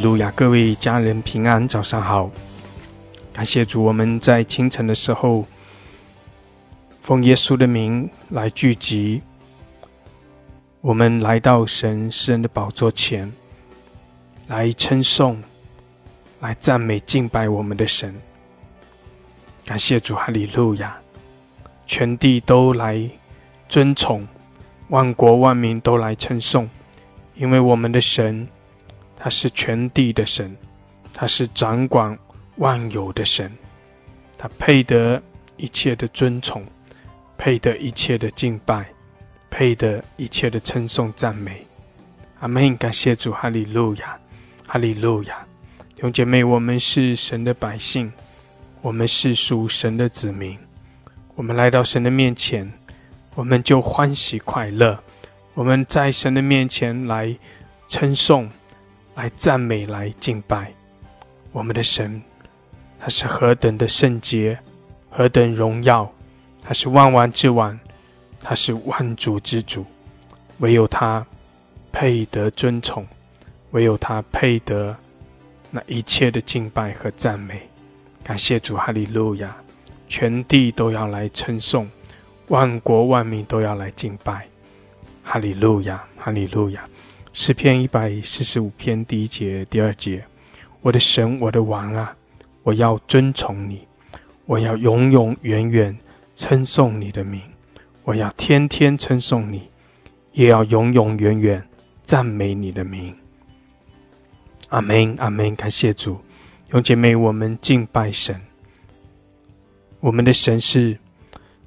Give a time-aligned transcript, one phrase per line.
[0.00, 2.30] 路亚，各位家人平安，早上好！
[3.32, 5.44] 感谢主，我们在清晨的时候，
[7.02, 9.20] 奉耶稣的名来聚集，
[10.80, 13.32] 我们来到神诗人的宝座前，
[14.46, 15.42] 来称颂，
[16.40, 18.14] 来赞美敬拜我们的神。
[19.64, 20.96] 感谢主，哈利路亚！
[21.86, 23.08] 全地都来
[23.68, 24.26] 尊崇，
[24.88, 26.68] 万国万民都来称颂，
[27.34, 28.46] 因为我们的神。
[29.20, 30.56] 他是全地的神，
[31.12, 32.16] 他是掌管
[32.56, 33.50] 万有的神，
[34.38, 35.20] 他配得
[35.56, 36.64] 一切的尊崇，
[37.36, 38.86] 配得一切的敬拜，
[39.50, 41.66] 配得一切的称颂赞美。
[42.38, 42.76] 阿门！
[42.76, 44.16] 感谢主，哈利路亚，
[44.64, 45.44] 哈利路亚。
[45.96, 48.12] 弟兄姐妹，我们是神的百姓，
[48.80, 50.56] 我们是属神的子民，
[51.34, 52.72] 我们来到神的面前，
[53.34, 54.96] 我们就欢喜快乐。
[55.54, 57.36] 我们在神的面前来
[57.88, 58.48] 称颂。
[59.18, 60.72] 来赞美，来敬拜
[61.50, 62.22] 我们的神，
[63.00, 64.56] 他是何等的圣洁，
[65.10, 66.08] 何等荣耀，
[66.62, 67.76] 他是万王之王，
[68.40, 69.84] 他是万主之主，
[70.60, 71.26] 唯有他
[71.90, 73.04] 配得尊崇，
[73.72, 74.96] 唯有他配得
[75.72, 77.60] 那一切的敬拜和赞美。
[78.22, 79.56] 感谢主，哈利路亚！
[80.08, 81.90] 全地都要来称颂，
[82.46, 84.46] 万国万民都要来敬拜，
[85.24, 86.88] 哈利路亚，哈利路亚。
[87.40, 90.24] 诗篇一百四十五篇第一节、第二节：
[90.82, 92.16] 我的神，我的王啊，
[92.64, 93.86] 我要尊崇你，
[94.44, 95.96] 我要永永远远
[96.34, 97.40] 称颂你的名，
[98.02, 99.70] 我要天天称颂你，
[100.32, 101.64] 也要永永远远
[102.04, 103.16] 赞美你的名。
[104.70, 105.54] 阿门，阿门。
[105.54, 106.18] 感谢主，
[106.68, 108.38] 兄姐妹，我们敬拜神。
[110.00, 110.98] 我们的神是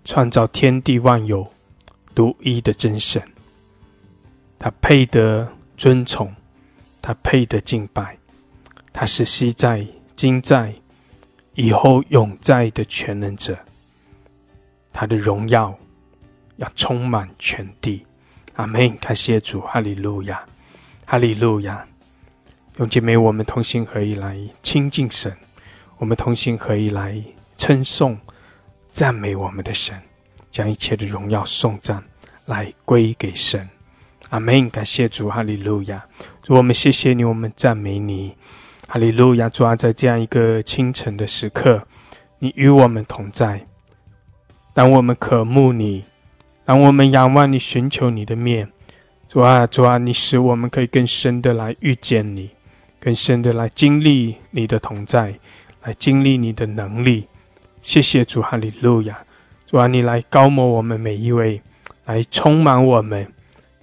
[0.04, 1.50] 创造天地万有
[2.14, 3.24] 独一的真神，
[4.60, 5.48] 他配得。
[5.82, 6.32] 尊崇，
[7.02, 8.16] 他配得敬拜，
[8.94, 9.84] 他是昔在、
[10.16, 10.72] 今在、
[11.56, 13.58] 以后永在的全能者。
[14.94, 15.76] 他的荣耀
[16.58, 18.06] 要充满全地。
[18.58, 18.96] 阿门！
[18.98, 20.46] 感谢主，哈利路亚，
[21.04, 21.84] 哈利路亚。
[22.78, 25.36] 用姐妹，我们同心合一来亲近神，
[25.98, 27.20] 我们同心合一来
[27.58, 28.16] 称颂、
[28.94, 30.00] 赞美我们的神，
[30.52, 32.04] 将一切的荣耀颂赞
[32.46, 33.68] 来归给神。
[34.32, 34.70] 阿门！
[34.70, 36.06] 感谢主，哈利路亚！
[36.42, 38.34] 主，我们谢谢你，我们赞美你，
[38.88, 39.50] 哈利路亚！
[39.50, 41.86] 主啊，在这样一个清晨的时刻，
[42.40, 43.68] 你与我们同在。
[44.74, 46.06] 当我们渴慕你，
[46.64, 48.70] 当我们仰望你，寻求你的面，
[49.28, 52.52] 主啊，主啊，你使我们可以更深的来遇见你，
[53.02, 55.38] 更深的来经历你的同在，
[55.84, 57.28] 来经历你的能力。
[57.82, 59.20] 谢谢主，哈利路亚！
[59.68, 61.62] 主啊，你来高摩我们每一位，
[62.06, 63.28] 来充满我们。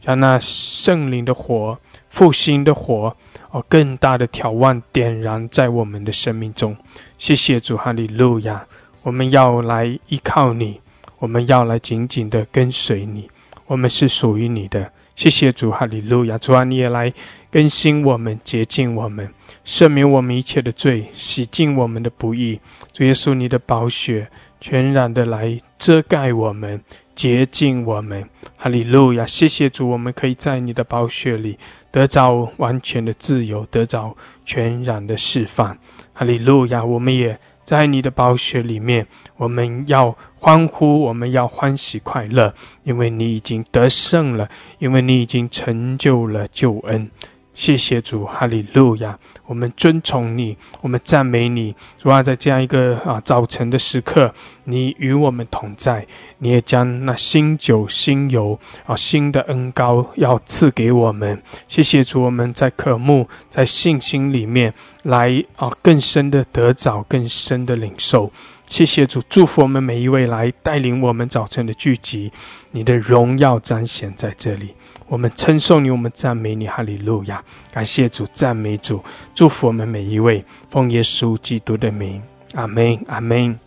[0.08, 3.14] 让那圣灵的火、复兴的火，
[3.50, 6.74] 哦，更大的眺望点燃在我们的生命中。
[7.18, 8.64] 谢谢主，哈利路亚！
[9.02, 10.80] 我们要来依靠你，
[11.18, 13.28] 我们要来紧紧的跟随你。
[13.66, 14.90] 我们是属于你的。
[15.14, 16.38] 谢谢主，哈利路亚！
[16.38, 17.12] 主啊，你也来
[17.50, 19.28] 更新我们、洁净我们、
[19.66, 22.58] 赦免我们一切的罪、洗净我们的不义。
[22.94, 24.26] 主耶稣，你的宝血
[24.58, 26.82] 全然的来遮盖我们。
[27.18, 29.26] 洁净我们，哈利路亚！
[29.26, 31.58] 谢谢主，我们可以在你的宝血里
[31.90, 35.76] 得着完全的自由，得着全然的释放，
[36.12, 36.84] 哈利路亚！
[36.84, 39.04] 我们也在你的宝血里面，
[39.36, 42.54] 我们要欢呼，我们要欢喜快乐，
[42.84, 44.48] 因为你已经得胜了，
[44.78, 47.10] 因为你已经成就了救恩。
[47.58, 49.18] 谢谢主，哈利路亚！
[49.44, 51.74] 我们尊崇你，我们赞美你。
[51.98, 54.32] 主啊，在这样一个啊早晨的时刻，
[54.62, 56.06] 你与我们同在，
[56.38, 58.56] 你也将那新酒、新油
[58.86, 61.42] 啊新的恩膏要赐给我们。
[61.66, 64.72] 谢谢主，我们在渴慕、在信心里面
[65.02, 68.30] 来啊更深的得着、更深的领受。
[68.68, 72.30] 谢谢主，祝福我们每一位来带领我们早晨的聚集，
[72.70, 74.74] 你的荣耀彰显在这里。
[75.08, 77.42] 我们称颂你，我们赞美你，哈利路亚！
[77.72, 79.02] 感谢主，赞美主，
[79.34, 82.22] 祝福我们每一位，奉耶稣基督的名，
[82.52, 83.58] 阿门，阿门，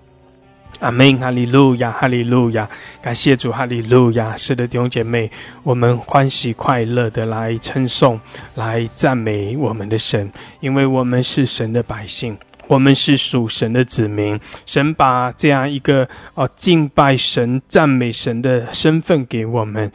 [0.80, 2.70] 阿门，哈利路亚，哈利路亚！
[3.02, 4.38] 感谢主，哈利路亚！
[4.38, 5.32] 是的，弟兄姐妹，
[5.64, 8.20] 我们欢喜快乐的来称颂，
[8.54, 12.38] 来赞美我们的神，因为我们是神的百姓，
[12.68, 19.92] 我们是属神的子民，神把这样一个哦敬拜神、赞美神的身份给我们。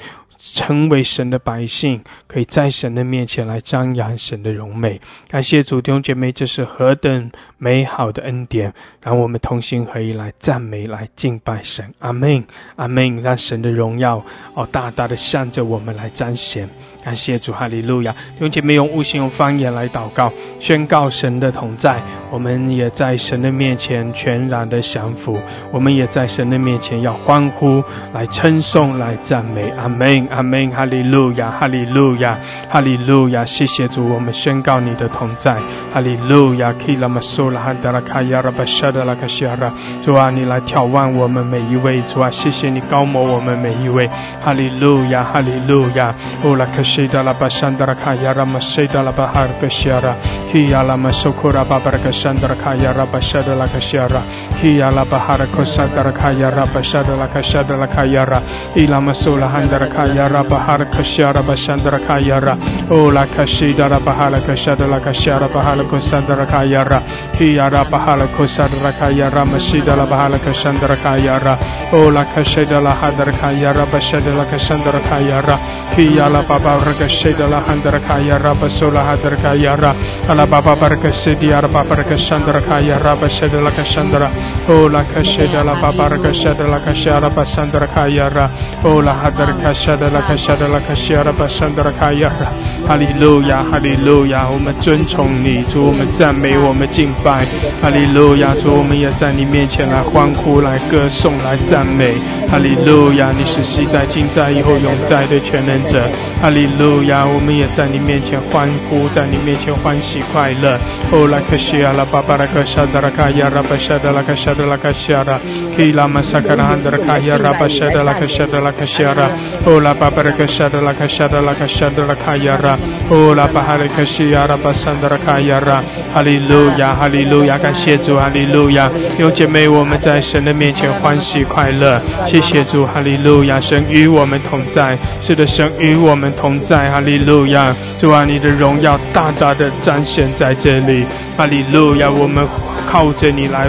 [0.55, 5.01] 成为神的百姓，可以在神的面前来张扬神的荣美。
[5.29, 8.73] 感谢主弟兄姐妹，这是何等美好的恩典！
[9.03, 11.93] 让我们同心合一来赞美、来敬拜神。
[11.99, 12.45] 阿门，
[12.77, 13.21] 阿门！
[13.23, 16.69] 让神的荣耀哦大大的向着我们来彰显。
[17.07, 18.13] 感谢主，哈利路亚！
[18.41, 22.03] 用姐妹用悟性、用方言来祷告，宣告神的同在。
[22.33, 25.39] 我们也在神的面前全然的降服，
[25.71, 27.81] 我们也在神的面前要欢呼，
[28.13, 29.71] 来称颂，来赞美。
[29.81, 32.37] 阿门，阿门，哈利路亚，哈利路亚，
[32.69, 33.45] 哈利路亚！
[33.47, 35.55] 谢谢主，我们宣告你的同在。
[35.95, 39.73] 哈利路亚，基拉玛苏拉哈达拉卡亚拉巴沙达拉卡西亚拉。
[40.05, 42.03] 主啊，你来眺望我们每一位。
[42.13, 44.11] 主啊，谢谢你高摩我们每一位。
[44.43, 46.13] 哈利路亚，哈利路亚，
[46.43, 47.07] 乌拉克克西。
[47.07, 50.17] Shida la bashandra kaya rama shida la bahar kashara
[50.53, 54.23] Hiya la masukura babara kashandra kaya raba shada la kashara
[54.61, 58.41] Hiya la bahar kosandra kaya raba shada la kashada la kaya ra
[58.75, 62.57] Ila masula handra kaya raba har kashara bashandra kaya ra
[62.91, 67.01] Ola kashida la bahar kashada la kashara bahar kosandra kaya ra
[67.39, 71.59] Hiya la bahar kosandra kaya rama shida la bahar kashandra kaya ra
[71.93, 75.57] Ola kashida la hadra kaya raba shada la kashandra kaya ra
[75.95, 79.93] Hiya la baba barka shedala handar kaya raba sola hadar kaya ra.
[80.31, 84.31] Ala baba barka sedia raba barka shandar kaya raba shedala kashandra
[84.71, 88.47] ola kashedala baba barka shedala kashara basandar kaya ra.
[88.85, 92.49] Ola hadar kashedala kashedala kashara basandar kaya ra.
[92.87, 97.45] 哈利路亚，哈利路亚，我们尊崇你，主我们赞美，我们敬拜，
[97.83, 102.15] 哈利路亚，主我们也在你面前来欢呼，来歌颂，来赞美，
[102.49, 106.07] 哈利路亚，你是昔在、今在、以后永在的全能者，
[106.41, 110.79] 哈利路亚，我们也在你面前欢呼，在你面前欢喜快乐。
[111.11, 115.41] 哦，拉克西亚拉巴巴拉克沙达拉卡亚拉巴沙达拉卡沙达拉卡西亚拉，
[115.77, 119.29] 基拉玛萨卡拉汉达拉卡亚拉巴沙达拉卡沙达拉卡西亚拉，
[119.67, 122.79] 哦，拉巴巴拉克沙达拉卡沙达拉卡沙达拉卡亚拉。
[123.09, 125.81] 哦，拉巴哈利克西亚拉巴桑德拉卡亚拉，
[126.13, 141.05] 哈利路亚，哈利路亚，感谢主，哈利路亚，有姐妹，我们在神的面前欢喜快乐，谢谢主，哈利路亚，神与我们同在，是的，神与我们同在，哈利路亚，主啊，你的荣耀大大的彰显在这里，
[141.37, 142.45] 哈利路亚，我们
[142.91, 143.69] 靠着你来。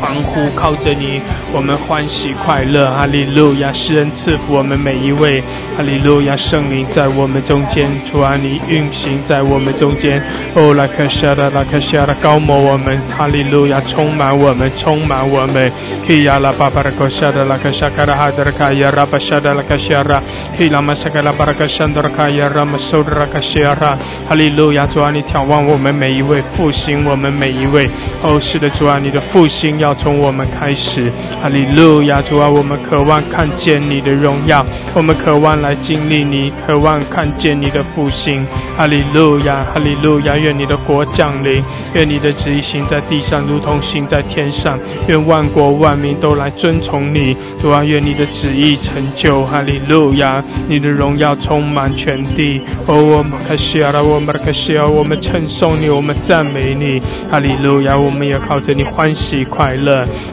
[0.00, 1.20] 欢呼，靠着你，
[1.52, 2.88] 我们欢喜快乐。
[2.90, 5.42] 哈利路亚，施恩赐福我们每一位。
[5.76, 10.22] 哈利路亚，圣灵在我们中间，主啊，你运行在我们中间。
[10.54, 12.96] 哦，拉克夏拉，拉克夏拉，高摩我们。
[13.16, 15.70] 哈利路亚，充满我们，充满我们。
[16.06, 20.22] 基亚拉巴巴拉克夏拉，拉克夏卡拉哈德卡亚拉巴夏拉拉克夏拉，
[20.56, 23.98] 基拉马萨卡拉巴拉克夏德卡亚拉马苏德拉克夏拉。
[24.28, 27.90] 哈利路亚，主啊，你眺望我们每一位，复兴我们每一位。
[28.22, 29.87] 哦，是的，主啊，你的复兴要。
[29.88, 32.20] 要从我们开始，哈利路亚！
[32.20, 34.62] 主啊，我们渴望看见你的荣耀，
[34.94, 38.46] 我们渴望来经历你，渴望看见你的复兴，
[38.76, 40.36] 哈利路亚，哈利路亚！
[40.36, 44.78] 愿你的国降临，愿你的旨意行在地上，如同行在天上。
[45.06, 50.44] 愿万国万民都来尊崇你，主啊，愿你的旨意成就，哈利路亚！
[50.68, 52.60] 你的荣耀充满全地。
[52.86, 57.96] 哦，我们开西了，我们开西我们称颂你，我们赞美你，哈利路亚！
[57.96, 59.77] 我们也靠着你欢喜快。
[59.77, 59.77] 乐，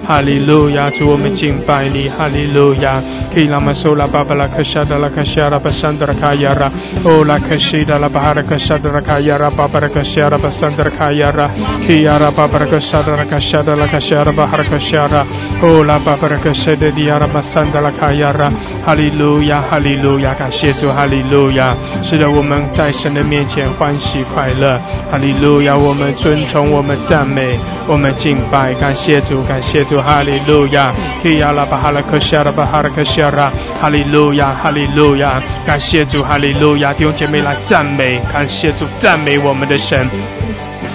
[0.07, 0.89] 哈利路亚！
[0.89, 3.01] 主我们敬拜你，哈利路亚！
[3.33, 6.71] 基拉玛苏拉巴巴拉克沙达拉卡夏拉巴桑德拉卡亚拉，
[7.03, 11.49] 哦拉克西达拉巴哈拉克沙德拉卡亚拉巴巴拉克夏拉巴桑德拉卡亚拉，
[11.85, 15.25] 基亚拉巴巴拉克沙德拉卡沙德拉卡夏拉巴哈拉克夏拉，
[15.61, 18.49] 哦拉巴巴拉克谢德利亚拉巴桑德拉卡亚拉，
[18.85, 20.31] 哈利路亚，哈利路亚！
[20.35, 21.75] 感谢主，哈利路亚！
[22.03, 24.79] 是的，我们在神的面前欢喜快乐，
[25.11, 25.75] 哈利路亚！
[25.75, 29.41] 我们尊崇，我们赞美，我们敬拜，感谢主。
[29.41, 30.93] 感谢主，哈利路亚！
[31.23, 33.51] 基亚拉巴哈拉克夏拉巴哈拉克夏拉，
[33.81, 35.41] 哈利路亚，哈利路亚！
[35.65, 36.93] 感谢主，哈利路亚！
[36.93, 40.07] 弟兄姐妹来赞美，感谢主，赞美我们的神。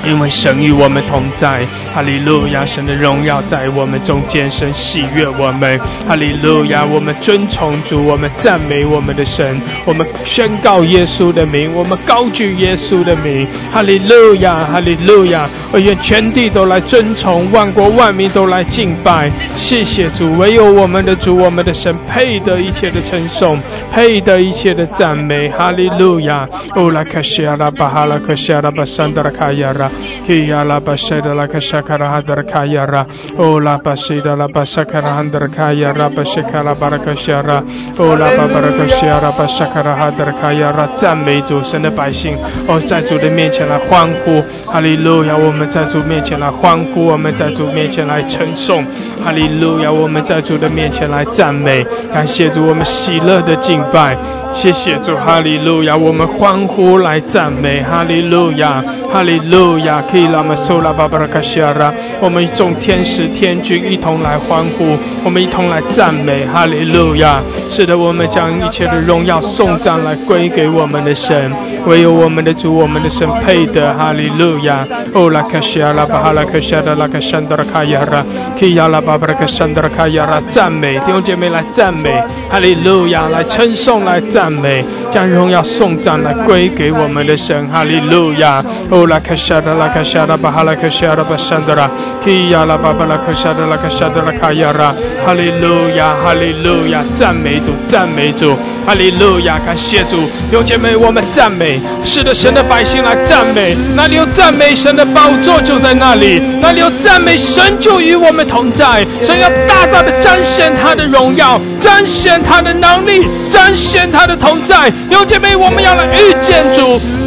[0.06, 1.60] 因为神与我们同在，
[1.94, 2.64] 哈利路亚！
[2.64, 5.78] 神的荣耀在我们中间，神喜悦我们，
[6.08, 6.84] 哈利路亚！
[6.84, 15.48] 我们尊崇主，我们赞美我们的神，我们宣告耶稣的名，我们高举耶稣的名，哈利路亚，哈利路亚！
[15.72, 20.32] 我愿全地都来尊崇，万国万民都来敬拜，谢谢主！
[20.38, 23.60] 唯有我们的主，我们的神配得一切的称颂，
[23.92, 26.48] 配得一切的赞美，哈利路亚！
[26.74, 29.89] 哦，拉卡西亚拉巴哈拉卡西亚拉巴桑德拉卡亚拉。
[30.28, 33.06] Hiya la bashe da la kashakara hadar kaya ra.
[33.38, 37.64] O la bashe da la basakara hadar kaya ra bashakara barakashara.
[37.98, 40.88] O la babarakashara Bashakara hadar kaya ra.
[40.96, 42.36] 赞美主神的百姓
[42.68, 45.34] 哦，在主的面前来欢呼，哈利路亚！
[45.34, 48.84] 我们在主面前来欢呼，我们在主面前来称颂，
[49.24, 49.90] 哈利路亚！
[49.90, 54.16] 我们在主的面前来赞美，感谢主，我们喜乐的敬拜。
[54.52, 55.96] 谢谢主，哈利路亚！
[55.96, 60.02] 我们欢呼来赞美，哈利路亚，哈利路亚！
[60.10, 67.40] 可以拉玛苏拉巴巴拉卡西亚拉，我们众天使天君一同来欢呼，我们一同来赞美，哈利路亚！
[67.70, 71.50] 是的，我们将一切的荣耀送上来归给我们的神，
[71.86, 74.86] 唯有我们的主，我们的神配得，哈利路亚！
[75.14, 78.24] 哦拉卡西亚拉巴哈拉卡西亚拉拉卡山德拉卡亚拉，
[78.58, 83.28] 可以亚拉巴巴拉卡山德拉卡亚拉，赞美弟兄姐妹来赞美，哈利路亚！
[83.28, 84.39] 来称颂来赞。
[84.48, 88.64] 美，将荣耀颂赞来归给我们的神，哈利路亚！
[88.88, 91.88] 哦，拉克夏达拉克夏达巴哈拉克夏达巴山德拉，
[92.24, 97.02] 基亚拉巴巴拉克夏达拉克夏达拉卡亚拉，哈利路亚，哈利路亚！
[97.18, 98.56] 赞美主，赞美主。
[98.86, 100.16] 哈利路亚，感谢主，
[100.50, 117.19] 弟兄姐妹，我们赞美，是的，神的百姓来赞美，那里有赞美，神的宝座就在那里，那里有赞美，神就与我们同在，神要大大的彰显他的荣耀，彰显他的能力，彰显他的同在，有姐妹，我们要来遇见主。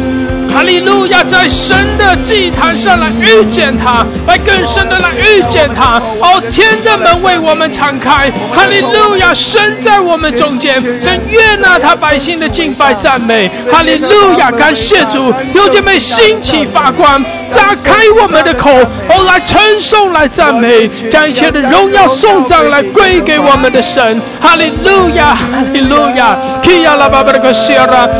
[0.54, 6.00] 哈利路亚，在神的祭坛上来遇见他，来更深的来遇见他。
[6.20, 8.30] 哦，天的门为我们敞开。
[8.54, 13.50] 哈利路亚，神在我们中间，神悦纳他百姓的敬拜赞美。
[13.70, 17.20] 哈利路亚，感谢主，有姐妹兴起发光。
[17.52, 18.70] 打开我们的口，
[19.08, 24.20] 哦，来称颂，来赞美，将一切的荣耀颂赞来归给我们的神。
[24.40, 26.36] 哈利路亚，哈利路亚。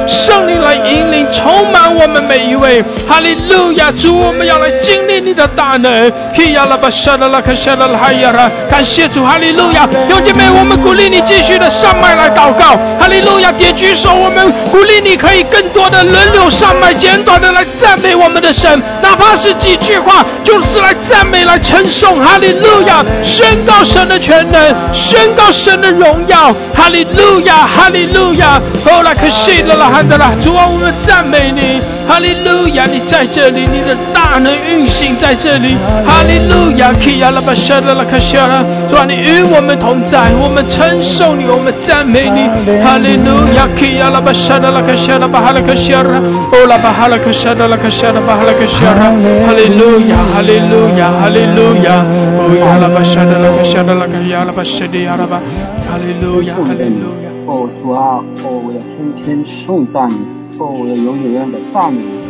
[0.06, 2.82] 圣灵来引领，充满我们每一位。
[3.06, 6.10] 哈利路亚，主，我们要来经历你的大能。
[6.36, 9.88] 基亚拉巴沙拉拉克西亚拉哈亚拉，感谢主，哈利路亚。
[10.08, 12.76] 兄弟们，我们鼓励你继续的上麦来祷告。
[12.98, 19.34] 哈利路亚，别举手，我们鼓励你可以更多的轮流上麦，简短的来赞美我们的神，哪怕。
[19.34, 23.04] 是几句话，就是来赞美、来称颂，哈利路亚！
[23.22, 28.58] 宣告神的全能，宣告神的荣耀，哈利路亚，哈利路亚！
[28.86, 31.82] 哦，来可西了啦，汉德拉，主啊，我们赞美你。
[32.06, 35.74] 哈利路亚，你在这里，你的大能运行在这里。
[36.06, 42.46] 哈利路亚，基亚拉巴沙拉拉卡夏拉，主啊，你与我们同在，我们称颂你，我们赞美你。
[42.78, 49.10] 哈利路亚，基亚拉巴沙拉拉卡夏拉巴哈拉卡夏拉，哦拉巴哈拉卡夏拉拉卡夏拉巴哈拉卡夏拉。
[49.10, 52.06] 哈利路亚，哈利路亚，哈利路亚，
[52.38, 55.42] 哦亚拉巴沙拉拉卡夏拉拉卡亚拉巴沙利亚拉巴，
[55.90, 57.26] 哈利路亚，哈利路亚。
[57.50, 60.22] 哦主啊，哦我要天天颂赞你。
[60.56, 62.22] 哦，我要永远的赞美你！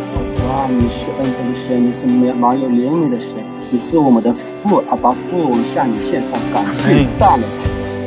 [0.55, 3.31] 主啊，你是恩典的神，你是没没有怜悯的神，
[3.73, 7.45] 你是我们的父，阿爸父，我们向你献上感谢赞美，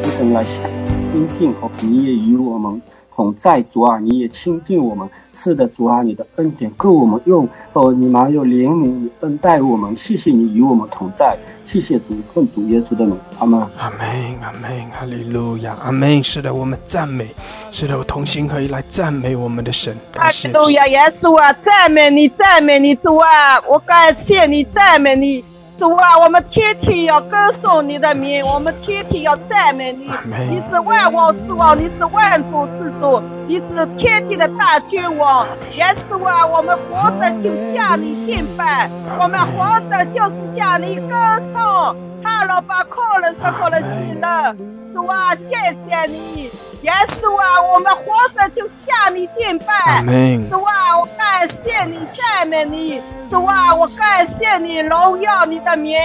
[0.01, 0.63] 主神来向
[1.11, 2.81] 亲近和你也与我们
[3.17, 11.35] 同在，主啊，你也亲近我们，是的，主啊，你的恩典够我们用，哦，你蛮有怜悯，你恩待我们，谢谢你与我们同在。
[11.65, 16.23] 谢谢主，奉主耶稣的名，阿门，阿门，阿门，哈利路亚，阿门。
[16.23, 17.27] 是的，我们赞美，
[17.71, 19.97] 是的，我同心可以来赞美我们的神。
[20.13, 25.43] 哈利路亚，耶稣啊，赞美你，赞美你，主啊，我感谢你，赞美你。
[25.77, 30.09] 主啊，我们天天要歌颂你的名，我们天天要赞美你。
[30.49, 35.45] 你是万王之王，你是万主之主，你是天地的大君王。
[35.75, 41.15] 耶稣啊，我们活着就向你敬拜，我们活着就是向你歌
[41.53, 41.95] 颂。
[42.23, 44.55] 哈喽，把客人说过了你了。
[44.93, 46.49] 主啊，谢谢你。
[46.81, 50.03] 耶稣啊，我们活着就向你敬拜。
[50.49, 53.01] 主啊，我感谢你，赞美你。
[53.29, 55.97] 主啊，我感谢你，荣耀你的名。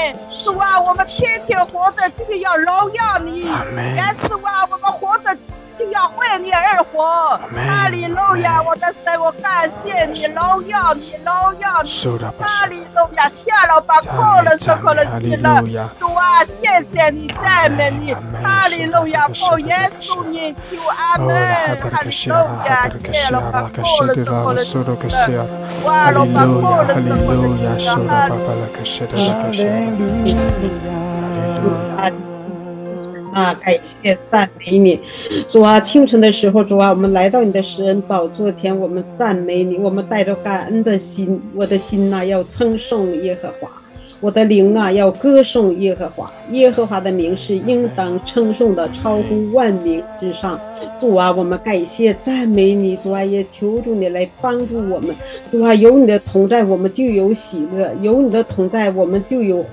[0.45, 3.42] 主啊，我们天天活着就是要荣耀你。
[3.42, 5.37] 耶稣啊，我们活着。
[5.82, 7.36] 就要为你而活，
[7.66, 8.62] 哈利路亚！
[8.62, 11.90] 我的神，我感谢你，荣耀你，荣耀你，
[12.38, 13.28] 哈利路亚！
[13.44, 15.60] 下了把破了，收破了，去了，
[15.98, 19.26] 主啊，谢谢你，赞美你，哈利路亚！
[19.26, 21.34] 奉耶稣名求阿门，
[21.80, 22.34] 哈利路
[22.64, 22.88] 亚！
[23.12, 24.78] 谢了把破了，收破了，去
[25.32, 25.44] 了，
[25.84, 27.42] 哇了把破了，收破了，
[28.84, 29.64] 去了，哈利
[29.98, 30.06] 路
[30.86, 31.91] 亚！
[33.32, 34.98] 啊，感谢赞美你，
[35.50, 35.80] 主啊！
[35.80, 43.70] 清晨的时候，主啊，我们来到你的施恩宝座前，我们赞美你，我们带着感恩的心，我的心呐要称颂耶和华，
[44.20, 50.60] 我的灵啊要歌颂耶和华，耶和华的名是应当称颂的，超乎万名之上。
[51.00, 55.14] 主啊，我们感谢赞美你，主啊，也求助你来帮助我们。
[55.50, 59.64] 主啊，有你的同在，我们就有喜乐；有你的同在，我们就有。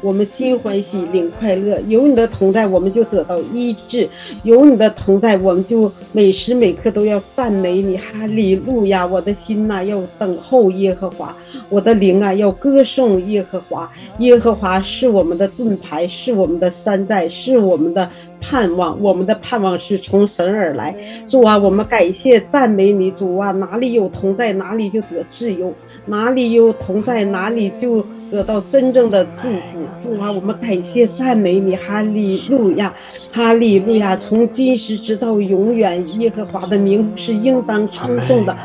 [0.00, 1.80] 我们心欢喜领快乐。
[1.88, 4.08] 有你的同在，我们就得到医治；
[4.42, 7.96] 有你的同在，我们就每时每刻都要赞美你。
[7.96, 9.06] 哈利路亚！
[9.06, 11.28] 我的心呐，要等候耶和华；
[11.68, 13.90] 我的灵啊，要歌颂耶和华。
[14.18, 18.08] 耶和华是我们的盾牌，是我们的山寨，是我们的。
[18.40, 20.94] 盼望，我们的盼望是从神而来。
[21.28, 25.70] 主啊，我们感谢赞美你，主啊，哪里有同在，哪里就得自由；
[26.06, 29.78] 哪里有同在，哪里就得到真正的祝福。
[30.02, 32.94] 主啊，我们感谢赞美你，哈利路亚，
[33.32, 34.16] 哈利路亚。
[34.28, 38.56] 从今时直到永远，耶和华的名是应当称颂的。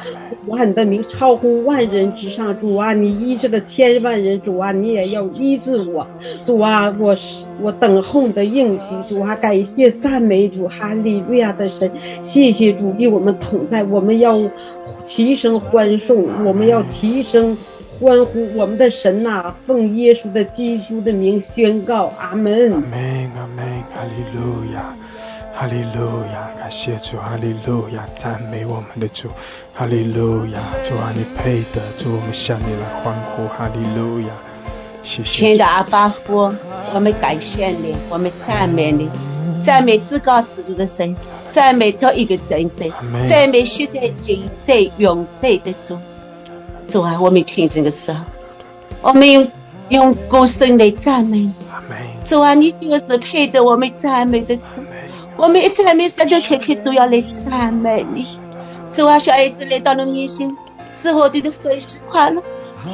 [0.45, 2.57] 主啊，你的名超乎万人之上。
[2.59, 6.05] 主啊，你医治了千万人，主啊，你也要医治我。
[6.45, 7.21] 主啊，我是。
[7.61, 11.89] 我等候你的应许，主啊，感谢赞美主，哈利路亚的神，
[12.33, 14.39] 谢谢主与我们同在，我们要
[15.15, 17.55] 齐声欢颂，我们要齐声
[17.99, 22.73] 欢呼，我们的神呐，奉耶稣的基督的名宣告，阿门。
[22.73, 24.95] 阿门，阿门，哈利路亚，
[25.53, 29.29] 哈利路亚，感谢主，哈利路亚，赞美我们的主，
[29.73, 30.59] 哈利路亚，
[30.89, 34.27] 主啊，你配得，主我们向你来欢呼，哈利路亚。
[35.03, 36.53] 谢谢亲爱的阿巴夫，
[36.93, 39.09] 我们感谢你，我们赞美你，
[39.63, 41.15] 赞美至高至主的神，
[41.47, 42.91] 赞美多一个真神，
[43.29, 45.97] 赞美现在今在永在的主。
[46.87, 48.19] 主啊，我们听这个时候，
[49.01, 49.47] 我们用
[49.89, 51.53] 用歌声来赞美你。
[52.25, 54.81] 主啊，你就是配得我们赞美的主，
[55.35, 58.27] 我们一赞美时时刻刻都要来赞美你。
[58.93, 60.55] 主啊，小孩子来到了面前，
[60.93, 62.41] 时候的的欢喜快乐。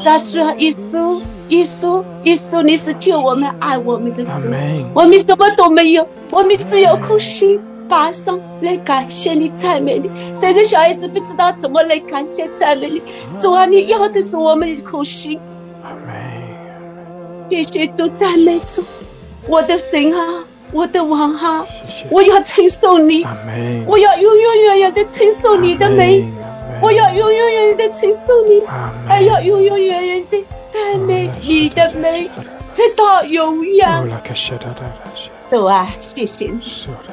[0.03, 4.47] 他说：“耶稣，耶稣，耶稣，你是救我们、爱我们的主。
[4.93, 10.09] 我们什么都没有，我们只有颗心，发声来感谢你、赞美你。
[10.39, 13.01] 这个小孩子不知道怎么来感谢、赞美你。
[13.41, 15.39] 主啊，你要的是我们的颗心。
[17.49, 18.83] 这些都赞美主，
[19.47, 21.65] 我的神啊，我的王啊，
[22.11, 23.25] 我要称颂你，
[23.87, 26.23] 我要永永远远的称颂你的美。”
[26.81, 28.61] 我要永永远远的称颂你，
[29.05, 32.29] 还要永永远远的赞美你的美，
[32.73, 33.85] 直到永远。
[35.49, 36.61] 对啊，谢谢你，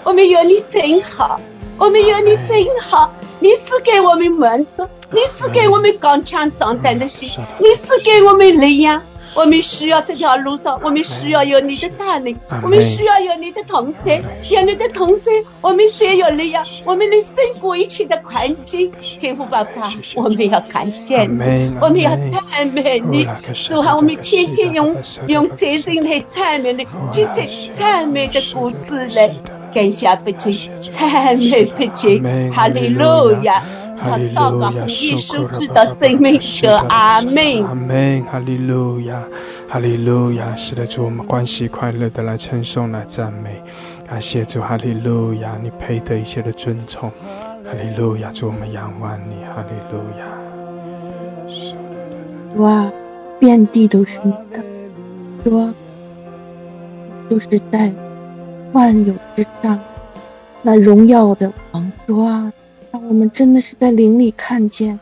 [0.04, 1.40] 我们有你真好，
[1.78, 9.02] 我们有你真好，你是给我们满足，你是给我们刚强壮胆的心，你是给我们力量。
[9.36, 18.90] 我们需要这条路上，我们需要有你的带领，我们需要有你的同在，有你的同在，我们才有力量，我们能胜过一切的环境。
[19.18, 24.96] 天父爸爸，我们要感谢你，我们要赞美你，主啊，我们天天用
[25.28, 29.28] 用真心来赞美你，积极赞美的故事来
[29.74, 33.62] 感谢不尽，赞美不尽，哈利路亚。
[33.98, 39.22] 哈利路亚，耶稣知道生命者，阿门，阿门，哈利路亚，
[39.68, 43.62] 哈利路亚，是的，主我们欢喜快乐的来称颂来赞美，
[44.08, 47.10] 感谢主，哈利路亚，你配得一切的尊崇，
[47.64, 50.24] 哈利路亚，主我们仰望你，哈利路亚，
[52.56, 52.90] 哇，
[53.38, 54.62] 遍地都是你的，
[55.44, 55.72] 说，
[57.28, 57.92] 就是在
[58.72, 59.78] 万有之上，
[60.62, 62.52] 那荣耀的王，说。
[63.08, 64.98] 我们真的是在灵里看见，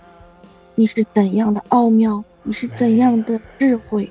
[0.75, 4.11] 你是怎样的奥妙，你是怎样的智慧，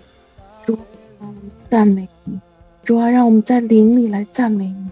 [0.66, 0.74] 主
[1.20, 1.30] 啊，
[1.70, 2.40] 赞美你，
[2.84, 4.90] 主啊，让我们在灵里来赞美你，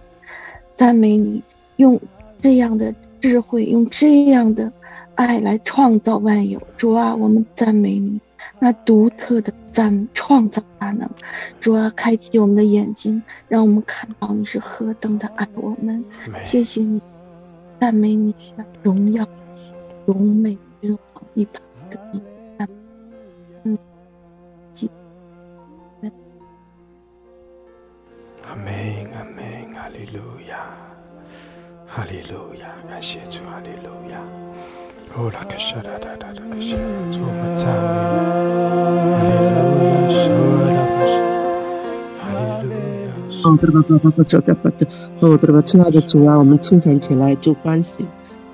[0.76, 1.42] 赞美你，
[1.76, 2.00] 用
[2.40, 4.72] 这样的智慧，用这样的
[5.16, 8.20] 爱来创造万有，主啊，我们赞美你，
[8.60, 11.10] 那独特的赞创造大能，
[11.60, 16.04] 主啊，开启我们的眼睛，让我们看到你是何等的爱我们，
[16.44, 17.02] 谢谢你。
[17.82, 19.26] 赞美你的荣耀，
[20.06, 21.98] 荣美君王一般的
[22.56, 22.68] 赞
[23.64, 23.76] 美，
[28.46, 30.54] 阿门，阿门，哈利路亚，
[31.84, 34.20] 哈利路亚，感谢主，哈利路亚。
[35.16, 36.76] 哦，拉克沙达达达达克沙，
[37.10, 37.98] 主我们赞美，
[39.18, 39.91] 哈利路亚，
[43.44, 44.90] 哦，这个这个这个这个。
[45.20, 48.06] 哦，这个亲爱的主啊，我们清晨起来就欢喜，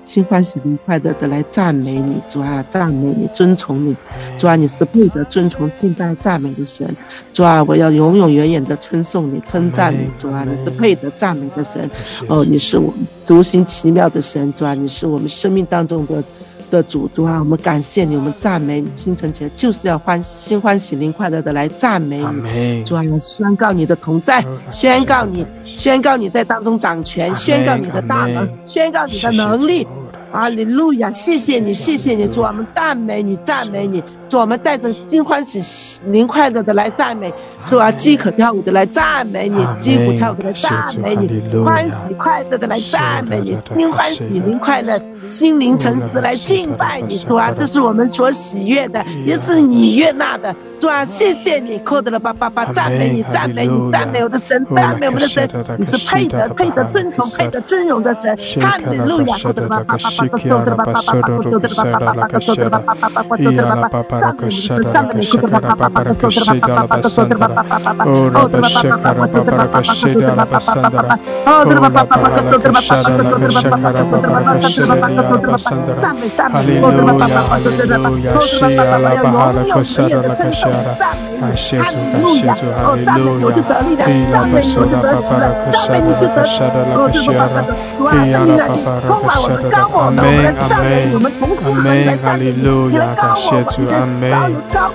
[0.05, 3.95] 心欢喜愉快的的来赞美你，主啊，赞美你，尊崇你，
[4.37, 6.95] 主啊，你是配得尊崇、敬拜、赞美的神，
[7.33, 11.89] 主啊，我要永永远远的称颂你、称赞你，主啊，你是配得赞美的神，
[12.27, 12.93] 哦，你是我
[13.25, 16.23] 独行奇妙的神，主啊，你是我们生命当中的。
[16.69, 18.89] 的主主啊，我们感谢你，我们赞美你。
[18.95, 22.83] 清晨起来就是要欢心欢喜、灵快乐的来赞美你。
[22.83, 29.87] 主啊，宣告你的同在，宣告你，宣告你在当中掌权，宣告你的大能，宣告你的能力。
[30.31, 37.33] 啊利路亚，谢谢你，谢谢你，主，我们赞美你，赞美你，主，我们带着心欢喜、灵快乐的来赞美，
[37.65, 60.18] 主啊，饥渴跳舞的来赞美你，鸡舞跳舞的来赞美你，欢喜快乐的来赞美你，心欢喜、灵快乐、心灵诚实来敬拜你，主啊，这是我们所喜悦的，也是你悦纳的，主啊，谢谢你，扣的了巴巴巴，赞美你，赞美你，赞美我的神，赞美我们的神，你是配得、配得尊崇、配得尊荣的神，哈利路亚，扣的吧巴巴。
[60.19, 62.79] Shikiara Basura Rukasada Lakashada
[64.39, 65.59] Kashida Kashida
[66.19, 67.49] Kashida
[76.51, 77.39] Hallelujah
[79.79, 81.28] Hallelujah.
[81.39, 83.43] 感谢主，感谢主，哈利路亚。
[84.05, 85.99] 提拉巴索拉巴巴拉卡沙拉
[86.35, 87.63] 卡沙拉卡西亚拉。
[88.11, 88.35] 提拉
[88.67, 89.73] 巴巴拉卡沙拉。
[89.89, 90.19] 阿门，
[90.59, 90.83] 阿门，
[91.63, 91.87] 阿门，
[92.21, 93.15] 哈利路亚。
[93.15, 94.23] 感谢主，阿门。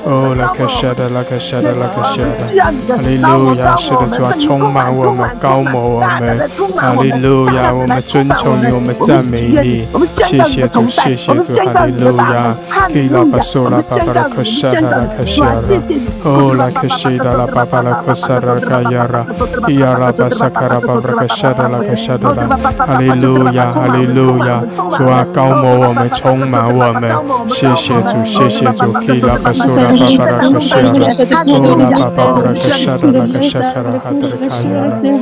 [0.05, 2.69] 哦，拉卡沙拉，拉卡沙拉，拉卡沙拉。
[2.97, 6.49] 哈利路亚，使的光充满我们，高抹我们。
[6.77, 9.87] 哈利路亚，我们尊崇你，我们赞美你。
[10.17, 12.55] 感谢主，感谢主，哈利路亚。
[12.89, 16.34] 提拉巴索拉巴巴拉卡沙拉卡西亚拉。
[16.35, 19.23] Oh la keshida la papa la kosara kayara.
[19.69, 22.45] Iara pasakara pabrakashada la kashada la.
[22.91, 24.61] Hallelujah Hallelujah.
[25.01, 25.25] La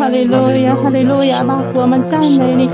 [0.00, 1.42] Hallelujah Hallelujah.
[1.74, 2.68] 我们赞美你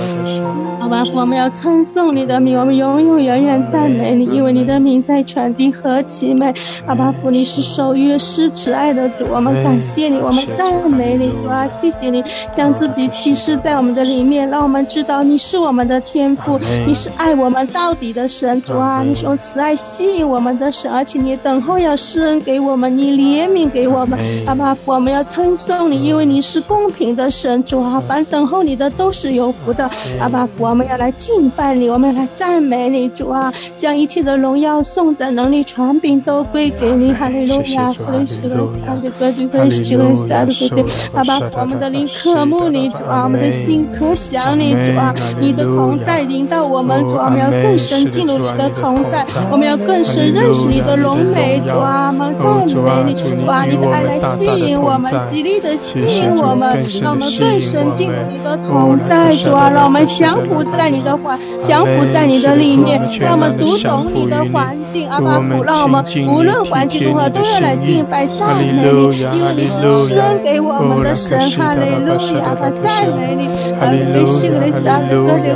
[0.89, 6.53] 吧，父，我们要称颂你的名，我们永永远远赞美你，因为你的名在全地何其美。
[6.87, 24.19] 阿巴父，你是受约施慈爱的主，我们感谢你，我们赞美你，主啊，谢谢你将自己启示在我们的里面，让我们知道你是我们的天父，你是爱我们到底的神，主啊，你是用慈爱吸引我们的神，而且你等候要施恩给我们，你怜悯给我们。
[24.47, 29.89] 阿巴父，我们要称颂你，因为你是公平的神，主啊，凡等候你的都是有福的。
[30.19, 30.78] 阿巴父，我们。
[30.79, 60.68] 我们要来敬拜你，我们要来赞美你，主啊，将一切的荣耀、颂赞、能力、权柄都归给你，哈利路亚，福临喜乐，看这歌曲，福临喜乐，撒都，阿爸，我们的灵渴慕你，主啊，我们的心可想你，主啊，你的同在引导我们，主啊，我们要更深进入你的同在，我们要更深认识你的荣美，主啊，我们赞美你，主啊，你的爱来吸引我们，极力的吸引我们，让我们更深进入你的同在，主啊，让我们相互。
[60.77, 73.49] 在你的怀降伏在你的里面让我们读懂你的环境阿巴普让我们无论环境如何都要来敬拜赞美你因为你是神给我们的神哈利路亚阿巴赞美你
[73.81, 75.55] 阿巴贝西格里斯哈利路亚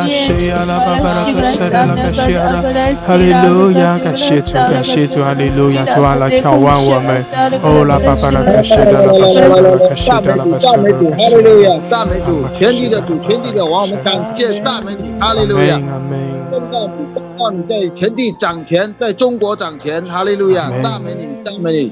[4.03, 7.23] 感谢主，感谢主，哈利路亚，主啊，来眺望我们，
[7.63, 9.11] 哦，拉巴巴拉格萨达拉。
[10.01, 11.79] 赞美主，赞美主，哈利路亚！
[11.89, 15.79] 赞美主，全地的主，全地的王，我们感谢赞美你，哈利路亚！
[16.51, 16.89] 宣告
[17.51, 20.71] 你，你在全地掌权，在中国掌权，哈利路亚！
[20.81, 21.91] 赞美你，赞美你，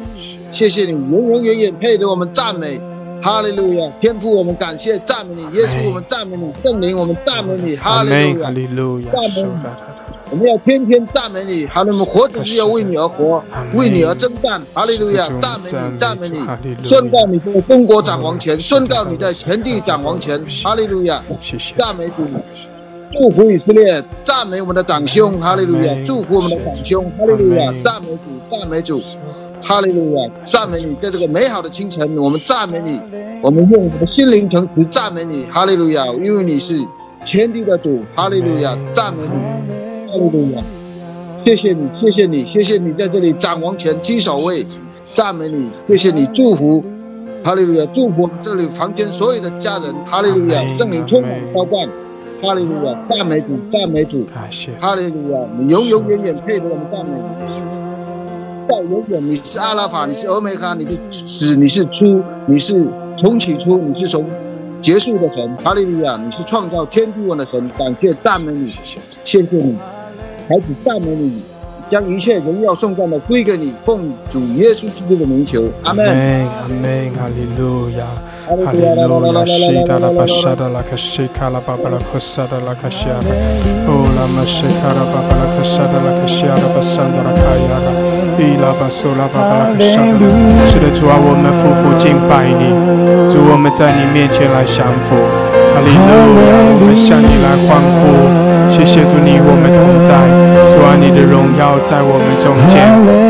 [0.52, 2.80] 谢谢你，永永远远配得我们赞美，
[3.22, 3.92] 哈利路亚！
[4.00, 9.12] 天父，我们感谢赞美你，耶稣，我们赞美你，圣灵，我们赞美你，哈利路亚！
[9.12, 9.50] 赞美你。
[10.32, 15.28] 我们要天天赞美你，哈利路活着是要为你而活，为你而征战，哈利路亚！
[15.40, 16.38] 赞美你，赞美你，
[16.86, 21.22] 宣告你在中国掌王权，宣告你在全地掌王权，哈利路亚！
[21.78, 22.24] 赞美主，
[23.12, 25.94] 祝福以色列，赞美我们的长兄，哈利路亚！
[26.06, 27.74] 祝福我们的长兄，哈利路亚！
[27.84, 29.02] 赞美主，赞美主，
[29.70, 30.28] 哈利路亚！
[30.44, 33.00] 赞美你，在这个美好的清晨，我们赞美你，
[33.40, 36.08] 我们用我们的心灵诚实赞美你，哈利路亚！
[36.24, 36.74] 因为你是
[37.24, 38.76] 天地的主，哈利路亚！
[38.96, 40.10] 赞美你。
[40.10, 40.64] 哈利路亚！
[41.46, 44.66] 谢谢你，谢谢你，谢谢你在这里掌王权、金守卫，
[45.14, 46.84] 赞美你，谢谢你祝福，
[47.44, 47.86] 哈利路亚！
[47.94, 50.64] 祝福这里房间所有的家人，哈利路亚！
[50.80, 51.88] 圣灵充满浇灌，
[52.42, 54.26] 哈利路亚，赞美主，赞美主，
[54.80, 57.79] 哈利路亚，你永永远远配得我们赞美。
[58.70, 62.86] 到永远，你是阿拉法，你是欧梅卡，你是始，你是初，你是
[63.20, 64.24] 从起初，你是从
[64.80, 68.72] 结束的神，哈利路亚，你是创造天地万的神，感谢赞美你，
[69.26, 69.76] 谢谢你，
[70.48, 71.42] 孩子赞美你。
[71.90, 76.06] 将一切荣耀颂赞的归给你，奉主耶稣基督的名求，阿门。
[76.46, 78.06] 阿门，哈利路亚，
[78.46, 82.88] 哈利路亚，西达拉巴沙达拉卡西卡拉巴巴拉克萨达拉卡
[88.40, 90.72] 西亚，哦拉玛西卡拉巴巴拉克萨达拉卡西亚拉巴桑达拉卡亚拉，伊拉巴苏拉巴巴拉克萨达。
[90.72, 92.72] 是的，主啊，我们夫妇敬拜你，
[93.28, 95.20] 主我们在你面前来降服，
[95.76, 98.00] 哈利路亚，我们向你来欢呼。
[98.72, 100.24] 谢谢主，你我们同在，
[100.72, 102.80] 主啊，你的荣耀在我们中间，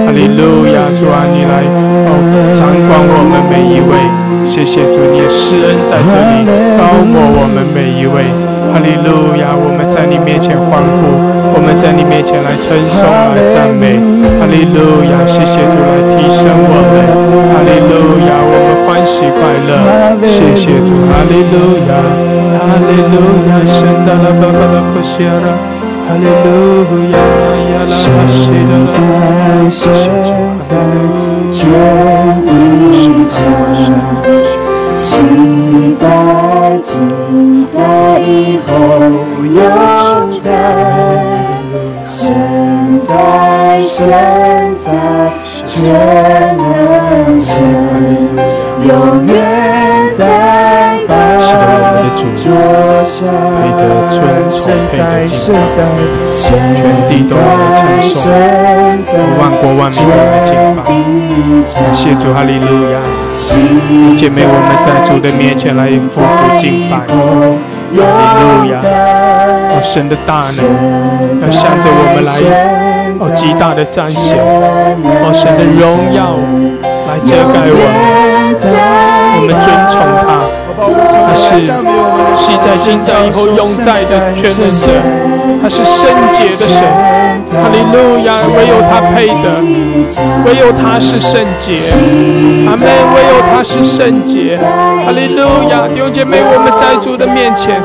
[0.05, 1.65] 哈利路亚，主啊，你来
[2.05, 2.13] 哦
[2.53, 3.97] 掌管我们每一位，
[4.45, 6.45] 谢谢主，你的施恩在这里，
[6.77, 8.29] 包括我们每一位，
[8.71, 11.01] 哈利路亚，我们在你面前欢呼，
[11.53, 13.01] 我们在你面前来称颂
[13.33, 13.97] 来赞美，
[14.39, 16.93] 哈利路亚，谢谢主来提升我们，
[17.51, 19.71] 哈利路亚，我们欢喜快乐，
[20.23, 21.55] 谢谢主，哈利路
[21.89, 21.93] 亚。
[22.59, 23.15] 哈利路
[23.49, 25.47] 亚，圣达拉巴巴拉克西亚拉，
[26.05, 26.47] 哈利路
[27.11, 27.17] 亚，
[27.73, 27.89] 亚拉。
[27.89, 28.93] 哈西达拉，
[29.69, 29.81] 现
[30.69, 30.71] 在
[31.51, 31.57] 全
[32.45, 32.47] 地
[33.29, 33.37] 上，
[34.95, 35.03] 昔
[35.95, 36.03] 在
[36.81, 38.71] 情在以后
[39.43, 40.49] 永在，
[42.03, 43.97] 神在神
[44.77, 44.87] 在
[45.65, 45.83] 全
[46.57, 47.65] 能神，
[48.87, 49.18] 永
[52.35, 54.17] 主，配得尊
[54.51, 55.87] 崇，配得敬拜，
[56.27, 56.37] 全
[57.07, 57.41] 地都来
[58.13, 58.17] 称
[59.05, 60.79] 颂，万国万民都来敬拜。
[61.63, 62.95] 感谢主，哈利路亚！
[64.19, 66.25] 姐妹，我们在主的面前来俯伏
[66.61, 67.09] 敬拜，哈
[68.35, 68.75] 利路亚！
[69.71, 70.59] 哦，神的大能
[71.41, 72.31] 要向着我们来，
[73.19, 74.37] 哦，极大的彰显，
[75.23, 75.81] 哦，神的荣
[76.13, 76.19] 耀
[76.78, 76.78] 来
[77.25, 78.63] 遮盖我们，
[79.35, 80.27] 我们尊崇他。
[81.27, 84.87] 他是昔在、今在、以后永在的全能者，
[85.61, 86.71] 他是圣洁的神，
[87.51, 88.27] 哈利路亚！
[88.55, 89.45] 唯有他配得，
[90.45, 91.75] 唯有他是圣洁，
[92.65, 92.87] 阿门！
[93.13, 94.57] 唯有他是圣洁，
[95.05, 95.87] 哈利路亚！
[95.87, 97.81] 弟兄姐妹，我们在主的面前，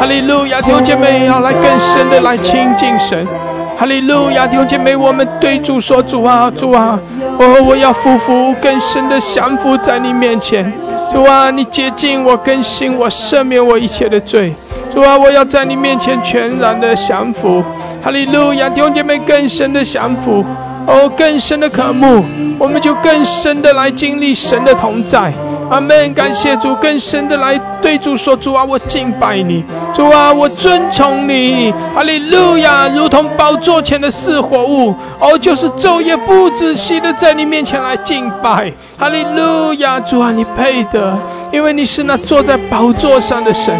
[0.00, 0.60] 哈利路亚！
[0.62, 3.26] 弟兄姐妹要来更深的来亲近神，
[3.78, 4.44] 哈利路亚！
[4.44, 6.98] 弟兄姐妹，我们对主说：主啊，主啊，
[7.38, 10.68] 哦，我要夫妇更深的降服在你面前。
[11.12, 14.52] 主啊，你接近我，更新我，赦免我一切的罪。
[14.92, 17.62] 主啊，我要在你面前全然的降服。
[18.02, 20.44] 哈利路亚，弟兄姐妹更深的降服，
[20.84, 22.24] 哦，更深的渴慕，
[22.58, 25.32] 我们就更深的来经历神的同在。
[25.70, 26.14] 阿门！
[26.14, 29.62] 感谢主，更深的来对主说：主啊，我敬拜你；
[29.94, 31.72] 主啊，我尊崇你。
[31.94, 32.88] 哈利路亚！
[32.88, 38.72] 如同宝座前的四活物，哦，就是昼夜不仔细的在你面前来敬拜。
[38.98, 40.00] 哈利路亚！
[40.00, 41.16] 主啊，你配的，
[41.52, 43.74] 因为你是那坐在宝座上的神，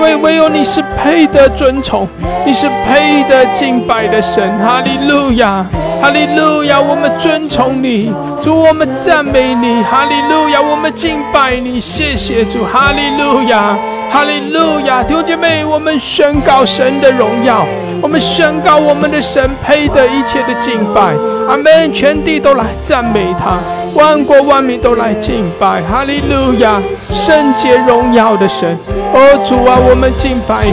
[0.00, 2.08] 为唯有你是配得尊崇，
[2.46, 4.58] 你是配得敬拜的神。
[4.58, 5.64] 哈利路亚！
[6.02, 6.80] 哈利路亚！
[6.80, 8.10] 我们尊崇你，
[8.42, 9.82] 主，我们赞美你。
[9.82, 10.60] 哈利路亚！
[10.60, 12.64] 我们敬拜你，谢谢主。
[12.64, 13.76] 哈利路亚！
[14.10, 15.02] 哈利路亚！
[15.02, 17.66] 弟兄姐妹，我们宣告神的荣耀，
[18.00, 21.14] 我们宣告我们的神配得一切的敬拜。
[21.48, 21.92] 阿门！
[21.92, 23.58] 全地都来赞美他，
[23.94, 25.82] 万国万民都来敬拜。
[25.82, 26.80] 哈利路亚！
[26.96, 28.78] 圣洁荣耀的神，
[29.12, 30.72] 哦主啊，我们敬拜你。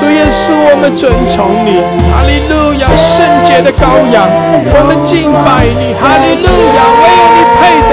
[0.00, 2.88] 主耶稣，我们尊崇你，哈利路亚！
[2.88, 4.24] 圣洁的羔羊，
[4.72, 6.80] 我们敬拜你，哈利路亚！
[7.04, 7.92] 唯有你配得，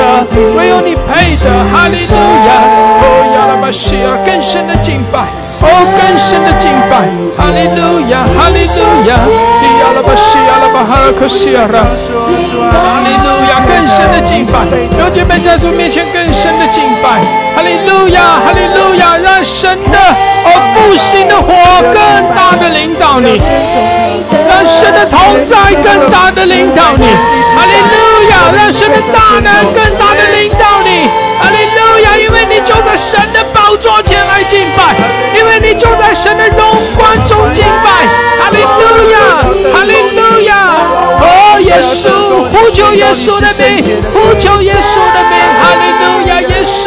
[0.55, 2.15] 唯有你配得，哈利路
[2.47, 2.49] 亚！
[3.03, 3.03] 哦，
[3.35, 5.27] 亚拉巴西亚，更深的敬拜，
[5.61, 7.03] 哦，更深的敬拜，
[7.35, 9.19] 哈利路亚，哈利路亚！
[9.83, 13.35] 亚拉巴西亚拉巴哈拉克西亚拉，哈利路，
[13.87, 14.67] 更深的敬拜，
[14.99, 17.23] 有姐妹在主面前更深的敬拜，
[17.55, 19.97] 哈利路亚，哈利路亚，让神的
[20.43, 21.55] 哦复兴的火。
[21.79, 21.95] 更
[22.35, 23.39] 大的领导你，
[24.43, 27.07] 让神的同在更大的领导你，
[27.55, 27.95] 哈利路
[28.29, 28.51] 亚！
[28.51, 31.07] 让神的大能更大的领导你，
[31.39, 32.17] 哈利路亚！
[32.17, 34.91] 因为你就在神的宝座前来敬拜，
[35.39, 38.03] 因为你就在神的荣光中敬拜，
[38.43, 39.46] 哈利路亚！
[42.51, 46.31] 呼求耶稣的名，呼求耶稣的名，哈利路亚！
[46.41, 46.85] 耶稣，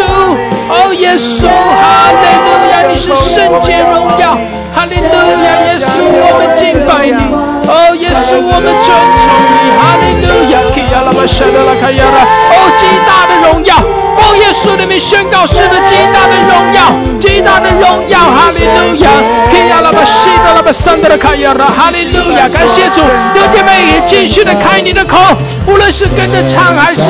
[0.69, 2.73] 哦，耶稣，哈利路亚！
[2.89, 4.39] 你是圣洁荣耀。
[4.81, 5.13] 哈利路
[5.45, 7.21] 亚，耶稣，我们敬拜你。
[7.69, 9.29] 哦，耶稣，我们尊崇
[9.61, 9.69] 你。
[9.77, 12.25] 哈利路亚，基亚拉巴沙德拉卡亚拉。
[12.25, 18.21] 哦，极大的荣耀，哦耶稣的名宣告，是的，极大的荣耀，极大的荣耀。
[18.21, 19.11] 哈利路亚，
[19.53, 20.31] 基亚拉巴西。
[20.65, 22.47] 巴桑德拉卡亚拉，哈利路亚！
[22.49, 23.01] 感谢主，
[23.33, 25.17] 弟兄妹也继续的开你的口，
[25.67, 27.01] 无论是跟着唱还是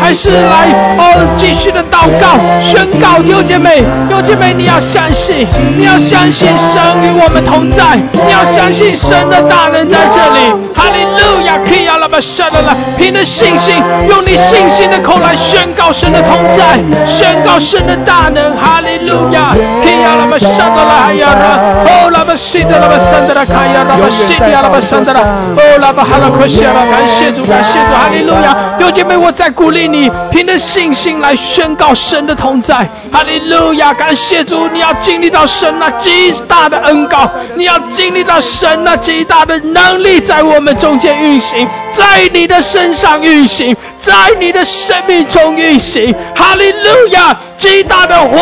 [0.00, 3.18] 还是来哦，继续的祷告宣告。
[3.20, 5.44] 弟兄妹，弟兄妹，你要相信，
[5.76, 6.80] 你要相信神
[7.12, 10.40] 与我们同在，你要相信神的大能在这里。
[10.74, 11.58] 哈利路亚！
[11.68, 13.76] 可以亚拉巴沙德拉，凭着信心，
[14.08, 18.56] 用你信心的口来宣告神的同在，宣告神的大能。
[18.56, 19.52] 哈利路亚！
[19.52, 21.46] 可以亚拉巴沙德拉哈亚拉，
[21.84, 28.56] 哦拉巴西德拉巴桑德拉卡亚拉巴西迪亚拉巴桑德拉，哦拉巴哈拉克西亚拉，感谢主，感谢主，哈利路亚！
[28.80, 32.88] 有姐妹，我在鼓励你，凭着信心来宣告神的同在。
[33.12, 33.92] 哈利路亚！
[33.92, 46.14] 感谢主，你要经历到神那极大的恩膏，你要经历到神那极大的能力在我们中间运行，在你的身上运行，在你的生命中运行。
[46.34, 47.36] 哈利路亚！
[47.58, 48.36] 极大的火，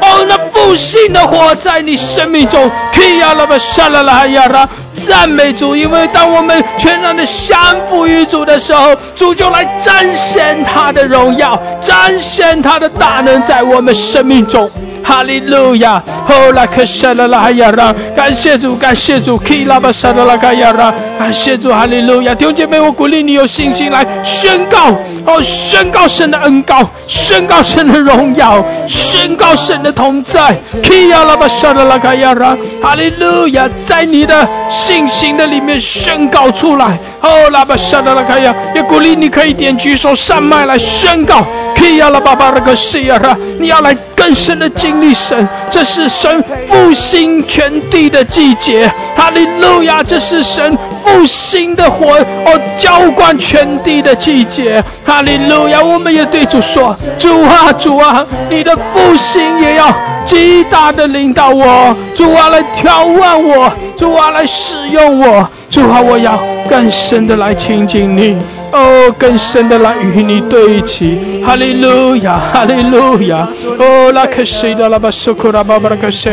[0.00, 2.70] 哦，那复兴的火在你生命中。
[5.06, 14.70] 赞美主，因为当我们全然的降服于主的时候，主就来彰显他的荣耀，彰显他的大能在我们生命中。
[15.04, 16.02] 哈利路亚！
[16.26, 17.70] 哦，拉克沙拉拉哈亚，
[18.16, 22.34] 感谢主，感谢主，基拉巴沙拉拉卡亚拉，感谢主，哈利路亚！
[22.34, 24.88] 弟兄姐妹，我鼓励你有信心来宣告，
[25.26, 33.68] 哦，宣告神的恩告，宣告神的荣耀，宣告神的同在，基拉巴沙拉拉卡亚拉，哈利路亚！
[33.86, 41.44] 在你的信心的里面宣告出来，哦，拉巴沙拉拉卡亚，也鼓励你可以点举手上麦来宣告。
[41.76, 48.90] 基亚拉巴巴那个西亚拉，你要来更深的经历神，这是神复兴全地的季节。
[49.14, 54.82] 哈利路亚，这是神复兴的火哦，浇灌全地的季节。
[55.04, 61.94] 哈利路亚，我们也对主说：主啊，主啊，你的复兴也要极大的领导我。
[62.16, 65.46] 主啊，来挑旺我，主啊，来使用我。
[65.70, 68.38] 主啊，我要更深的来亲近你。
[68.74, 73.46] 哦，更深的来与你对齐，哈利路亚，哈利路亚。
[73.78, 76.28] 哦，拉克西的拉巴苏库拉巴巴拉克西，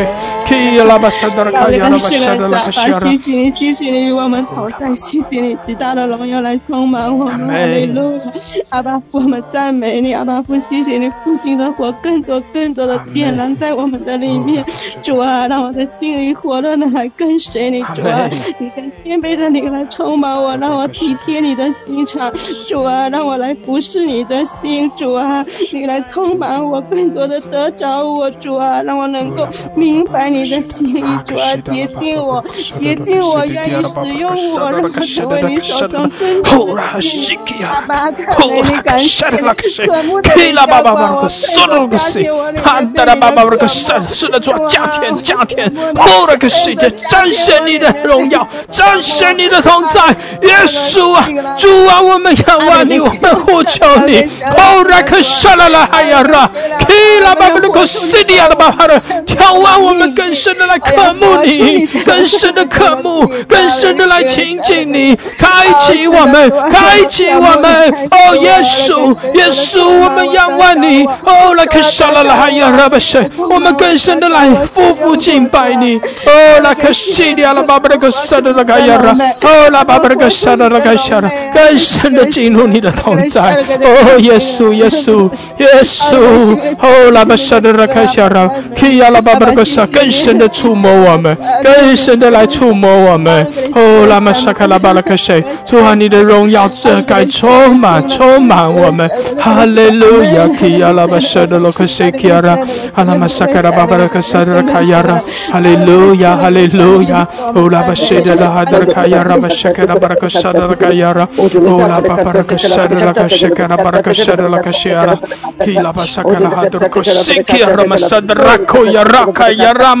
[0.52, 3.10] 基拉巴萨德拉卡亚拉巴萨德拉卡西亚拉。
[3.10, 8.20] 谢谢你，谢谢你与我们同在，谢谢你极大的荣耀来充满我们，哈利路。
[8.68, 14.62] 阿爸父，我们赞美你，阿爸父，谢谢你复兴的火更多更多的点燃在我们的里面，
[15.02, 22.30] 主啊，让我的心里火热的来跟随你，主啊，你跟谦卑的灵来充满我，让我体贴你的心肠。
[22.68, 36.76] 主啊，让我来服侍你的心，主啊，你来充满我，更多的得着我，主啊，让我能够明白你的心意，主啊，洁净我，洁净我，愿意使用我，让我成为你手中珍珠。
[36.76, 50.08] 阿爸，看你感谢你，渴慕的祷告我，感谢我，看到了爸爸那个神，是的主啊，加添加添，后来个世界彰显你的荣耀，彰显你的同在，
[50.42, 54.26] 耶稣啊，主啊，我们仰望你，我们呼求你，
[54.56, 56.50] 后来可沙拉拉海呀拉，
[56.86, 82.22] 基拉巴布鲁克西利亚的巴哈的，眺望我们更深的来渴慕你，更深的渴慕，更深的来亲近你，开启我们，开启我们，哦，耶稣，耶稣，我们仰望你，哦，来克沙拉拉海呀拉巴神，我们更深的来夫妇敬拜你，哦，来克西利亚拉巴布鲁克沙拉拉海呀拉，哦，拉巴布鲁克沙拉拉海沙拉，更深的。
[82.32, 95.43] 进入你的同在，哦，耶稣，耶稣，耶稣，哦，拉巴沙拉拉开下拉，基亚拉巴巴格沙，更深的触摸我们，更深的来触摸我们，哦，拉玛沙卡拉巴拉克谁？
[95.65, 102.11] 主啊，你的荣耀遮盖充满，充满我们，哈利路亚，基亚拉巴沙的拉克谁？
[102.11, 102.55] 基亚拉，
[102.93, 105.19] 哈拉玛沙卡拉巴巴拉克沙的拉卡亚拉，
[105.51, 111.49] 哈利路亚，哈利路亚，哦，拉巴谁的拉哈德卡亚拉玛沙卡拉巴拉克沙的拉卡亚拉，哦，
[111.87, 112.17] 拉巴。
[112.27, 115.15] Barakashara Lakashakara Barakashara Lakashara
[115.59, 120.00] Hila Basakara Hadurko Sikia Ramasadrako Yaraka Yaramaso Hiara Baba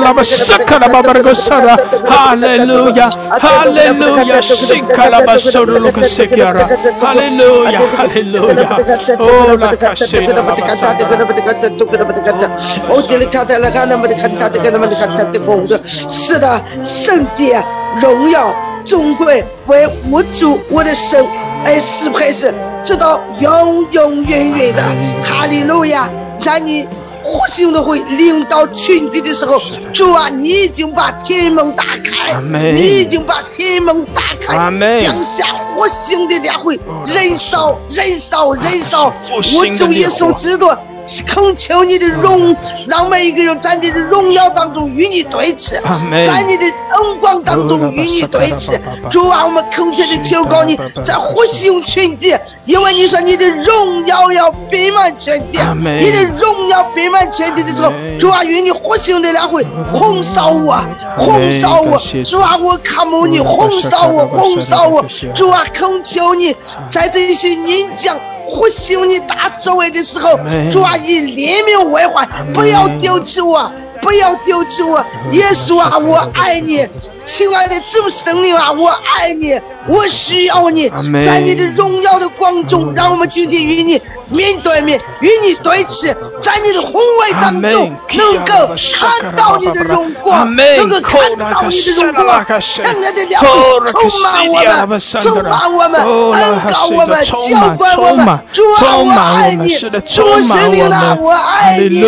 [0.00, 1.76] 啦吧沙卡啦吧吧那个沙啦，
[2.06, 6.68] 哈利路亚，哈利路亚，西卡啦吧沙鲁鲁克西亚啦，
[7.00, 8.76] 哈利路亚，哈利路亚，
[9.18, 9.72] 哦啦。
[16.08, 17.62] 是的，圣洁、
[18.00, 21.24] 荣耀、尊贵，为我主我的神
[21.64, 22.52] 而赐配是，
[22.84, 24.82] 直到永永远远的。
[25.22, 26.08] 哈利路亚！
[26.42, 26.86] 在你
[27.22, 29.58] 复兴的会领导群体的时候，
[29.94, 32.38] 主啊，你已经把天门打开，
[32.72, 34.56] 你已经把天门打开，
[35.00, 39.12] 降下复兴的两会，燃烧、燃烧、燃烧，
[39.54, 40.78] 我主耶稣知道。
[41.26, 45.74] 恳求你的荣，让每一个人在你的荣耀当中与你对齐，
[46.26, 48.72] 在你的恩光当中与你对齐。
[49.10, 52.34] 主啊，我们恳切的求告你，在复兴群体，
[52.64, 55.58] 因为你说你的荣耀要遍满全地，
[56.00, 60.82] 你的荣耀遍满全地的时候，主啊，愿你复兴的两会轰烧我，
[61.16, 62.00] 轰烧我。
[62.24, 65.04] 主啊，我看慕你轰烧我，轰烧我。
[65.34, 66.56] 主啊，恳求你，
[66.90, 68.16] 在这些年将。
[68.48, 70.38] 复兴你大作为的时候，
[70.72, 73.70] 主啊，以怜悯为怀，不要丢弃我，
[74.00, 76.86] 不要丢弃我，耶稣啊，我爱你。
[77.26, 80.90] 亲爱的主圣灵啊，我爱你，我需要你，
[81.22, 93.48] 在你的荣耀的光中，让我们今天与你面对面，与你对齐，在你的宏伟当中，能够看到你的荣光，能够看到你的荣光，亲爱的两位，
[93.86, 96.00] 充满我们，充满我们，
[96.32, 102.02] 恩告我们，浇灌我们，主啊，我爱你，主神灵啊，我爱你，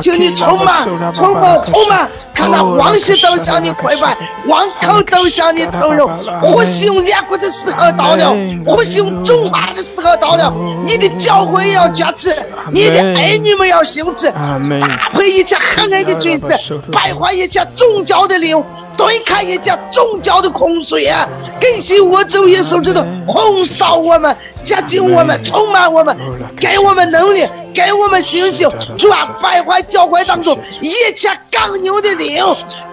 [0.00, 2.08] 请你充满，充满，充满。
[2.32, 4.16] 看到王室都向你跪拜，
[4.46, 6.06] 王口都向你承认，
[6.40, 8.34] 复兴两国的时候到了，
[8.66, 10.52] 复兴中华的时候到了，
[10.84, 12.32] 你的教会要崛起，
[12.72, 18.62] 你的儿女们要兴起，打破一切黑暗的军事，败坏一切宗教的灵。
[19.00, 21.26] 对抗一家宗教的洪水啊！
[21.58, 26.14] 更新我主耶稣基督，轰烧我们，接近我们，充满我们，
[26.58, 32.44] 给我们能力，给我们信心，主啊，败坏教会当中一切刚牛的灵。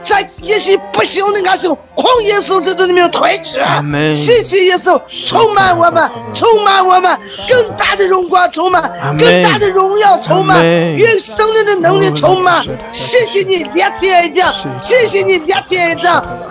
[0.03, 3.59] 在一些不幸的时候，狂耶稣基督里面退去。
[4.13, 8.81] 谢谢耶稣，充满我们，充满我们，更大的荣光充满，
[9.19, 12.63] 更大的荣耀充满，愿生命的能力充满。
[12.93, 15.96] 谢谢你，连天一讲，谢谢你，列天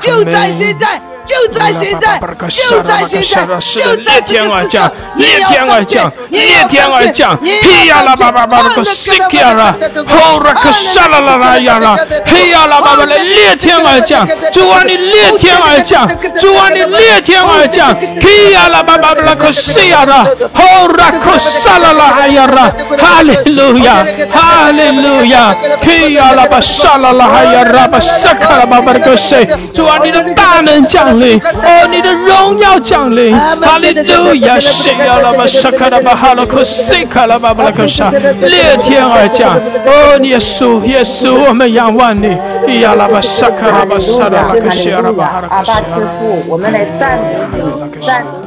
[0.01, 1.16] 就在现在。
[1.27, 9.75] 就在现在，就在现在，就在这个时刻，裂天而降，裂天而降，皮呀啦叭叭叭个西呀啦，
[10.07, 16.09] 吼啦个沙啦啦啦呀啦，皮呀啦叭叭来裂天而降，主啊你裂天而降，
[16.41, 20.25] 主啊你裂天而降，皮呀啦叭叭叭个西呀啦，
[20.55, 23.97] 吼啦个沙啦啦呀啦，哈利路亚，
[24.31, 25.53] 哈利路亚，
[25.83, 31.16] 皮呀啦叭沙啦啦呀啦叭沙卡啦叭叭个西，主啊你的大能降。
[31.23, 34.59] 哦，你的荣耀降临，哈利路亚！
[34.61, 39.57] 谁要拉巴沙卡拉巴哈拉克西卡拉巴布拉克沙，裂天而降。
[39.85, 42.37] 哦，耶稣，耶稣，我们仰望你。
[42.81, 45.71] 亚拉巴沙卡拉巴沙拉克西阿拉巴哈拉克西。
[45.71, 47.19] 阿巴天父，我们来赞
[47.53, 48.46] 美你，赞美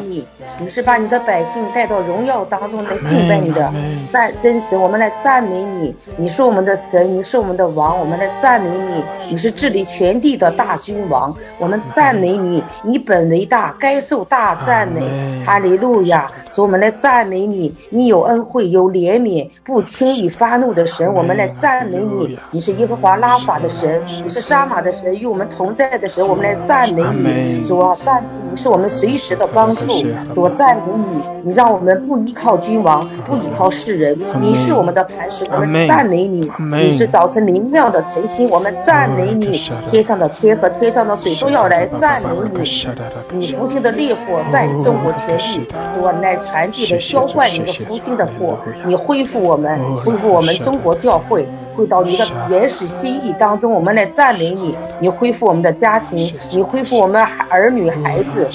[0.59, 0.69] 你。
[0.69, 3.73] 是把你的百姓带到荣耀当中来敬拜你的，
[4.13, 5.95] 赞真实，我们来赞美你。
[6.15, 9.03] 你是我们的神，你是我们的王，我们来赞美你。
[9.31, 12.63] 你是治理全地的大君王，我们赞美你。
[12.83, 15.01] 你本为大，该受大赞美。
[15.43, 16.29] 哈利路亚！
[16.51, 17.73] 所以我们来赞美你。
[17.89, 22.37] 你有恩惠，有怜悯，不轻易发怒的神，我们来赞美你。
[22.51, 27.63] 你是耶和华拉法的神，你是杀马的神，与我们同在的神，我们来赞美你。
[27.65, 29.87] 主啊，赞你是我们随时的帮助。
[30.35, 30.48] 主。
[30.53, 36.51] 赞美你，你让我们不依靠君王，不依靠世人，你是我们的磐石，我们赞美你。
[36.71, 39.69] 你是早晨明亮的晨星，我们赞美你。
[39.85, 42.87] 天上的天和天上的水都要来赞美你。
[43.31, 45.65] 你福气的烈火在中国天地，
[46.01, 51.47] 我来传递的浇灌你的福星的火，你恢复我们，恢复我们中国教会。
[51.79, 54.75] 回到你的原始心意当中，我们来赞美你。
[54.99, 58.49] 你恢复我们的家庭，你恢复我们儿女孩子，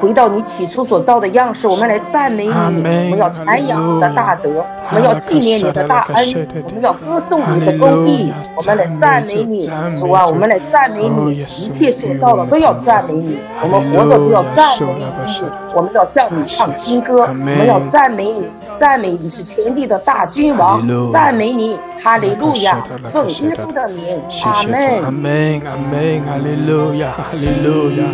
[0.00, 1.66] 回到你起初所造的样式。
[1.66, 2.70] 我们来赞美你，我
[3.10, 8.32] 们要传扬你的大德，我们要纪念你的大恩，我们要歌颂你的公义。
[8.54, 13.38] 我们来赞美你，主啊，我们来赞美你，一切所造的都要赞美你。
[13.62, 15.44] 我们活着都要赞美你，
[15.74, 18.46] 我们要向你唱新歌，我们要赞美你，
[18.80, 22.56] 赞美你是全地的大君王，赞美你，哈利路。
[22.56, 28.04] 亚，奉耶稣的名，阿门，阿门，阿门，哈利路亚，哈利路亚，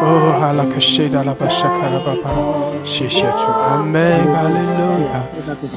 [0.00, 2.30] 哦，哈拉克西达拉巴沙卡拉巴巴，
[2.86, 4.80] 谢谢主，阿门，哈利路
[5.12, 5.20] 亚，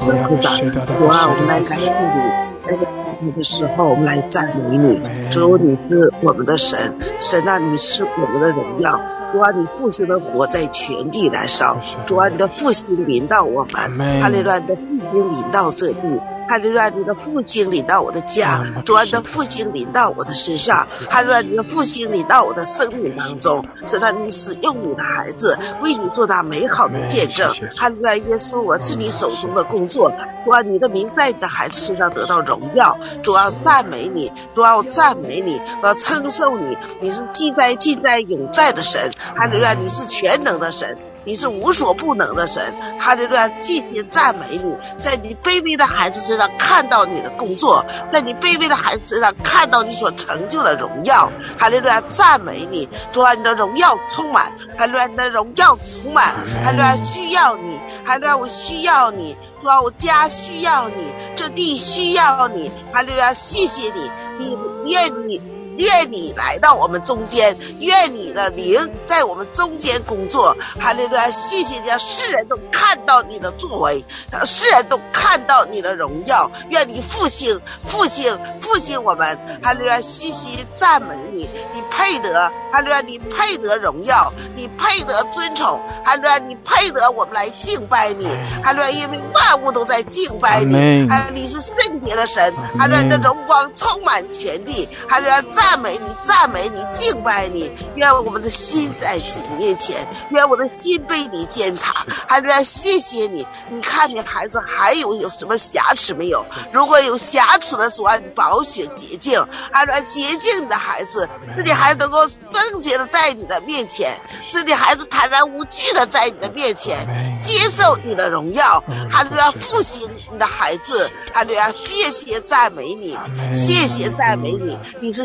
[0.10, 3.01] 拉克西达拉巴沙卡拉巴巴。
[3.22, 5.00] 你的时候，我们来赞美你。
[5.30, 6.76] 主，你是我们的神，
[7.20, 9.00] 神啊，你是我们的荣耀。
[9.32, 11.76] 主啊，你复兴的火在全地燃烧。
[12.04, 16.20] 主啊，你的复兴临到我们，哈利路亚你的复兴临到这地。
[16.52, 30.12] 哈利路亚，你的复兴临到我的家，主啊，你的复兴临到我的身上，哈利路亚，你的复兴临到我的生命当中，使他你使用你的孩子为你做那美好的见证，哈利路亚，耶稣，我是你手中的工作，
[30.44, 40.98] 主啊，你的名在你的孩子身上得到荣耀，主啊，赞美你，主啊，赞美你，我要称颂你，你是既在、尽在、永在的神，哈利路亚，你是全能的神。
[41.24, 42.62] 你是无所不能的神，
[42.98, 43.46] 哈利路亚！
[43.60, 52.00] 谢谢赞美你，在你卑微的孩子身上看到你的工作，在你卑微的孩子身上看到你所成就的荣耀，哈利路亚！
[52.08, 55.06] 赞美你，主啊，你的荣耀充满，哈利路亚！
[55.06, 56.96] 你的荣耀充满，哈利路亚！
[57.04, 58.36] 需要你，哈利路亚！
[58.36, 61.04] 我需要你，主啊，我家需要你，
[61.36, 63.32] 这地需要你，哈利路亚！
[63.32, 64.58] 谢谢你，你
[64.90, 65.40] 愿你。
[65.76, 70.56] 愿你来到我们中间，愿你的灵在我们中间工作。
[70.80, 71.30] 哈利路亚！
[71.30, 76.50] 谢谢你，让世人都看到你的作为，让世人都看到你的荣耀。
[76.70, 79.38] 愿你复兴、复兴、复兴我们。
[79.62, 80.00] 哈利路亚！
[80.00, 82.50] 谢谢赞美你，你配得。
[82.72, 83.00] 哈利路亚！
[83.00, 85.80] 你配得荣耀，你配得尊崇。
[86.04, 86.38] 哈利路亚！
[86.38, 88.26] 你配得我们来敬拜你。
[88.62, 88.90] 哈利路亚！
[88.90, 91.06] 因为万物都在敬拜你。
[91.08, 92.52] 哈，你是圣洁的神。
[92.78, 93.02] 哈利路亚！
[93.02, 94.88] 你的荣光充满全地。
[95.08, 95.42] 哈利路亚！
[95.62, 97.72] 赞美你，赞美你，敬拜你。
[97.94, 102.04] 愿我们的心在你面前，愿我的心被你监察。
[102.28, 103.46] 还愿谢谢你。
[103.70, 106.44] 你看你孩子还有有什么瑕疵没有？
[106.72, 109.40] 如果有瑕疵的，主啊，你保血洁净，
[109.72, 116.98] 还愿洁净你的孩子，使你孩子能够圣洁的在你的面前，使你孩子坦然无惧的在你的面前
[117.40, 118.82] 接受你的荣耀。
[119.10, 123.16] 还愿复兴你的孩子，还愿谢谢赞美你，
[123.54, 124.78] 谢谢赞美你。
[125.00, 125.24] 你是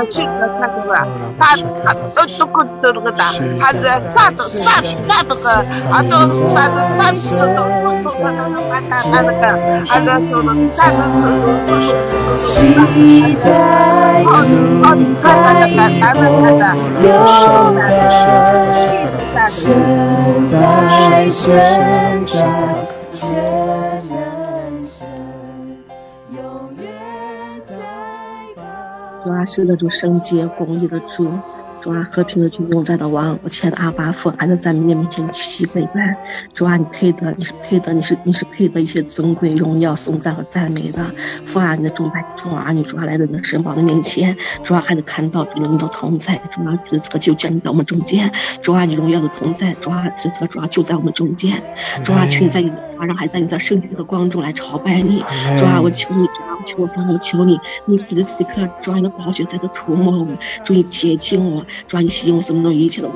[0.00, 0.90] 他他虚个他这个，
[1.38, 1.42] 他
[1.84, 2.64] 他都都可。
[2.82, 3.26] 都那个大，
[3.60, 3.86] 还是
[4.16, 5.50] 啥都啥啥都个，
[5.92, 6.16] 啊都
[6.48, 9.44] 啥都啥都都都都啥都都啊啊那个，
[9.86, 12.32] 还是说那啥都都都都都都。
[12.34, 13.44] 期待你在
[14.22, 14.24] 永
[15.20, 15.22] 在，
[19.50, 19.52] 身
[20.48, 20.54] 在
[21.30, 21.44] 身
[22.24, 22.32] 在，
[23.12, 23.69] 全能
[29.22, 31.24] 主啊，是那种圣洁公义的主。
[31.80, 36.16] 主啊，和平的君永在的王，我亲爱的阿巴父，还能在你面前屈膝跪拜。
[36.54, 41.06] 主啊，你配得，你是配得，你是你是配得一些尊贵、荣耀、颂赞和赞美的。
[41.46, 46.36] 父啊，你的众百众儿女，主啊，来到你的神宝的面前，主啊，还能看到你的同在。
[46.52, 48.30] 主啊，此刻就降临在我们中间。
[48.62, 49.72] 主啊，你荣耀的同在。
[49.72, 51.62] 主啊，此刻主啊就在我们中间。
[52.04, 55.24] 主啊，求你在你的让还在你的圣洁的光中来朝拜你。
[55.58, 60.28] 主啊，我求你，主啊，我求我，我求你，你此时此刻，主啊，你的宝血在这涂抹我，
[60.62, 61.64] 主你洁净我。
[61.88, 63.12] 主啊，你洗我生命中一切的污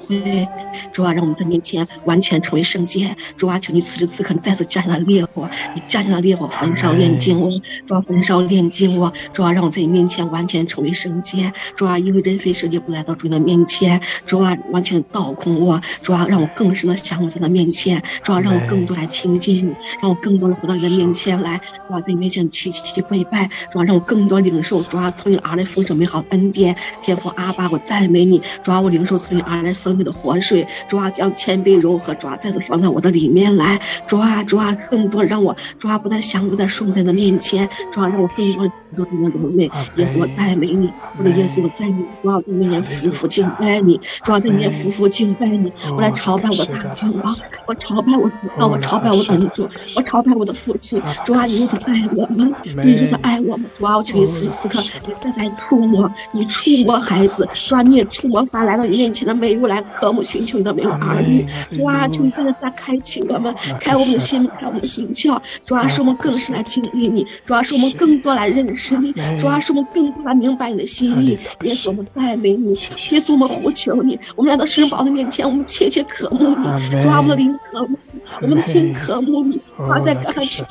[0.00, 0.48] 秽。
[0.92, 3.16] 主啊，让我们在面前完全成为圣洁。
[3.36, 7.50] 主啊，求你此时此刻再次加上烈火，你加上烈火焚烧炼净我。
[7.86, 9.12] 主啊，焚烧炼净我。
[9.32, 11.52] 主啊，让我在你面前完全成为圣洁。
[11.76, 14.00] 主啊，因为人非圣洁不来到主你的面前。
[14.26, 15.80] 主啊，完全倒空我。
[16.02, 18.02] 主啊，让我更深的降服在你面前。
[18.22, 21.60] 主啊，让我更多来亲近你，让我更多的回到你的面前来。
[21.88, 23.48] 主啊，在你面前屈膝跪拜。
[23.72, 24.82] 主啊，让我更多领受。
[24.82, 26.76] 主啊，从你而来丰盛美好恩典。
[27.02, 28.26] 天父阿爸，我赞美。
[28.26, 33.78] 你主啊，我领受从你而来生命的活水，主啊，将谦卑柔和主啊再次放在我的里面来，
[34.08, 38.68] 主啊，主啊，更多让我主啊不再降服在颂在的面前，主啊，让我更多
[39.04, 39.70] 更多的流泪。
[39.96, 52.52] 耶稣，我赞美你，我的耶稣，我赞美你，主啊，在面前夫妇敬拜你，主啊，在面前夫妇敬拜你，我来朝拜我的大君王，我朝拜我的，我朝拜我的主，我朝拜我的父亲，主啊，你就是爱我们，
[52.84, 58.06] 你就是爱我们，主啊，我求你此时此刻你再在触摸，你触摸孩子，主啊，你也。
[58.06, 61.44] 触摸法来到你面前的每一位来渴慕寻求你的每位儿女，
[61.82, 62.08] 哇！
[62.08, 65.38] 求你在开启我们，开我们的心，开我们的心窍。
[65.66, 71.38] 主要是我们更是来经历你，主要是我们更多来认识你，主要是我们更多来明白你的心意。
[71.62, 72.74] 耶稣我们赞美你，
[73.10, 74.18] 耶稣我们呼求你。
[74.36, 77.98] 我们来到神宝的面前，我们切切渴慕你，主要我们的灵渴慕，
[78.40, 79.60] 我们的心渴慕你。
[79.78, 79.98] 哇！
[80.00, 80.64] 在刚开始。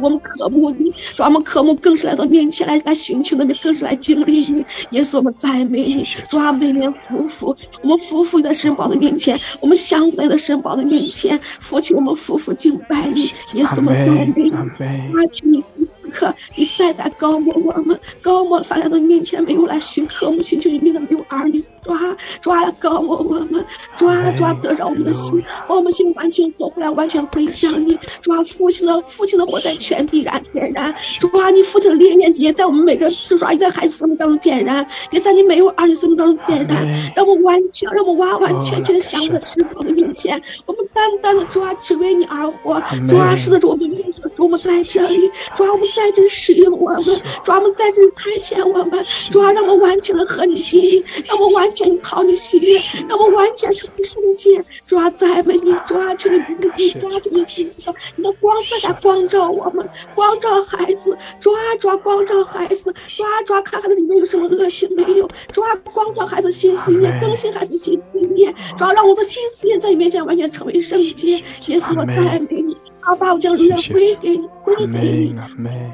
[0.00, 4.64] 我们渴慕你，主我们渴慕更是来到面前来来寻求的，更是来经历你。
[4.90, 13.30] 耶稣我们赞美你，主我们在那边匍匐，我们夫妇在神宝的面前，我们相在的神宝的面前，父亲，我们夫妇敬拜你。
[13.54, 15.62] 耶稣我们赞美你，阿门
[16.10, 16.20] 你。
[16.20, 23.64] 刻，你再再高摩我们，高摩发在到你面前没有来寻和睦，寻求你面的没有儿女抓抓高摩我们，
[23.96, 44.09] 抓抓得着我们的心，把我们心完全走回来，完全归向你，抓父亲的父亲的火在全地燃点燃，抓你父亲的烈焰也在我们每个是抓也在孩子生命当中点燃，也在你没有儿女生命当中点燃，让我完全让我完完全全的降在至宝的面前，我们单单的抓只为你而活，抓是的主我们愿意主
[44.40, 56.42] 我们在这里，抓我们在这里使用我们，抓我们在这里差遣我们，抓让我们完全的合你心意，让我们完全讨你喜悦，让我们完全成为圣洁，主要赞美你抓求你
[56.78, 57.70] 你抓住你自己，
[58.16, 72.79] 你的光在来光照我们，光照孩子，抓抓光照孩子，抓抓看孩子里面有什么恶行没有，抓光照孩子心思念，更新孩子心思念，主要让我的心思念在你面前完全成为圣洁，耶稣我赞美你。
[73.04, 74.98] 阿爸，我将荣耀归给你，归给
[75.30, 75.38] 你。
[75.38, 75.92] 阿门。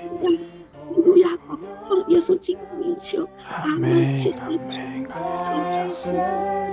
[1.05, 1.29] 路亚，
[1.89, 3.29] 奉耶稣基督的名求。
[3.49, 3.93] 阿门。
[4.41, 5.07] 阿门。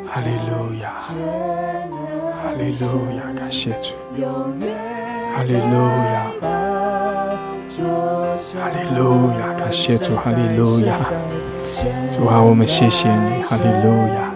[0.07, 3.91] 哈利路亚，哈利路亚，感谢主。
[5.35, 5.75] 哈利路
[6.13, 6.31] 亚，
[8.59, 9.01] 哈利路
[9.39, 10.99] 亚，感谢主，哈利路亚。
[12.17, 14.33] 主啊，我们谢谢你，哈利路亚。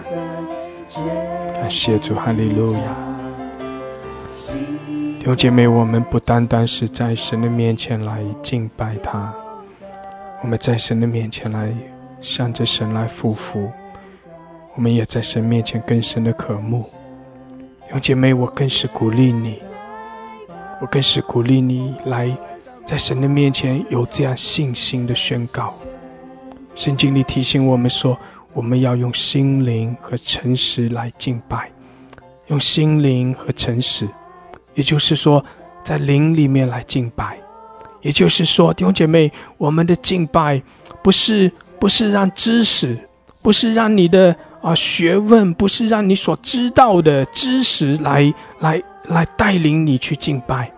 [1.54, 3.07] 感谢主，哈利路亚。
[5.18, 9.34] 弟兄姐妹，我们不单单是在神的面前来敬拜他，
[10.42, 11.74] 我们在神的面前来
[12.20, 13.68] 向着神来匍匐，
[14.76, 16.82] 我们也在神面前更深的渴慕。
[17.52, 19.60] 弟兄姐妹，我更是鼓励你，
[20.80, 22.34] 我更是鼓励你来
[22.86, 25.74] 在神的面前有这样信心的宣告。
[26.76, 28.16] 圣经里提醒我们说，
[28.54, 31.70] 我们要用心灵和诚实来敬拜，
[32.46, 34.08] 用心灵和诚实。
[34.78, 35.44] 也就是说，
[35.82, 37.36] 在灵里面来敬拜，
[38.00, 40.62] 也就是说，弟兄姐妹，我们的敬拜
[41.02, 41.50] 不是
[41.80, 42.96] 不是让知识，
[43.42, 50.70] 不是让你的啊学问，不是让你所知道的知识来来来带领你去敬拜，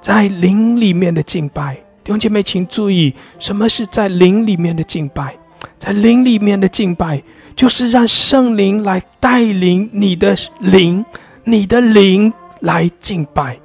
[0.00, 5.36] 在灵里面的敬拜，弟兄姐妹，请注意，什么是在灵里面的敬拜？
[5.78, 7.22] 在灵里面的敬拜，
[7.54, 11.04] 就是让圣灵来带领你的灵，
[11.44, 12.32] 你的灵。
[12.60, 13.58] 来敬拜，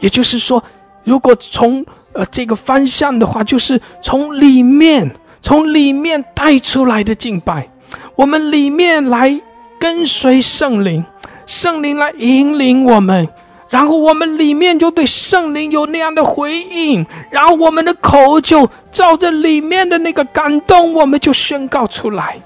[0.00, 0.62] 也就是说，
[1.04, 5.10] 如果从呃这个方向的话，就是从里面，
[5.42, 7.68] 从里面带出来的敬拜，
[8.16, 9.40] 我们里面来
[9.78, 11.04] 跟随圣灵，
[11.46, 13.28] 圣灵来引领我们，
[13.68, 22.38] 然后我们里面就对圣灵有那样的回应，然后我们的口就照着里面的那个感动，我们就宣告出来。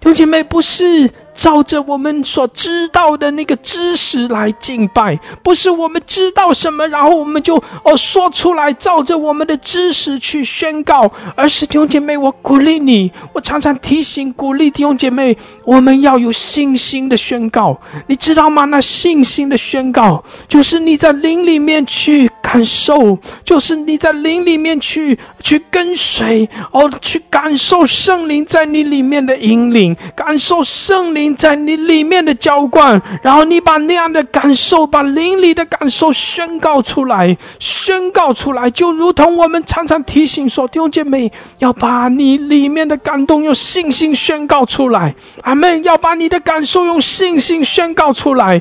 [0.00, 1.10] 弟兄姐妹，不是。
[1.34, 18.64] 照着我们所知道的那个知识来敬拜，不是我们知道什么，然后我们就哦说出来，照着我们的知识去宣告，而是弟兄姐妹，我鼓励你，我常常提醒鼓励弟兄姐妹，我们要有信心的宣告，你知道吗？
[18.66, 31.32] 那信心的宣告，就是你在灵里面去感受，就是你在灵里面去去跟随，哦，去感受圣灵在你里面的引领，感受圣灵。
[31.42, 45.14] 在你里面的浇灌，然后你把那样的感受，把灵里的感受宣告出来，宣告出来，就如同我们常常提醒说：弟兄姐妹，要把你里面的感动用信心宣告出来。
[45.42, 45.82] 阿门！
[45.82, 48.60] 要把你的感受用信心宣告出来。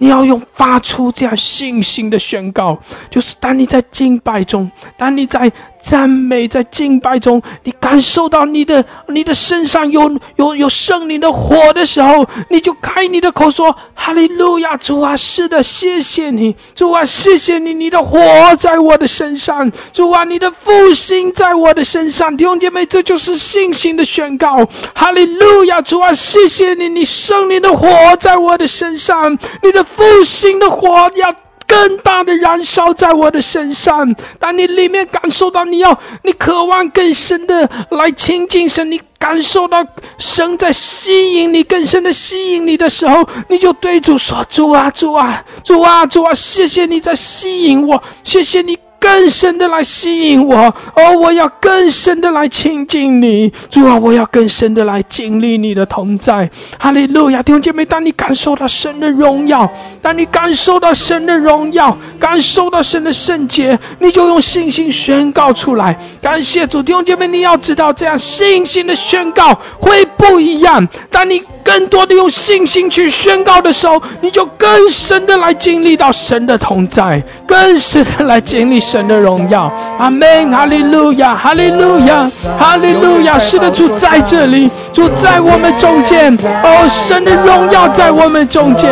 [0.00, 2.78] 你要用发出这样信心的宣告，
[3.10, 5.52] 就是当你在敬拜中，当你在。
[5.88, 18.20] 赞美在敬拜中，你感受到你的你的身上有有有圣灵的火的时候，你就开你的口说：“哈利路亚，主啊，是的，谢谢你，主啊，谢谢你，你的火
[18.60, 24.58] 在我的身上，主啊，你的复兴在我的身上。”弟兄姐妹，这就是信心的宣告。
[24.94, 27.88] 哈利路亚，主啊，谢谢你，你圣灵的火
[28.20, 29.32] 在我的身上，
[29.62, 31.34] 你的复兴的火要。
[31.68, 34.12] 更大的燃烧在我的身上。
[34.40, 39.86] 当你里面感受到你要，你渴望更深的来亲近神，你感受到
[40.18, 50.56] 神在吸引你，更深的吸引你的时候，你就对主说：“主啊，主啊，主啊，主啊，谢谢你在吸引我，谢谢你。”更深的来吸引我，
[50.94, 56.50] 哦，我要更深的来亲近你，主啊，我要更深的来经历你的同在。
[56.78, 59.70] 哈利路亚，弟兄姐妹，当你感受到神的荣耀，
[60.02, 65.98] 当你感受到神的荣耀，感受到神的圣洁，你就用信心宣告出来。
[66.20, 70.86] 感谢主，弟兄姐妹，你要知道，这样信心的宣告会不一样。
[71.10, 71.40] 当你。
[71.68, 79.70] 更多的用信心去宣告的时候，你就更深的来经历到神的同在，更深的来经历神的荣耀。
[79.98, 82.26] 阿门，哈利路亚，哈利路亚，
[82.58, 83.38] 哈利路亚。
[83.38, 86.34] 是的，主在这里，主在我们中间。
[86.62, 88.90] 哦，神的荣耀在我们中间。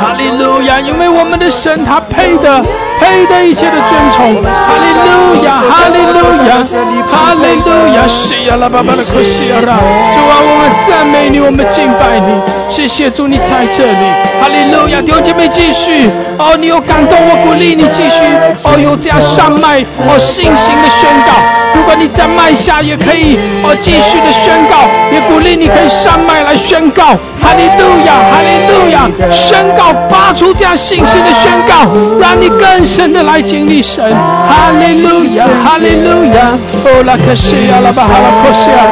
[0.00, 2.60] 哈利路亚，因为我们的神他配的，
[2.98, 4.42] 配的一切的尊崇。
[4.42, 6.18] 哈利路亚，哈利路
[6.48, 6.58] 亚，
[7.06, 8.08] 哈利路亚。
[8.08, 9.60] 是呀，拉巴巴的可西亚。
[9.60, 12.32] 主啊，我们赞美你，我们敬拜你。
[12.70, 14.04] 谢谢主，你在这里。
[14.40, 16.08] 哈利路亚，弟兄姐妹继续。
[16.38, 18.22] 哦，你有感动，我鼓励你继续。
[18.62, 21.32] 哦，有这样上麦，哦，信心的宣告。
[21.74, 31.90] 如果你在麦下也可以，哦，继续的宣告，也鼓励你可以上麦来宣告，哈利路亚，哈利路亚，宣告发出这样信心的宣告，
[32.20, 36.52] 让你更深的来经历神，哈利路亚，哈利路亚，
[36.84, 38.86] 哦，拉克西亚拉巴哈拉克西亚，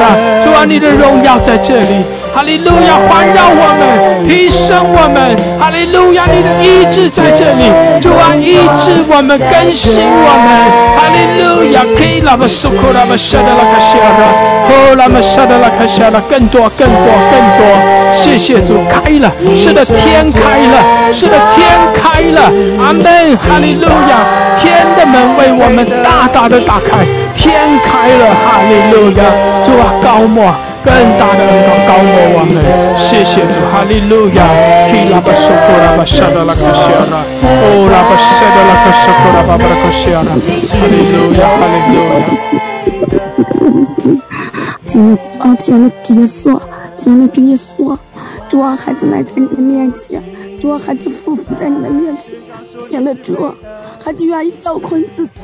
[0.44, 2.04] 主啊，你的荣耀在这里。
[2.36, 5.32] 哈利路亚，环绕我们，提升我们。
[5.58, 7.64] 哈利路亚，你的医治在这里，
[7.98, 10.46] 主啊，医治我们，更新我们。
[11.00, 14.24] 哈利路亚，可以拉巴苏库拉巴沙德拉卡西亚拉，
[14.68, 17.64] 哦，拉巴沙德拉卡西亚拉，更多，更多，更多。
[18.20, 20.76] 谢谢主，开了，是的，天开了，
[21.16, 21.64] 是的，天
[21.96, 22.52] 开了。
[22.84, 24.12] 阿门，哈利路亚，
[24.60, 27.00] 天的门为我们大大的打开，
[27.32, 29.24] 天开了，哈利路亚，
[29.64, 30.52] 主啊，高莫。
[30.86, 32.54] 更大的恩高高我我们，
[33.02, 34.46] 谢谢主，哈利路亚！
[34.86, 42.22] 希拉巴苏库拉巴沙达拉克西亚拉，哦拉巴沙达拉克苏库拉巴巴拉克西亚拉，哈利路亚，哈利路亚！
[44.86, 46.56] 亲爱的啊，亲爱的主耶稣，
[46.94, 47.98] 亲爱的主耶稣，
[48.48, 50.22] 主啊，孩子来在你的面前，
[50.60, 52.36] 主啊，孩子匍匐在你的面前，
[52.80, 53.52] 亲爱的主，
[54.02, 55.42] 孩子愿意倒空自己，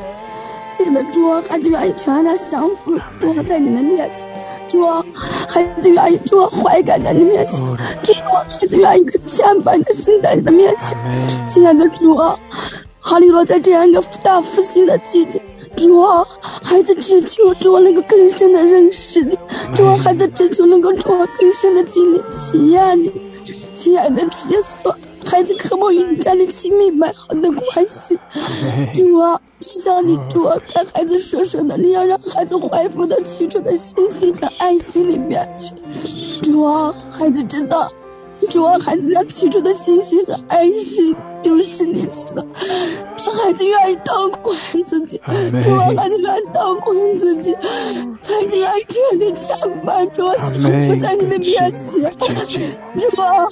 [0.75, 4.27] 亲爱的主啊，孩子愿意全然降服，主在你的面前。
[4.67, 5.05] 主啊，
[5.47, 7.59] 孩子愿意主啊，怀感在你面前；
[8.01, 10.97] 主啊，孩子愿意个谦卑的心在你的面前。
[11.47, 12.35] 亲爱的主啊，
[12.99, 15.39] 哈利罗在这样一个大复兴的季节，
[15.75, 19.35] 主啊，孩子只求主能够更深的认识你；
[19.75, 23.11] 主啊，孩子只求能够主啊更深的经历体验你。
[23.75, 24.91] 亲爱的主耶稣，
[25.25, 28.17] 孩子渴望与你建立亲密美好的关系。
[28.93, 29.39] 主啊。
[29.59, 35.73] 就像你主啊跟孩子说说的，你要让孩子恢复到起初的信心和爱心里面去。
[36.41, 37.89] 主啊，孩子知道，
[38.49, 42.43] 主啊，孩子要起初的信心和爱心丢失你去了。
[43.43, 44.53] 孩子愿意倒空
[44.85, 45.17] 自己，
[45.63, 47.53] 主啊，孩子愿意倒空自己，
[48.21, 52.11] 孩子愿意彻底谦卑，主啊，降服在你的面前。
[53.11, 53.47] 主啊，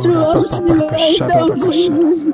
[0.00, 2.32] 主啊，是你愿意倒空自己。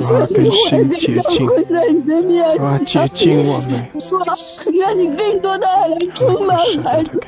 [0.00, 0.96] 主更新接
[1.28, 3.70] 近，我接近我们。
[4.00, 4.34] 主啊，
[4.72, 7.20] 愿你更多的爱来充满孩子。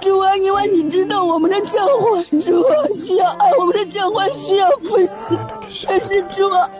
[0.00, 4.68] 主啊，因为你知道我们的教会，主啊需要爱，我们的教会需要
[5.06, 5.36] 复
[5.68, 5.86] 兴。
[5.86, 6.70] 但是猪啊，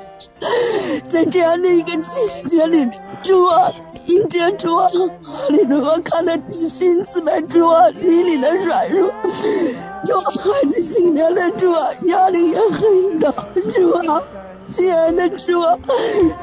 [1.09, 2.89] 在这样的一个季节里，
[3.23, 3.73] 猪啊，
[4.07, 4.89] 迎接主啊，
[5.51, 9.11] 你能够看到心慈悲主啊，你你的软弱，
[10.05, 13.31] 主啊，孩子心里的猪啊，压力也很大，
[13.71, 14.23] 猪啊。
[14.73, 15.61] 亲爱的主，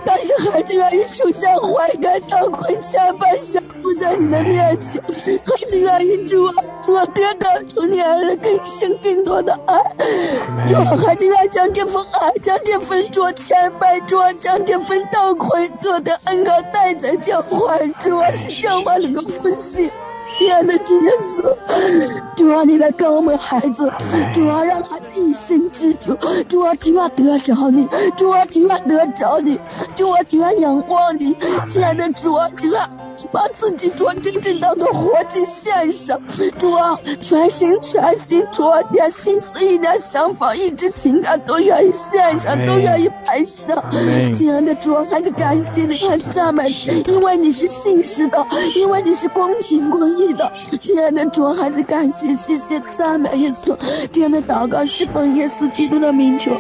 [0.06, 5.02] 但是孩子愿意受下怀感，当亏欠，把降服在你的面前。
[5.46, 6.50] 孩子愿意主，
[6.82, 9.78] 主得到从你而来更深更多的爱。
[10.68, 19.90] 主，孩子愿将这份爱，将这份主千百主，将这份倒亏做的恩高带在教会，主是教会能够复兴。
[20.32, 21.42] 亲爱的主耶稣，
[22.36, 23.92] 主啊，你来跟我们孩子，
[24.34, 26.16] 主啊，让孩子一生之久，
[26.48, 29.60] 主啊，只要得着你，主啊，只要得着你，
[29.96, 31.36] 主啊，只要仰望你，
[31.68, 32.90] 亲爱的主啊，主啊。
[33.32, 36.22] 把自己做真正当做活祭献上，
[36.60, 43.84] 主啊，全心全心，主啊，连心思一点想法、一直情感都愿意献上，都愿意摆上。
[44.36, 50.52] 亲爱的主啊，孩子感谢你，孩子赞美你，因为你是信实的，因为你是公平公义的。
[50.84, 53.76] 亲爱的主啊，还是感谢，谢谢赞美耶稣。
[54.12, 56.52] 这样的祷告是奉耶稣基督的名求。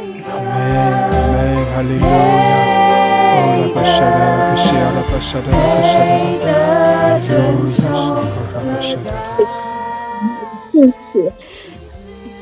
[10.72, 11.34] 谢谢，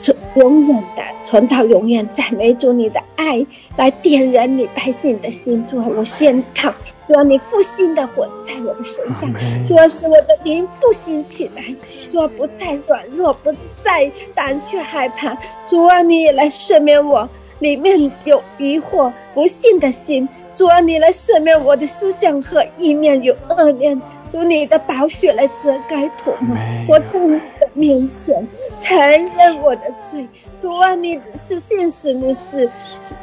[0.06, 3.44] 从永远的存到永远，赞美主你的爱
[3.76, 5.66] 来点燃你百姓的心。
[5.66, 6.72] 主啊，我宣告，
[7.08, 9.34] 主啊，你复兴的火在我的身上，
[9.66, 11.64] 主啊，使我的灵复兴起来，
[12.08, 13.52] 主啊，不再软弱，不
[13.84, 15.36] 再胆怯害怕。
[15.66, 17.28] 主啊，你也来赦免我
[17.60, 20.30] 里面有疑惑、不信的心。
[20.54, 24.00] 主啊，你来赦免我的思想和意念有恶念，
[24.30, 26.56] 主你的宝血来遮盖涂抹。
[26.88, 27.42] 我真的
[27.76, 28.48] 面前
[28.80, 28.98] 承
[29.38, 30.28] 认我的罪。
[30.58, 32.68] 主啊，你是现实，你是
[33.04, 33.14] 是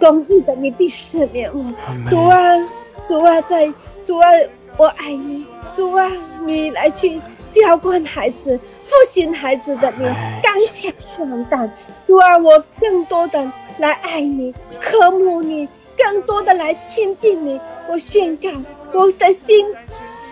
[0.00, 1.60] 公义的，你必赦免我。
[2.06, 2.56] 主啊，
[3.04, 3.70] 主啊，在
[4.02, 4.28] 主啊，
[4.78, 5.44] 我爱你。
[5.74, 6.10] 主啊，
[6.46, 10.04] 你来去浇灌孩子，复兴孩子的你，
[10.42, 11.70] 刚强壮胆。
[12.06, 17.60] 主啊，我更多的来爱你，渴慕你，更多的来亲近你。
[17.88, 18.48] 我宣告，
[18.92, 19.66] 我的心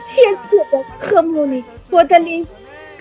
[0.07, 2.47] 切切的渴慕你，我的灵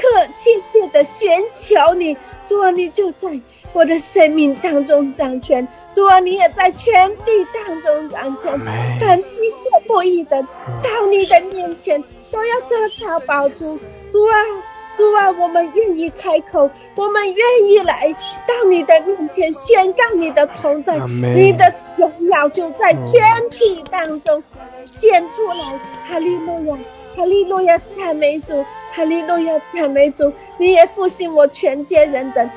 [0.04, 2.16] 可切切的寻求你。
[2.44, 3.40] 主啊，你就在
[3.72, 5.68] 我的生命当中掌权。
[5.94, 8.60] 主啊，你也在全地当中掌权。
[9.00, 9.30] 感激
[9.72, 10.42] 我不义的
[10.84, 12.04] 到你的面前。
[12.34, 12.76] 都要得
[13.06, 13.78] 到保住，
[14.12, 14.36] 主啊，
[14.98, 18.12] 主啊，我们愿意开口，我们愿意来
[18.48, 24.44] 到你的面前宣告你的同在，你的荣耀就在全体当中
[24.88, 25.80] 显出来。
[26.10, 26.78] 哈利路亚，
[27.16, 28.66] 哈利路亚，赞美主，
[28.96, 32.50] 哈利路亚，赞美主，你也复兴我全家人的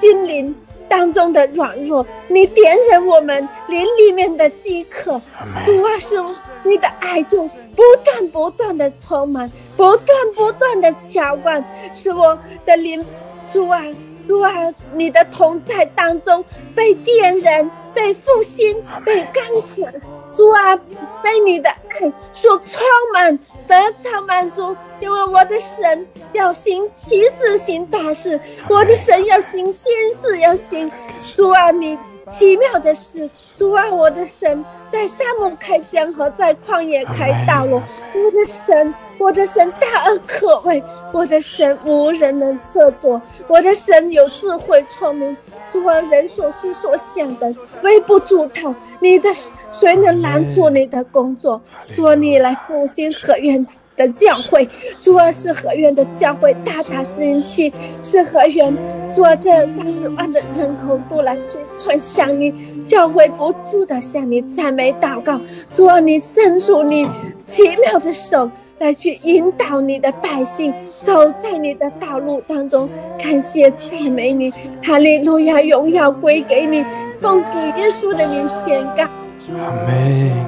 [0.00, 0.54] 心灵。
[0.88, 5.22] 当中的软弱，你点燃我们灵里面的饥渴，
[5.64, 6.16] 主啊，是
[6.64, 11.64] 你的爱就不断不断的充满，不断不断的浇灌，
[11.94, 12.36] 使我
[12.66, 13.06] 的灵，
[13.48, 13.80] 主啊，
[14.26, 14.52] 主啊，
[14.94, 17.70] 你的同在当中被点燃。
[17.94, 19.92] 被复兴，被刚强，
[20.30, 20.76] 主啊，
[21.22, 22.80] 被你的爱所充
[23.12, 24.76] 满，得偿满足。
[25.00, 28.38] 因为我的神要行其事，行大事；
[28.68, 30.90] 我的神要行先事，要行。
[31.32, 31.98] 主啊，你
[32.30, 37.82] 奇妙的是，主啊，我的神在沙漠开江河，在旷野开大路。
[38.14, 45.36] 我的神，我的神大而可畏，我的神无人能测度，我的神有智慧聪明。
[45.68, 49.28] 主啊，人所思所想的微不足道，你的
[49.72, 51.60] 谁能拦住你的工作？
[51.90, 53.64] 主啊，你来复兴合院
[54.00, 54.66] 的教会，
[55.00, 57.70] 主啊，是合院的教会大大生气，
[58.00, 58.74] 是合院。
[59.12, 62.50] 主啊，这三十万的人口都来宣传向你，
[62.86, 65.38] 教会不住的向你赞美祷告。
[65.70, 67.06] 主啊，你伸出你
[67.44, 68.50] 奇妙的手。
[68.80, 70.72] 来去引导你的百姓
[71.02, 72.88] 走在你的道路当中，
[73.22, 74.50] 感谢赞美你，
[74.82, 76.82] 哈利路亚，荣耀归给你，
[77.20, 79.02] 奉主耶稣的名宣告。
[79.02, 79.86] 阿门，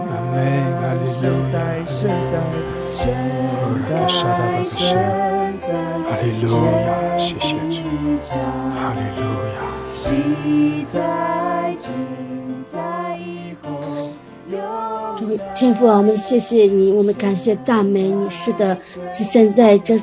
[0.09, 0.41] 阿门，
[0.81, 1.61] 哈利路亚，
[3.93, 4.09] 哈
[6.23, 6.49] 利路
[6.87, 6.89] 亚，
[7.19, 7.53] 谢谢
[8.21, 8.39] 主，
[8.75, 9.23] 哈利路
[9.53, 9.61] 亚。
[15.55, 18.29] 天父啊，我们谢谢你，我们感谢赞美你。
[18.31, 18.79] 是的，
[19.13, 19.97] 现在这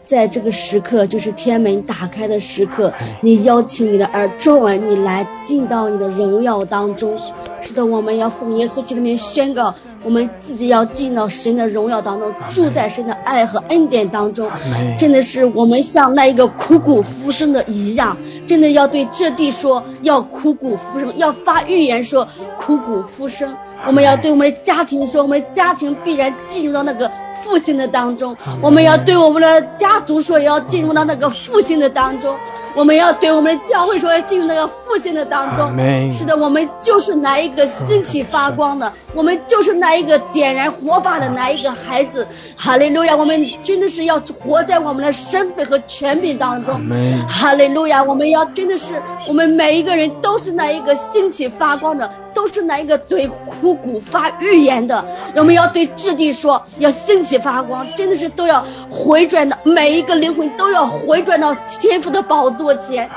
[0.00, 7.20] 在这个时刻，就是天门打开的时刻，你邀请你的儿众儿，你来进到你的荣耀当中。
[7.64, 9.74] 是的，我们要奉耶稣基督名宣告。
[10.04, 14.50] 我们自己要进到神的荣耀当中，住在神的爱和恩典当中。
[14.98, 18.14] 真的是我们像那一个枯骨复生的一样，
[18.46, 23.56] 真的要对这地说，要枯骨复生，要发预言说枯骨复生。
[23.86, 27.10] 我们要对我们的家庭说，我们家庭必然进入到那个
[27.42, 28.36] 复兴的当中。
[28.60, 32.36] 我们要对我们的家族说，也要进入到那个复兴的当中。
[32.74, 35.70] 我们要对我们的教会说，要进入那个复兴的当中。
[36.10, 42.26] 是的，我们就是那一个兴起发光的，我们就是那一个点燃火把的那一个孩子。
[42.56, 43.14] 哈利路亚！
[43.14, 46.80] 我们真的是要活在我们的身份和权柄当中。
[47.28, 48.02] 哈利路亚！
[48.02, 55.04] 我们要真的是，我们每一个人都是那一个兴起发光的，都是那一个对枯骨发预言的。
[55.36, 62.63] 我们要对质地说，要兴起发光，真的是都要回转的，每一个灵魂都要回转到天父的宝座。
[62.64, 63.08] 多钱，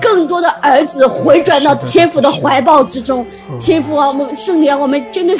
[0.00, 3.26] 更多的儿子回转到天父的怀抱之中。
[3.60, 5.36] 天父啊，我们圣灵，我们真的，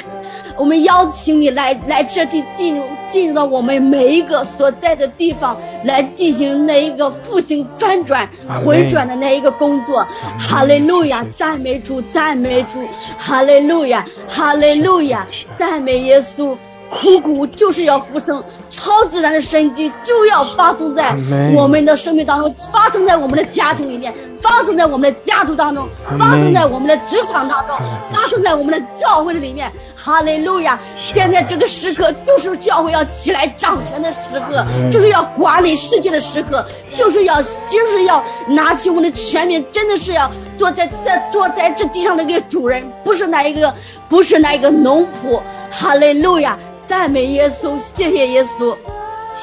[0.58, 8.28] 我们邀请你来，来这地进入，进入到我们每一个所在的地方，来进行那一个复兴翻转、
[8.62, 10.06] 回转的那一个工作。
[10.38, 12.78] 哈利路亚，赞美主，赞美主，
[13.16, 15.26] 哈利路亚，哈利路亚，
[15.56, 16.54] 赞美耶稣。
[16.90, 21.16] 枯骨就是要复生，超自然的生机就要发生在
[21.54, 27.76] 我们的生命当中，发生在我们的家庭里面，发生在我们的家族当中，发生在我们的职场当中，
[28.10, 29.70] 发生在我们的教会里面。
[30.06, 30.78] 哈利路亚！
[31.12, 43.74] 现在这个时刻就是教会要起来掌权的时刻，就是要管理世界的时刻，就是要就是要拿起我们的权柄，真的是要坐在在坐在这地上的一个主人，不是那一个，
[44.08, 45.42] 不是那一个农仆。
[45.72, 46.56] 哈利路亚！
[46.84, 48.76] 赞美耶稣，谢谢耶稣，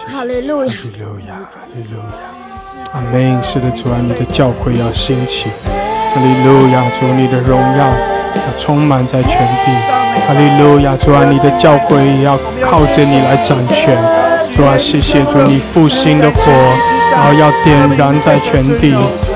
[0.08, 3.44] 哈利路亚，哈利路亚，哈利路亚，阿门。
[3.44, 5.50] 是的，主啊，你的教会要兴起，
[6.16, 9.72] 哈利路亚，主你的荣耀要充满在全地。
[10.26, 13.98] 哈利路亚，主啊，你的教会要靠着你来掌权。
[14.56, 16.52] 主啊，谢谢主，你复兴的火，
[17.12, 18.94] 然后要点燃在全地。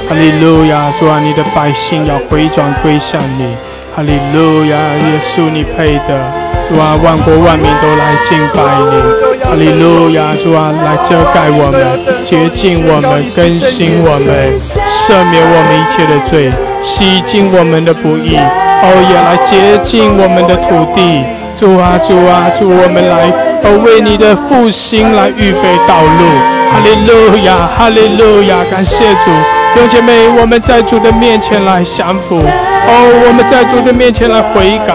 [0.08, 3.56] 哈利路亚，主啊，你的百姓要回转归向你。
[3.96, 6.32] 哈利路亚，耶稣，你配的。
[6.70, 8.96] 主啊，万国万民都来敬拜你。
[9.44, 16.50] 哈利路亚，主啊，来遮盖我们，洁净我们，更新我们，赦免我们一切的罪，
[16.86, 18.38] 洗净我们的不义。
[18.84, 21.24] 哦，也来接近我们的土地。
[21.60, 23.26] 主啊，主啊，主，我们来，
[23.64, 26.22] 哦，为你的复兴来预备道路。
[26.70, 29.32] 哈利路亚，哈利路亚，感谢主。
[29.74, 32.92] 弟兄姐妹，我们在主的面前来降服，哦，
[33.26, 34.94] 我们在主的面前来悔改，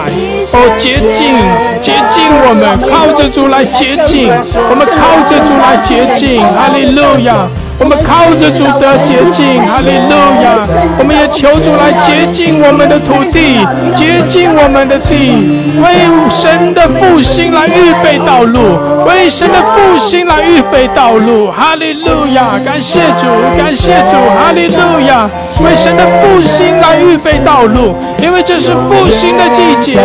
[0.53, 1.35] 哦，洁净，
[1.81, 4.31] 洁净我们，靠着主来洁净，
[4.69, 7.47] 我们靠着主来洁净，哈利路亚。
[7.79, 10.13] 我们靠着主的洁净，哈利路
[10.43, 10.55] 亚。
[10.99, 13.59] 我们也求主来洁净我们的土地，
[13.95, 15.33] 洁净我们的地。
[15.81, 21.51] 为神的复兴来预备道路，为神的复兴来预备道路。
[21.51, 23.25] 哈利路亚，感谢主，
[23.57, 24.15] 感谢主。
[24.37, 25.29] 哈利路亚，
[25.63, 27.95] 为神的复兴来预备道路。
[28.23, 29.99] 因为这是复兴的季节，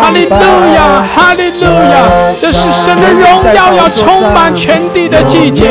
[0.00, 0.36] 哈利路
[0.76, 2.06] 亚哈利路亚，
[2.40, 5.66] 这是神的荣耀，要充满全地的季节，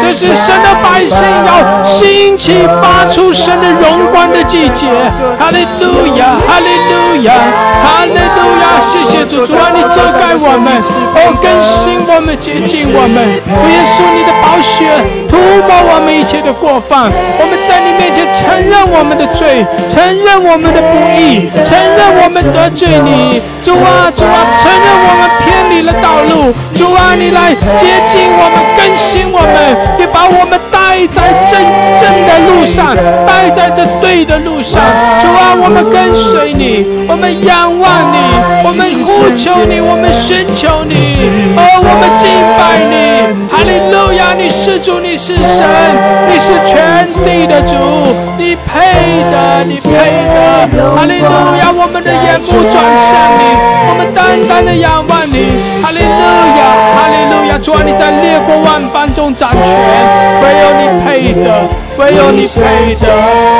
[0.00, 4.86] 这是神的百姓要兴起发出神的荣光的季节。
[5.36, 7.34] 哈利路亚哈利路亚
[7.82, 10.80] 哈利路亚，谢谢主，主啊，你遮盖我们，
[11.16, 13.26] 哦，更新我们，洁净我们。
[13.26, 14.86] 耶稣，你的宝血
[15.28, 15.36] 涂
[15.66, 21.39] 抹我们一切的过犯，我们在你面前承认我们的罪，承认我们的不义。
[21.64, 29.56] 承认我们得罪你，主啊，主啊，承认我们偏离了道路，主啊，你来接近我们，更新我们，
[29.98, 31.62] 你把我们带在真
[32.00, 34.80] 正的路上，带在这对的路上，
[35.22, 38.18] 主啊，我们跟随你，我们仰望你，
[38.64, 40.94] 我们呼求你，我们寻求你，
[41.56, 42.28] 哦，我们敬
[42.58, 45.62] 拜你，哈利路亚，你是主，你是神，
[46.28, 47.76] 你是全地的主，
[48.36, 51.19] 你配得，你配得，哈利。
[51.20, 52.74] 哈利路亚，我们的眼目转
[53.08, 53.42] 向你。
[53.88, 55.54] 我们淡淡的仰望你。
[55.82, 56.22] 哈利路
[56.58, 56.62] 亚，
[56.96, 59.60] 哈利路亚，主啊，你在烈火万般中掌权。
[59.60, 61.46] 唯有你配得，
[61.98, 63.04] 唯有你配得。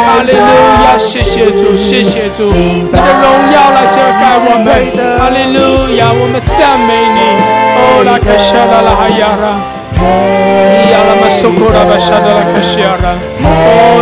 [0.06, 0.52] 哈利路
[0.84, 2.44] 亚，谢谢主，谢谢主。
[2.52, 4.68] 你的荣耀来遮盖我们。
[5.18, 5.58] 哈利路
[5.96, 7.20] 亚，我们赞美你。
[10.00, 13.12] 你阿拉玛苏库拉巴沙达拉卡沙拉，
[13.44, 13.46] 哦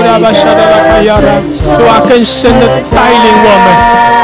[0.06, 1.42] 拉巴沙达拉卡雅拉，
[1.76, 3.66] 主啊更深的带领我们，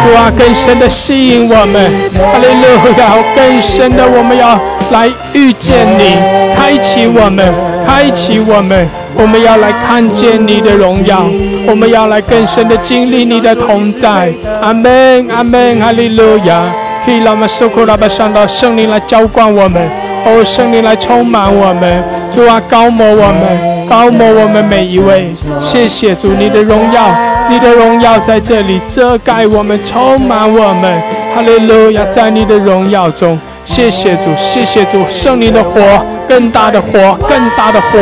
[0.05, 2.64] 主啊更深的吸引我们，哈利路
[2.99, 3.03] 亚，
[3.35, 4.57] 更深的我们要
[4.93, 6.14] 来遇见你，
[6.55, 7.53] 开启我们，
[7.85, 11.27] 开启我们，我们要来看见你的荣耀，
[11.66, 16.62] 我们要来更深的经历你的同在，阿门阿门哈利路亚，
[17.05, 20.03] 你拉玛苏库拉巴上的圣灵来浇灌我们。
[20.27, 22.03] 哦，圣灵来充满我们，
[22.35, 27.14] 主啊，高摩我们，高摩我们每一位，谢谢主你的荣耀，
[27.51, 31.03] 你的荣耀在这里遮盖我们，充满我们，
[31.35, 35.81] 哈利路亚，在你的荣耀中，谢谢主，谢谢主，圣灵的火。
[36.29, 37.99] 更大的火，更大的火。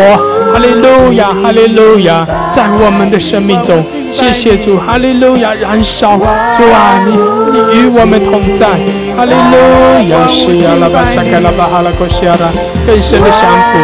[0.53, 7.17] 哈利路亚，哈利路亚，在我们的生命中，谢谢主，哈利路亚，燃烧，主啊，你
[7.53, 8.69] 你与我们同在，
[9.17, 9.57] 哈利路
[10.13, 12.53] 亚，是呀，拉巴撒开拉巴哈拉哥西亚拉，
[12.85, 13.81] 更深的相处，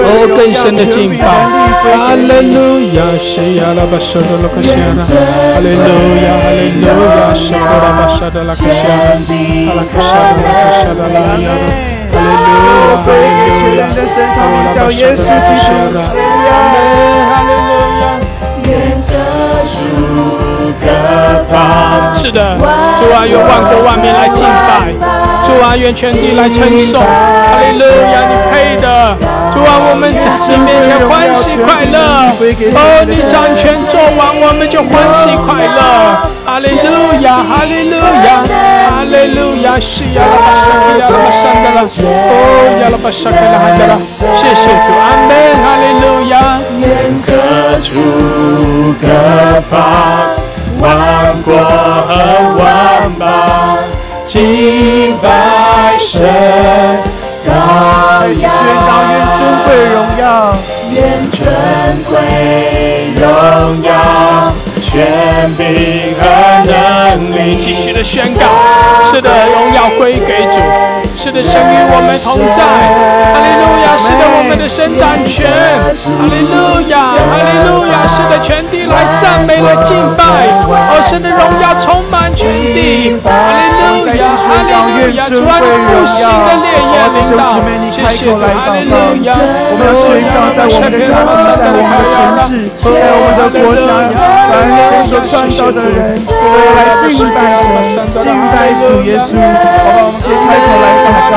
[0.00, 5.92] 哦，更深的敬拜，哈利路亚，是呀，拉巴沙德拉哥西亚拉，哈利路
[6.24, 9.20] 亚，哈利路亚，沙德拉巴沙德拉哥西亚拉，
[9.68, 10.08] 哈拉哥沙
[10.88, 11.93] 德拉哥西亚拉，阿门。
[12.16, 15.98] 我跪在血染的神堂，名叫耶稣基督，
[18.70, 20.53] 愿。
[22.20, 24.92] 是的，主啊，愿万国万民来敬拜，
[25.46, 26.56] 主啊，愿全地来称
[26.90, 29.16] 颂，哈利路亚，你配的，
[29.52, 32.32] 主啊，我们在你面前欢喜快乐，
[32.72, 35.78] 哦，你掌权做王，我们就欢喜快乐，
[36.46, 36.88] 哈利路
[37.20, 38.40] 亚，哈利路亚，
[38.88, 46.88] 哈利路亚，是呀，拉巴沙克拉巴山的了，哦，呀拉巴沙克拉哈的了，谢谢主，阿门，哈利路亚，愿
[47.20, 47.28] 各
[47.84, 47.92] 处
[49.02, 49.04] 各
[49.68, 50.43] 方。
[50.84, 52.12] 万国和
[52.58, 53.26] 万邦
[54.26, 56.22] 敬拜神，
[57.46, 57.50] 高
[58.38, 58.52] 扬，
[59.10, 60.22] 愿尊贵荣耀，
[60.94, 61.42] 愿尊
[62.08, 62.14] 贵
[63.16, 63.92] 荣耀，
[64.80, 65.04] 权
[65.58, 66.22] 柄和
[66.64, 68.46] 能力，继续的宣告，
[69.12, 70.54] 是的，荣耀归给主。
[71.16, 72.62] 是的，神与我们同在，
[73.32, 73.86] 哈利路亚！
[73.98, 75.50] 是的，我们的伸展权，
[76.04, 76.54] 哈利路
[76.90, 78.06] 亚，哈利路亚！
[78.14, 80.22] 是的，全地来赞美，来敬拜，
[80.68, 83.83] 哦，神的荣耀充满全地，哈利路
[84.18, 84.34] 亚。
[84.34, 86.24] 宣告愿尊贵荣耀。
[86.34, 88.92] 哦，弟兄姊妹，你开口来祷告。
[89.70, 94.08] 我们要宣告，在我们的家庭，在我们的城市，在我们的国家，
[94.48, 97.66] 凡神所创造的人，都要来敬拜神，
[98.20, 99.32] 敬拜主耶稣。
[99.34, 101.34] 好吧，我们可以开口来祷告。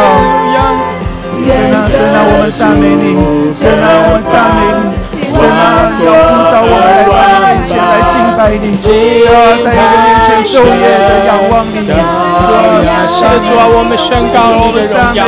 [1.48, 3.06] 神啊，神啊，我们赞美你，
[3.56, 4.97] 神啊，我们赞美你。
[5.38, 11.78] 神啊，要呼召我们来到你面前来敬拜你，主啊，在你的面前昼夜的仰望你。
[11.78, 11.94] 是的，
[13.18, 15.26] 主啊，我们宣告你的荣耀。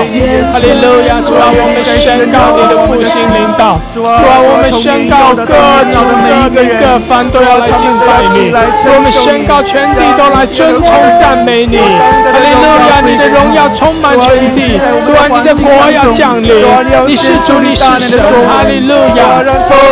[0.50, 3.78] 哈利路亚，主啊，我们宣告你的复兴领导。
[3.94, 8.50] 主啊，我们宣告各族各民各方都要来敬拜你。
[8.54, 10.02] 我们宣告全地。
[10.20, 10.92] 都来尊崇
[11.22, 11.78] 赞美你。
[11.80, 14.76] 哈利路亚，你的荣耀充满全地。
[15.06, 16.50] 主啊，你的国要降临。
[17.08, 18.20] 你是主，你是神。
[18.48, 19.42] 哈利路亚。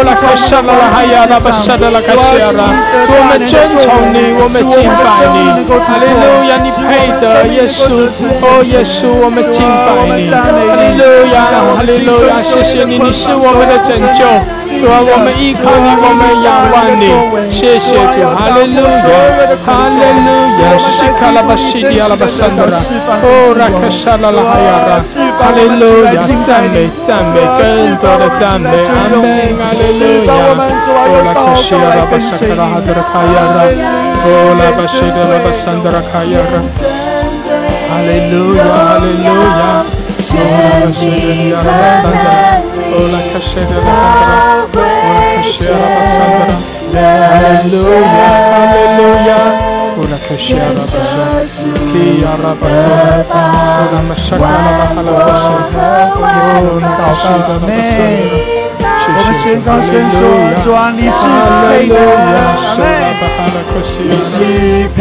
[0.08, 2.72] 拉卡沙拉拉哈亚拉巴沙拉拉卡西亚拉，
[3.12, 8.08] 我们尊崇你，我们敬拜你，哈利路亚，你配得耶稣，
[8.40, 10.48] 哦耶稣，我们敬拜你，哈
[10.80, 11.04] 利路
[11.36, 14.24] 亚，哈利路亚，谢谢你，你是我们的拯救，
[14.64, 17.12] 主啊，我们依靠你，我们仰望你，
[17.52, 19.12] 谢谢主，哈利路亚，
[19.60, 20.32] 哈利路
[20.64, 25.04] 亚，西卡拉巴西迪亚拉巴沙拉拉，哦拉卡沙拉拉哈亚拉，
[25.36, 29.28] 哈利路亚，赞美赞美，更多的赞美，阿门，
[29.60, 29.97] 阿利。
[29.98, 30.54] Hallelujah.
[31.10, 33.64] Ola kashira raba sakara hadra kayara.
[34.30, 36.60] Ola bashira raba sandra kayara.
[37.90, 39.90] Hallelujah, hallelujah.
[40.38, 42.34] Ola bashira raba sandra.
[42.94, 44.58] Ola kashira raba sandra.
[45.08, 46.58] Ola kashira raba sandra.
[46.94, 49.46] Hallelujah, hallelujah.
[49.98, 51.42] Ola kashira raba sandra.
[51.92, 53.44] Kia raba sandra.
[53.82, 55.54] Ola mashaka raba halabasa.
[56.70, 58.57] Ola kashira raba sandra.
[59.10, 60.20] 我们宣告神说
[60.64, 61.22] ：“主啊，你是
[61.64, 61.96] 配的，
[62.58, 62.82] 阿门。
[64.10, 64.36] 你是
[64.96, 65.00] 配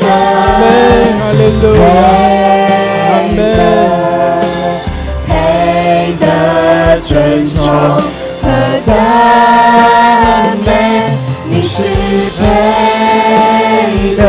[0.00, 0.04] 的，
[3.10, 3.38] 阿门，
[5.26, 5.30] 配
[6.20, 6.22] 的
[7.00, 7.08] 尊
[7.52, 7.58] 崇
[8.40, 8.44] 和
[8.86, 8.88] 赞
[10.64, 10.68] 美。
[11.48, 11.82] 你是
[12.38, 12.40] 配
[14.16, 14.22] 的，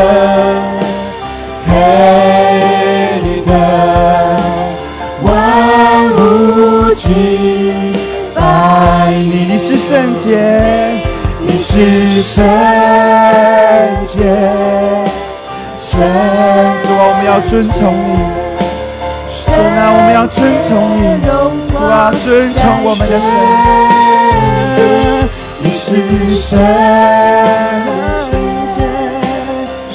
[9.92, 10.40] 圣洁，
[11.38, 12.42] 你是圣
[14.08, 14.22] 洁，
[15.76, 16.00] 神
[16.82, 18.10] 主啊，我们要尊崇你，
[19.30, 21.20] 神啊，我们要尊崇你，
[21.70, 22.24] 主啊，尊
[22.54, 23.30] 崇我们的神，
[25.62, 25.84] 你是
[26.38, 26.58] 圣
[28.72, 28.80] 洁，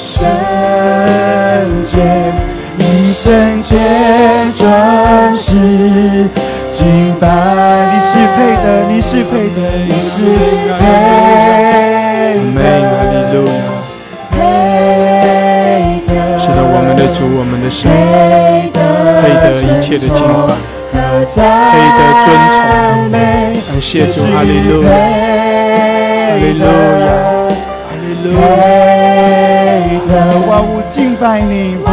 [0.04, 0.30] 圣
[1.84, 1.98] 洁，
[2.78, 3.74] 一圣洁
[4.56, 6.47] 专是。
[6.78, 6.86] 敬
[7.18, 7.26] 拜，
[7.92, 9.58] 你是配的，你是配的，
[9.88, 10.14] 你是
[10.78, 10.80] 配
[12.54, 13.36] 的，
[14.30, 14.38] 配
[16.06, 16.08] 的。
[16.38, 17.90] 是的，我们的主，我们的神，
[19.20, 20.54] 配得一切的敬拜，
[20.94, 23.10] 配得尊崇。
[23.10, 24.86] 感谢主，哈利路亚，
[26.30, 26.62] 哈利路
[27.02, 27.06] 亚，
[27.90, 28.40] 哈利路亚。
[30.48, 31.90] 万物敬拜你，万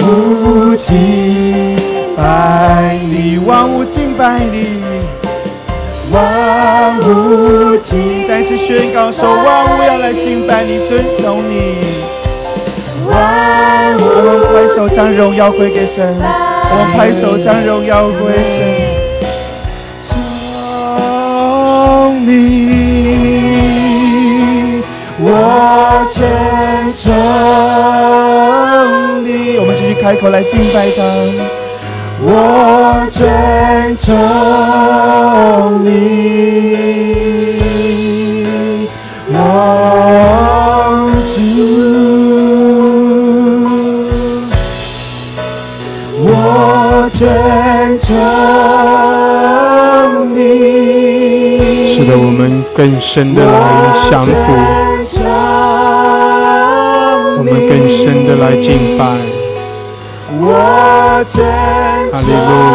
[0.00, 1.71] 物敬。
[2.16, 4.82] 拜你，万物敬拜你，
[6.12, 8.26] 万物敬。
[8.28, 11.78] 再次宣告说，万物要来敬拜你，尊重你。
[13.06, 18.58] 万物，我们拍手将荣耀归给神，我们拍手将荣耀归神。
[20.08, 20.14] 重
[22.26, 22.30] 你，
[25.18, 25.26] 我
[26.12, 26.20] 尊
[26.94, 27.12] 重
[29.24, 29.28] 你。
[29.58, 31.02] 我们继续开口来敬拜他。
[32.24, 33.20] 我尊
[33.98, 34.14] 重
[35.84, 35.90] 你，
[39.32, 39.34] 我
[41.34, 41.36] 主，
[46.24, 46.26] 我
[47.12, 47.20] 尊
[47.98, 48.06] 重
[50.36, 50.38] 你。
[51.96, 52.40] 使得我们
[52.76, 53.52] 更深的来
[54.08, 54.32] 降服，
[57.38, 59.02] 我们更深的来敬拜。
[60.44, 61.38] 我尊。
[62.10, 62.50] 哈利路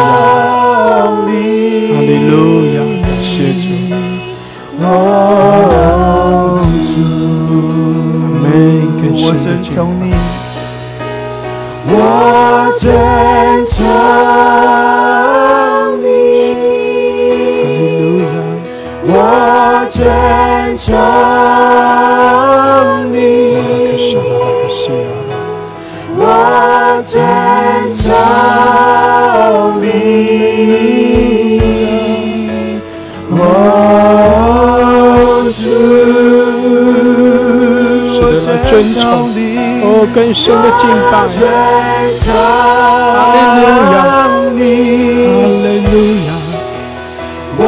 [1.92, 2.32] 哈利路
[2.74, 3.66] 亚，感谢主，
[4.80, 4.84] 哦，
[6.58, 6.96] 主，
[9.20, 10.02] 我尊崇你，
[11.90, 11.92] 我
[12.78, 12.86] 尊
[13.66, 13.76] 崇
[16.02, 16.56] 你，哈利
[18.00, 18.26] 路亚，
[19.04, 19.12] 我
[19.90, 19.96] 尊
[20.78, 20.88] 崇
[38.78, 39.02] 尊崇
[39.34, 41.26] 你，哦，哦，更深的敬拜。
[42.30, 42.32] 哈
[43.34, 44.60] 利路亚，哈利
[45.82, 45.92] 路
[46.26, 46.30] 亚。
[47.58, 47.60] 我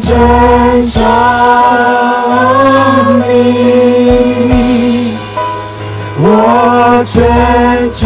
[0.00, 0.08] 尊
[0.88, 0.96] 崇
[3.28, 3.30] 你，
[6.22, 6.24] 我
[7.06, 7.14] 尊
[7.92, 8.00] 崇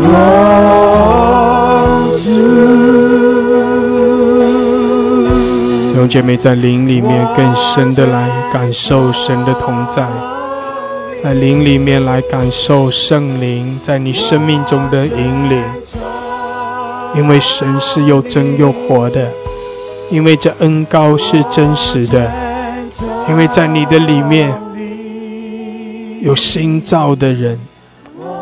[0.00, 0.04] 我
[5.92, 8.37] 弟兄姐妹在灵里面更深的来。
[8.52, 10.06] 感受神的同在，
[11.22, 15.62] 在灵里面来感受圣灵在你生命中的引领。
[17.16, 19.30] 因为神是又真又活的，
[20.10, 22.30] 因为这恩高是真实的，
[23.28, 24.54] 因为在你的里面
[26.20, 27.58] 有新造的人，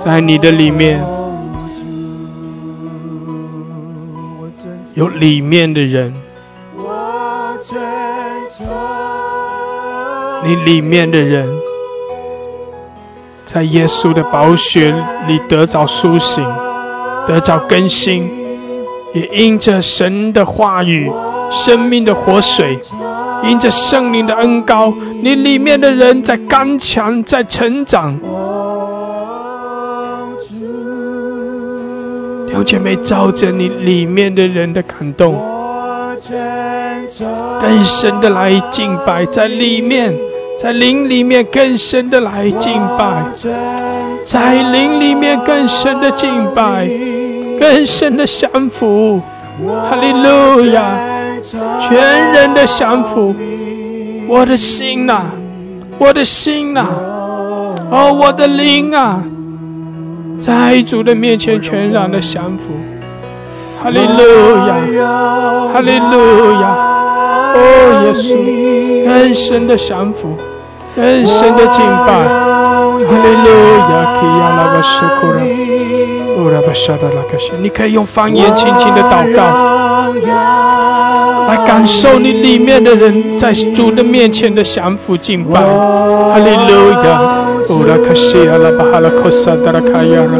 [0.04, 1.00] 在你的里面
[4.94, 6.12] 有里面的人，
[10.44, 11.48] 你里面的人，
[13.44, 14.94] 在耶稣的宝血
[15.26, 16.44] 里得着苏醒，
[17.26, 18.30] 得着更新。
[19.14, 21.10] 也因着神的话语、
[21.50, 22.78] 生命的活水，
[23.44, 24.92] 因着圣灵的恩高，
[25.22, 28.14] 你里面的人在刚强，在成长。
[32.46, 35.40] 弟兄姐妹，照着你里面的人的感动，
[37.60, 40.14] 更深的来敬拜，在里面，
[40.60, 43.24] 在灵里面更深的来敬拜，
[44.24, 46.88] 在灵里面更深的敬拜。
[47.58, 49.18] 更深的降服，
[49.88, 50.82] 哈利路亚！
[51.88, 53.34] 全人的降服，
[54.28, 55.22] 我的心呐，
[55.98, 56.84] 我的心呐，
[57.90, 59.22] 哦，我的灵啊，
[60.38, 62.74] 在主的面前全然的降服，
[63.82, 64.20] 哈利路
[64.66, 64.70] 亚，
[65.72, 66.14] 哈利路
[66.60, 66.64] 亚！
[67.54, 67.58] 哦，
[68.04, 68.26] 耶稣，
[69.06, 70.36] 更深的降服，
[70.94, 73.48] 更深的敬拜，哈利路
[73.90, 75.38] 亚，基亚拉巴苏库拉。
[77.60, 79.40] 你可以用方言轻轻的祷告，
[81.48, 85.60] 来感受你里面的人在主的面前的降服敬拜。
[85.60, 87.45] 哈利路亚！
[87.68, 90.38] ora kashia la bahala kosa darakayara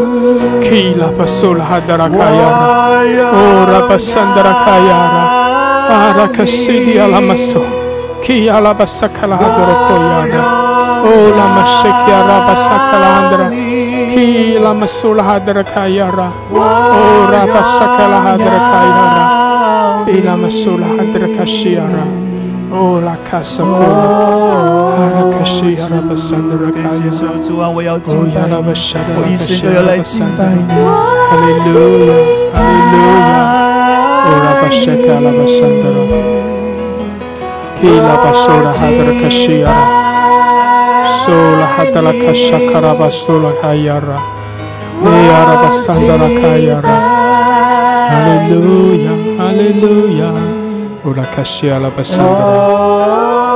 [0.63, 2.67] kila basula hadarakayara
[3.43, 5.25] ora basandarakayara
[5.97, 7.63] ara kasidi ala maso
[8.25, 10.41] ki ala basakala hadarakayara
[11.15, 13.47] ola mashaki ara basakala handara
[14.13, 19.25] ki la masula hadarakayara ora basakala hadarakayara
[20.17, 22.05] ila masula hadarakashiara
[22.83, 25.16] ola kasakura
[27.43, 28.53] 主啊，我要敬拜你，
[29.17, 30.63] 我一生都要来敬拜你。
[31.31, 31.77] 哈利路
[49.05, 49.87] 亚，哈利路
[50.19, 50.23] 亚，
[51.03, 51.05] 哦，
[51.83, 53.56] 拉巴沙卡，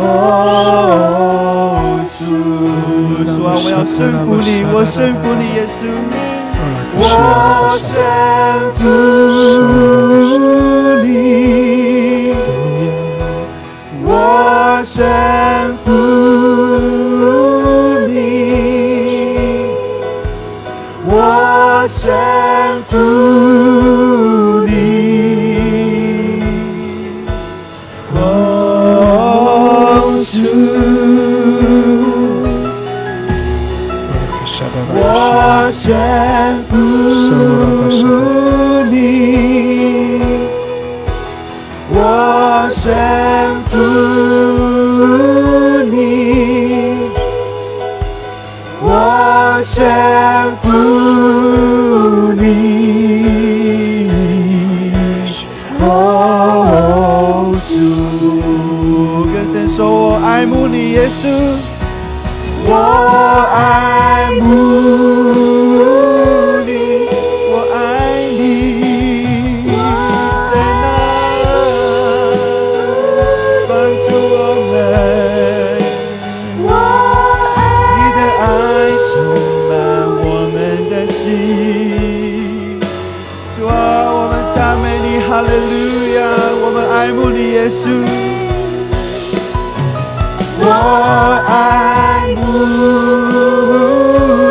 [0.00, 0.04] 哦
[2.18, 2.24] 主，
[3.24, 5.78] 主啊，我要顺服你，我顺服你，耶稣，
[6.96, 7.02] 我
[7.78, 7.86] 顺
[8.76, 8.80] 服
[11.04, 11.08] 你，
[14.04, 14.06] 我
[14.84, 14.96] 顺
[15.84, 15.86] 服。
[21.90, 22.12] 神
[22.90, 23.27] 父你，
[35.88, 37.88] dan puni
[41.88, 43.88] was and puni
[48.84, 51.32] was and puni
[55.80, 57.72] oh su
[59.32, 61.24] 跟神说我爱慕你耶稣
[62.66, 62.74] 我
[63.54, 65.17] 爱慕
[87.88, 87.94] 主，
[90.60, 90.64] 我
[91.48, 92.42] 爱慕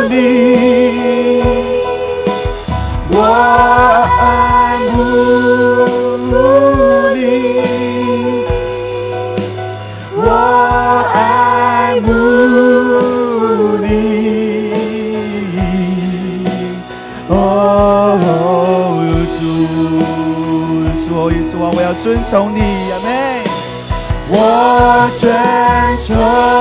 [0.08, 0.12] 你，
[3.10, 3.14] 我
[4.18, 4.20] 爱
[4.92, 4.98] 慕
[7.14, 7.16] 你，
[10.16, 10.20] 我
[11.14, 11.16] 爱
[12.00, 12.08] 慕
[13.78, 13.86] 你。
[17.28, 17.32] 哦，
[19.38, 19.40] 主，
[21.06, 22.87] 主，耶稣啊，我要遵从你。
[24.40, 25.28] 我尊
[26.06, 26.57] 崇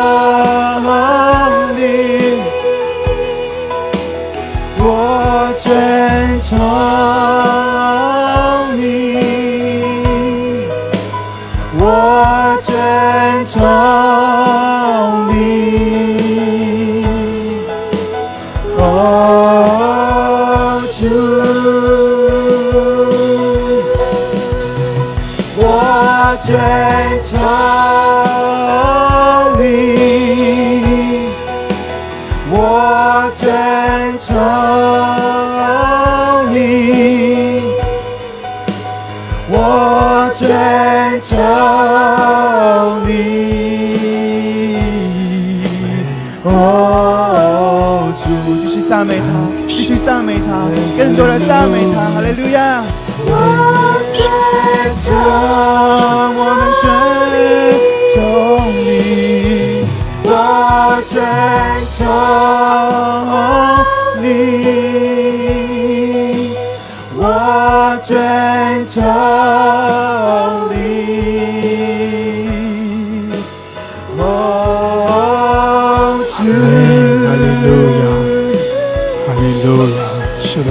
[48.90, 49.24] 赞美他，
[49.68, 52.84] 继续赞美他，更多的赞美他，哈利路亚！
[53.20, 53.32] 我
[54.16, 54.18] 尊
[55.04, 55.14] 崇，
[56.36, 56.84] 我们尊
[58.16, 58.18] 崇
[58.74, 59.86] 你，
[60.24, 60.28] 我
[61.08, 61.16] 尊
[61.96, 62.00] 崇
[68.98, 69.06] 尊崇
[70.72, 70.76] 你。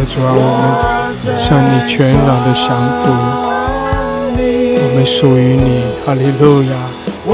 [0.09, 0.65] 主啊，我们
[1.37, 2.65] 向你全然的降
[3.03, 3.05] 服，
[4.39, 5.67] 我们属于你，
[6.07, 6.73] 哈利路亚！
[7.27, 7.29] 主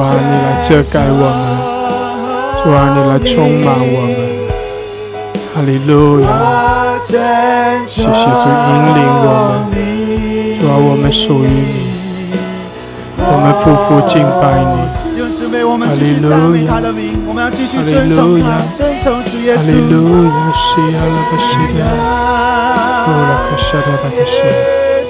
[0.00, 3.30] 啊，你来遮盖我们，主啊，你来充
[3.60, 4.18] 满我们，
[5.54, 6.26] 哈利路亚！
[7.02, 7.12] 谢
[7.86, 8.08] 谢主引
[8.96, 9.28] 领我
[9.69, 9.69] 们，
[10.70, 11.90] 啊，我们属于你，
[13.18, 14.78] 我们夫妇敬拜你。
[15.66, 19.58] 我们继续赞美他的名，我们要继续尊崇他，尊崇主耶稣。
[19.58, 21.82] 哈利路亚，西亚拉巴西达，
[23.06, 24.30] 乌拉克沙达巴克西，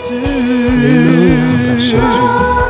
[0.09, 2.70] 哈利路亚，感谢主。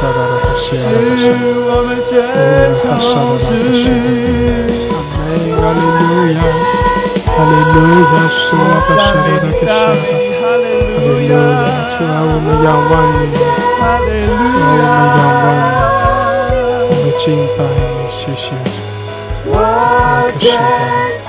[0.00, 2.10] 我们尊
[2.78, 2.82] 崇
[3.42, 3.50] 主，
[5.56, 6.02] 哈利路
[6.34, 6.40] 亚，
[7.26, 7.76] 哈利路
[8.06, 9.68] 亚，是我把圣灵的给下
[10.38, 11.34] 哈利路亚，
[11.98, 13.34] 主啊，我们仰我们仰望你，
[16.90, 17.22] 我们敬
[17.56, 18.70] 拜你，谢谢主，
[19.50, 19.52] 我
[20.38, 20.40] 尊
[21.20, 21.28] 崇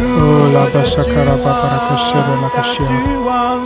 [0.00, 2.80] 哦，拉巴沙卡拉巴巴拉克谢的拉克谢，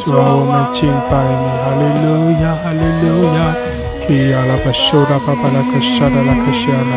[0.05, 2.06] 主啊，我们敬拜你，哈利路
[2.43, 3.39] 亚，哈利路亚。
[4.06, 6.93] 基亚拉巴苏拉巴巴拉克谢的拉克谢拉，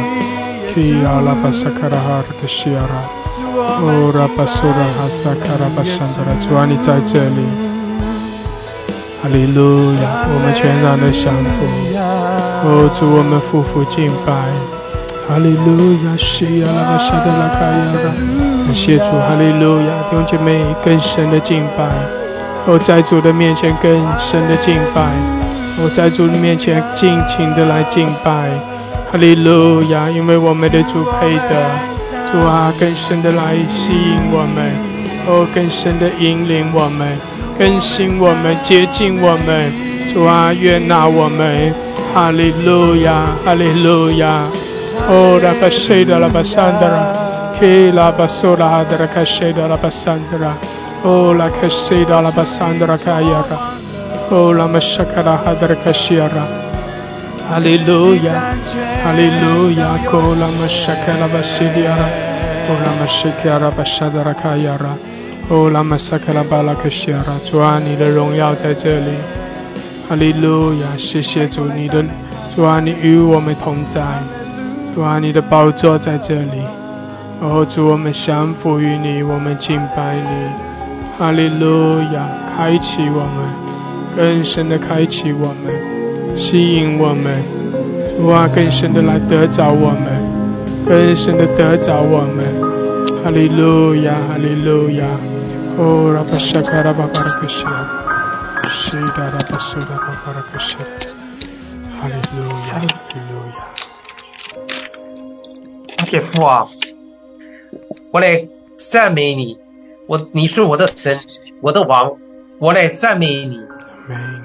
[0.76, 3.08] 基亚拉巴沙卡拉哈克谢拉，
[3.48, 7.48] 哦，拉巴苏拉哈萨卡拉巴山德拉，主啊，你在这里，
[9.24, 11.64] 哈利路亚，我们全然的降服，
[12.68, 14.36] 哦，主，我们夫妇敬拜，
[15.30, 18.37] 哈利路亚，西亚拉巴沙德拉卡亚拉。
[18.68, 19.88] 感谢主，哈利路亚！
[20.10, 21.88] 弟兄姐妹，更深的敬拜，
[22.66, 23.90] 我在主的面前更
[24.20, 25.08] 深的敬拜，
[25.82, 28.50] 我在主的面前尽情的来敬拜，
[29.10, 30.10] 哈利路亚！
[30.10, 31.56] 因为我们的主配得，
[32.30, 34.70] 主啊，更深的来吸引我们，
[35.28, 37.08] 哦，更深的引领我们，
[37.58, 39.72] 更新我们，接近我们。
[40.14, 41.74] 主啊，悦纳我们。
[42.14, 44.44] 哈利路亚，哈利路亚。
[45.08, 47.26] 哦，拉巴西达拉巴桑德
[47.58, 50.54] 拉，基拉巴苏拉哈德拉卡西达拉巴桑德拉，
[51.04, 53.58] 哦，拉卡西达拉巴桑德拉卡亚拉，
[54.30, 56.46] 哦，拉玛沙卡拉哈德拉卡西亚拉。
[57.50, 58.54] 哈利路亚，
[59.04, 62.04] 哈利路亚，哦，拉玛沙卡拉巴西迪亚拉，
[62.68, 64.96] 哦，拉玛西卡拉巴沙德拉卡亚拉，
[65.50, 67.34] 哦，拉玛沙卡拉巴拉卡西亚拉。
[67.50, 69.12] 主啊，你的荣耀在这里。
[70.10, 72.04] 哈利路亚，谢谢主，你的
[72.56, 74.02] 主啊，你与我们同在。
[74.94, 76.64] 主啊，你的宝座在这里，
[77.40, 80.50] 哦，主，我们降服于你，我们敬拜你，
[81.20, 82.28] 哈利路亚！
[82.58, 83.46] 开启我们，
[84.16, 85.72] 更深的开启我们，
[86.36, 87.44] 吸引我们，
[88.18, 90.10] 主啊，更深的来得着我们，
[90.88, 92.44] 更深的得着我们，
[93.24, 95.06] 哈利路亚，哈利路亚！
[95.78, 97.60] 哦，拉巴沙卡拉巴巴拉克西，
[98.74, 100.76] 西达拉巴苏达巴巴拉克西，
[102.02, 103.62] 哈利路亚，哈利路亚。
[106.08, 106.66] 天父啊，
[108.12, 108.48] 我来
[108.78, 109.58] 赞美你，
[110.08, 111.20] 我你是我的神，
[111.62, 112.18] 我的王，
[112.60, 113.62] 我来赞美你，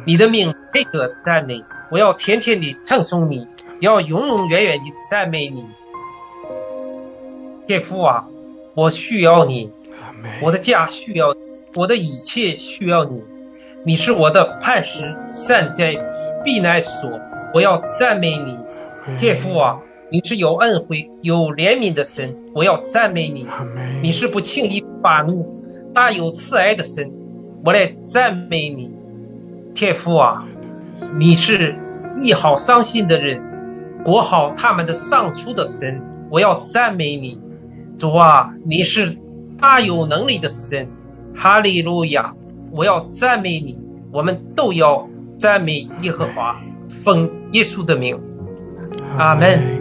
[0.06, 3.47] 你的命配得赞美，我要天天的称颂你，
[3.81, 5.64] 要永永远远的赞美你。
[7.66, 8.27] 天父啊，
[8.74, 9.70] 我需要你，
[10.43, 11.35] 我的家需要，
[11.74, 13.23] 我的一切需要你，
[13.85, 15.94] 你是我的磐石、山寨、
[16.44, 17.20] 避难所，
[17.55, 18.59] 我要赞美你，
[19.19, 19.78] 天父啊。
[20.12, 23.47] 你是有恩惠、有怜悯的神，我要赞美你。
[24.02, 25.64] 你是不轻易发怒、
[25.94, 27.10] 大有慈爱的神，
[27.64, 28.94] 我来赞美你。
[29.74, 30.44] 天父啊，
[31.18, 31.78] 你是
[32.22, 37.40] 医好伤心的人、裹好他们的伤处的神，我要赞美你。
[37.98, 39.16] 主啊，你是
[39.59, 40.90] 大有能力的神，
[41.34, 42.34] 哈利路亚！
[42.70, 43.78] 我要赞美你。
[44.12, 45.09] 我们都要
[45.39, 48.20] 赞美耶和华，奉耶稣的名，
[49.16, 49.80] 阿门。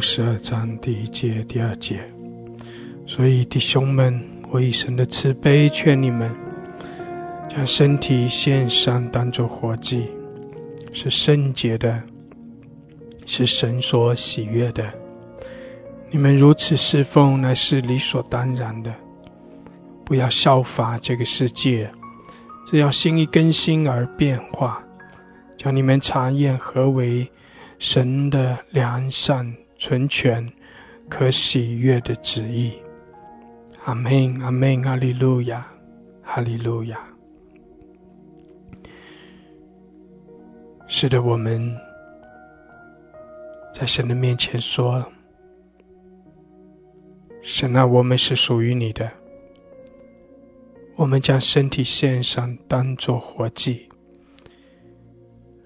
[0.00, 2.00] 十二章第一节、第二节，
[3.06, 4.18] 所以弟兄们，
[4.50, 6.34] 我以神的慈悲劝你们，
[7.48, 10.06] 将身体献上，当作活祭，
[10.92, 12.02] 是圣洁的，
[13.26, 14.90] 是神所喜悦的。
[16.10, 18.92] 你们如此侍奉，乃是理所当然的。
[20.04, 21.90] 不要效法这个世界，
[22.66, 24.82] 只要心意更新而变化，
[25.56, 27.30] 叫你们查验何为。
[27.82, 30.46] 神的良善、纯全、
[31.08, 32.74] 可喜悦的旨意，
[33.86, 35.66] 阿门，阿门，哈利路亚，
[36.22, 37.00] 哈利路亚。
[40.86, 41.74] 是的，我们
[43.72, 45.02] 在神的面前说
[47.40, 49.10] ：“神啊，我们是属于你的，
[50.94, 53.88] 我们将身体献上，当作活祭。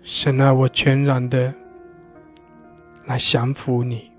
[0.04, 1.52] 神啊，我全然的。”
[3.06, 4.10] 来降服你，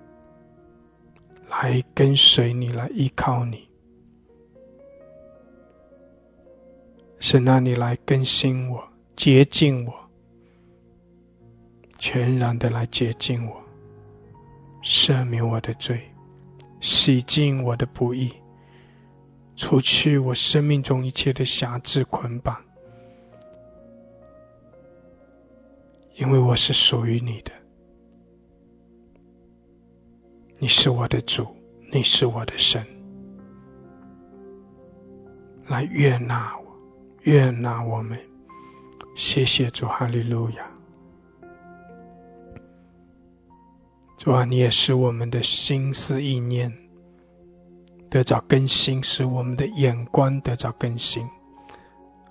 [1.49, 3.67] 来跟随你，来依靠你，
[7.19, 9.93] 神啊，你来更新我，洁净我，
[11.97, 13.59] 全然的来洁净我，
[14.83, 15.99] 赦免我的罪，
[16.79, 18.31] 洗净我的不义，
[19.55, 22.55] 除去我生命中一切的瑕疵捆绑，
[26.13, 27.51] 因为我是属于你的。
[30.65, 31.45] 你是我的主，
[31.91, 32.83] 你是我的神，
[35.67, 36.65] 来悦纳我，
[37.21, 38.19] 悦纳我们。
[39.15, 40.67] 谢谢主，哈利路亚。
[44.17, 46.75] 主啊，你也使我们的心思意念
[48.09, 51.29] 得着更新，使我们的眼光得着更新，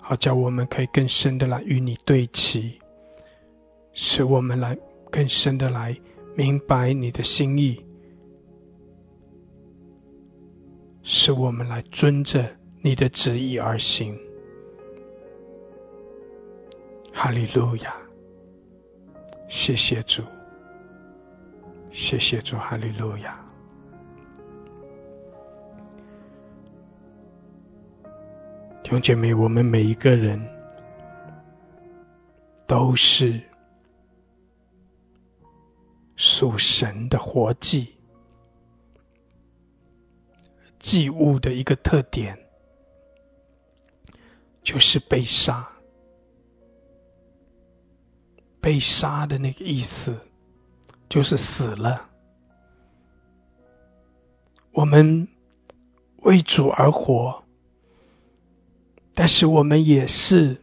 [0.01, 2.77] 好叫我们可以更深的来与你对齐，
[3.93, 4.77] 使我们来
[5.09, 5.97] 更深的来
[6.35, 7.81] 明白你的心意。
[11.07, 12.43] 使我们来遵着
[12.81, 14.19] 你的旨意而行，
[17.13, 17.95] 哈利路亚！
[19.47, 20.23] 谢谢主，
[21.91, 23.39] 谢谢主，哈利路亚！
[28.81, 30.43] 弟兄姐妹，我们每一个人
[32.65, 33.39] 都是
[36.15, 37.94] 属神的活祭，
[40.85, 42.37] 祭物的一个特点
[44.61, 45.67] 就是被杀。
[48.61, 50.15] 被杀的那个意思，
[51.09, 52.07] 就是死了。
[54.73, 55.27] 我们
[56.17, 57.43] 为主而活。
[59.15, 60.55] 但是我们也是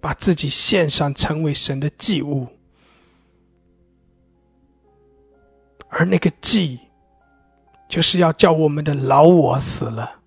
[0.00, 2.48] 把自己献上，成为神的祭物，
[5.88, 6.80] 而那个祭，
[7.90, 10.20] 就是要叫我们的老我死了，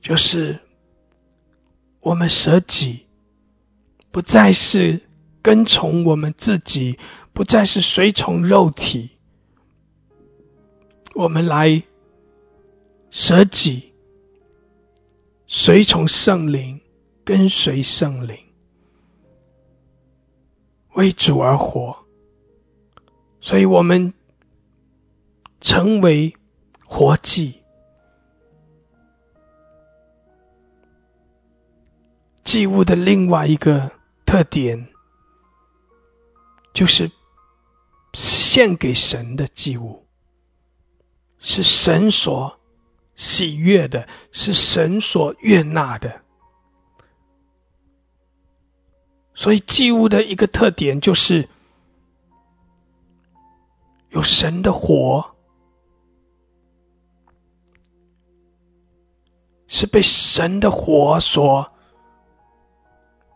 [0.00, 0.58] 就是
[1.98, 3.06] 我们舍己，
[4.12, 5.00] 不再是
[5.42, 6.96] 跟从我们自己，
[7.32, 9.10] 不再是随从肉体，
[11.14, 11.82] 我们来
[13.10, 13.92] 舍己。
[15.52, 16.80] 随从圣灵，
[17.24, 18.38] 跟随圣灵，
[20.92, 21.96] 为主而活。
[23.40, 24.14] 所以我们
[25.60, 26.34] 成为
[26.84, 27.62] 活祭。
[32.42, 33.90] 祭物的另外一个
[34.24, 34.88] 特点，
[36.72, 37.10] 就是
[38.12, 40.06] 献给神的祭物，
[41.38, 42.56] 是神所。
[43.16, 46.22] 喜悦的是神所悦纳的，
[49.34, 51.46] 所以祭物的一个特点就是
[54.08, 55.36] 有神的火，
[59.70, 61.66] 是被神的火所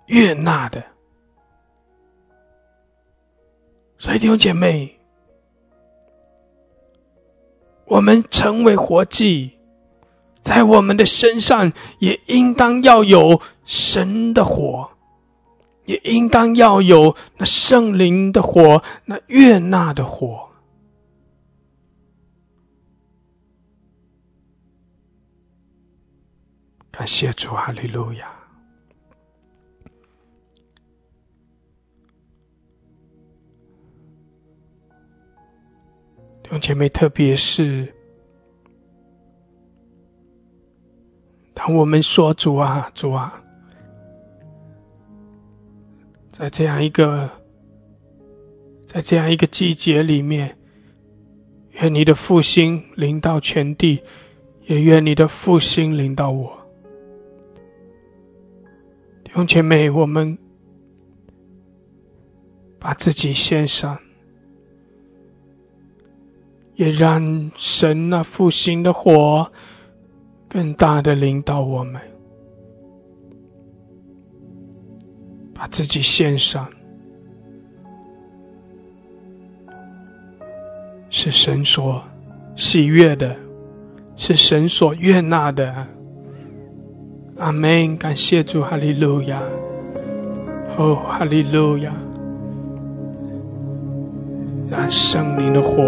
[0.07, 0.85] 悦纳的。
[3.99, 4.99] 所以弟兄姐妹，
[7.87, 9.53] 我们成为活祭。
[10.43, 14.91] 在我们的身上，也应当要有神的火，
[15.87, 20.47] 也应当要有那圣灵的火，那悦纳的火。
[26.97, 28.33] 感谢主，哈利路亚！
[36.41, 37.93] 弟兄姐妹，特别是。
[41.53, 43.43] 当我们说主啊，主啊，
[46.31, 47.29] 在这样一个，
[48.87, 50.57] 在这样一个季节里面，
[51.73, 54.01] 愿你的复兴临到全地，
[54.67, 56.64] 也愿你的复兴临到我。
[59.35, 60.39] 弟兄姐妹，我们
[62.79, 63.99] 把自己献上，
[66.77, 69.51] 也让神那复兴的火。
[70.49, 72.01] 更大的领导我们，
[75.53, 76.71] 把自己献上，
[81.11, 82.01] 是神所
[82.55, 83.37] 喜悦的，
[84.15, 85.85] 是神所悦纳的。
[87.37, 87.97] 阿门！
[87.97, 89.43] 感谢主，哈利路亚！
[90.77, 91.93] 哦，哈利路亚！
[94.71, 95.83] 让圣灵的火。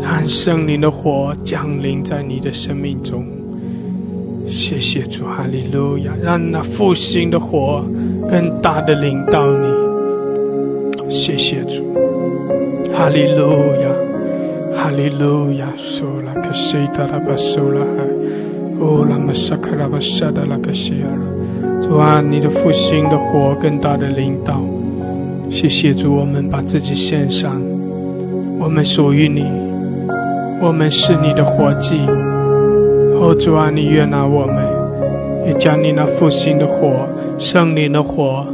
[0.00, 3.26] 让圣灵的火降临在你的生命中，
[4.46, 6.12] 谢谢主，哈利路亚！
[6.22, 7.84] 让那复兴的火
[8.30, 11.82] 更大的领导你，谢谢主，
[12.92, 13.50] 哈利路
[13.82, 13.90] 亚，
[14.76, 15.66] 哈利路亚！
[15.76, 18.06] 苏拉克西达拉巴苏拉海，
[18.80, 24.60] 哦拉玛萨克拉巴沙达拉克西亚拉，主啊，你的复兴的火更大的领导，
[25.50, 27.60] 谢谢主，我们把自己献上，
[28.58, 29.44] 我们属于你。
[30.60, 32.00] 我们是你的活祭，
[33.20, 34.56] 哦主啊，你悦纳我们，
[35.46, 38.44] 也将你那复兴的火、圣灵的火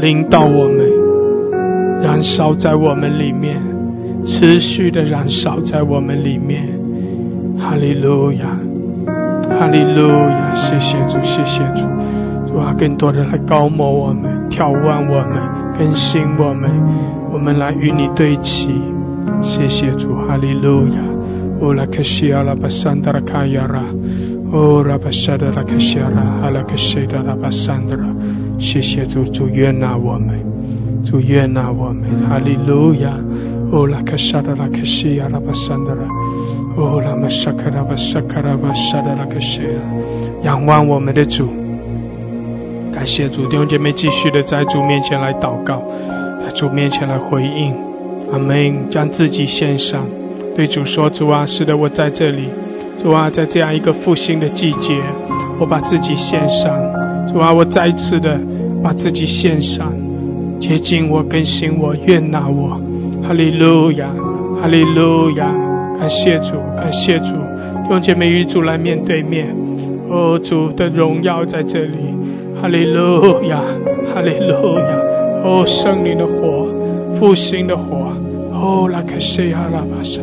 [0.00, 3.56] 领导我们，燃烧在我们里面，
[4.26, 6.68] 持续的燃烧在我们里面。
[7.58, 8.58] 哈利路亚，
[9.58, 11.86] 哈利路亚，谢谢主，谢谢主，
[12.46, 15.38] 主啊，更多的来高摩我们，眺望我们，
[15.78, 16.70] 更新我们，
[17.32, 18.68] 我们来与你对齐。
[19.42, 20.94] 谢谢主，哈利路亚！
[21.60, 23.82] 哦，拉克西阿拉巴桑德拉卡亚拉，
[24.52, 28.04] 哦，拉巴沙德拉克西阿拉，哈拉克西德拉巴桑德拉。
[28.58, 30.38] 谢谢主，主悦纳我们，
[31.04, 33.10] 主悦纳我们，哈利路亚！
[33.70, 36.02] 哦，拉克沙德拉克西阿拉巴桑德拉，
[36.76, 39.60] 哦，拉玛沙克拉巴沙克拉巴沙德拉克西
[40.42, 41.48] 仰望我们的主，
[42.92, 45.82] 感谢主，弟兄姐妹继续的在主面前来祷告，
[46.40, 47.72] 在主面前来回应。
[48.32, 48.90] 阿门！
[48.90, 50.04] 将自己献上，
[50.56, 52.48] 对主说：“主啊，是的，我在这里。
[53.00, 54.96] 主啊，在这样一个复兴的季节，
[55.60, 56.74] 我把自己献上。
[57.32, 58.40] 主啊，我再次的
[58.82, 59.92] 把自己献上，
[60.58, 62.80] 接近我，更新我，悦纳我。
[63.22, 64.08] 哈利路亚，
[64.60, 65.54] 哈利路亚！
[66.04, 67.28] 感谢主，感谢主，
[67.88, 69.46] 用姐妹与主来面对面。
[70.10, 71.96] 哦，主的荣耀在这里。
[72.60, 73.62] 哈利路亚，
[74.12, 74.98] 哈利路亚！
[75.42, 76.68] 哦，圣灵的火，
[77.14, 78.12] 复兴的火。
[78.52, 80.20] 哦，拉克西哈拉巴什，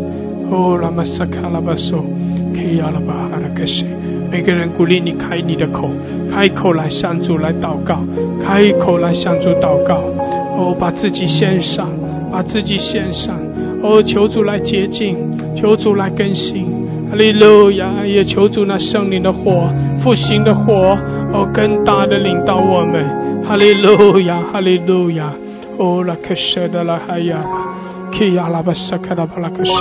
[0.51, 2.05] 哦，拉玛萨卡拉巴索，
[2.53, 3.87] 基亚拉巴哈拉克西。
[4.29, 5.89] 每个人鼓励你开你的口，
[6.31, 8.03] 开口来向主来祷告，
[8.45, 10.03] 开口来向主祷告。
[10.55, 11.89] 哦，把自己献上。
[12.31, 13.35] 把自己献上，
[13.83, 15.17] 哦，求主来洁净，
[15.56, 16.65] 求主来更新，
[17.10, 18.06] 哈利路亚！
[18.06, 19.69] 也求主那圣灵的火，
[19.99, 20.98] 复兴的火，
[21.34, 23.06] 哦，更大的领导我们，
[23.44, 25.32] 哈利路亚，哈利路亚！
[25.78, 27.44] 哦，拉克舍的拉哈亚，
[28.11, 29.73] 基亚拉巴萨卡拉巴拉克谢，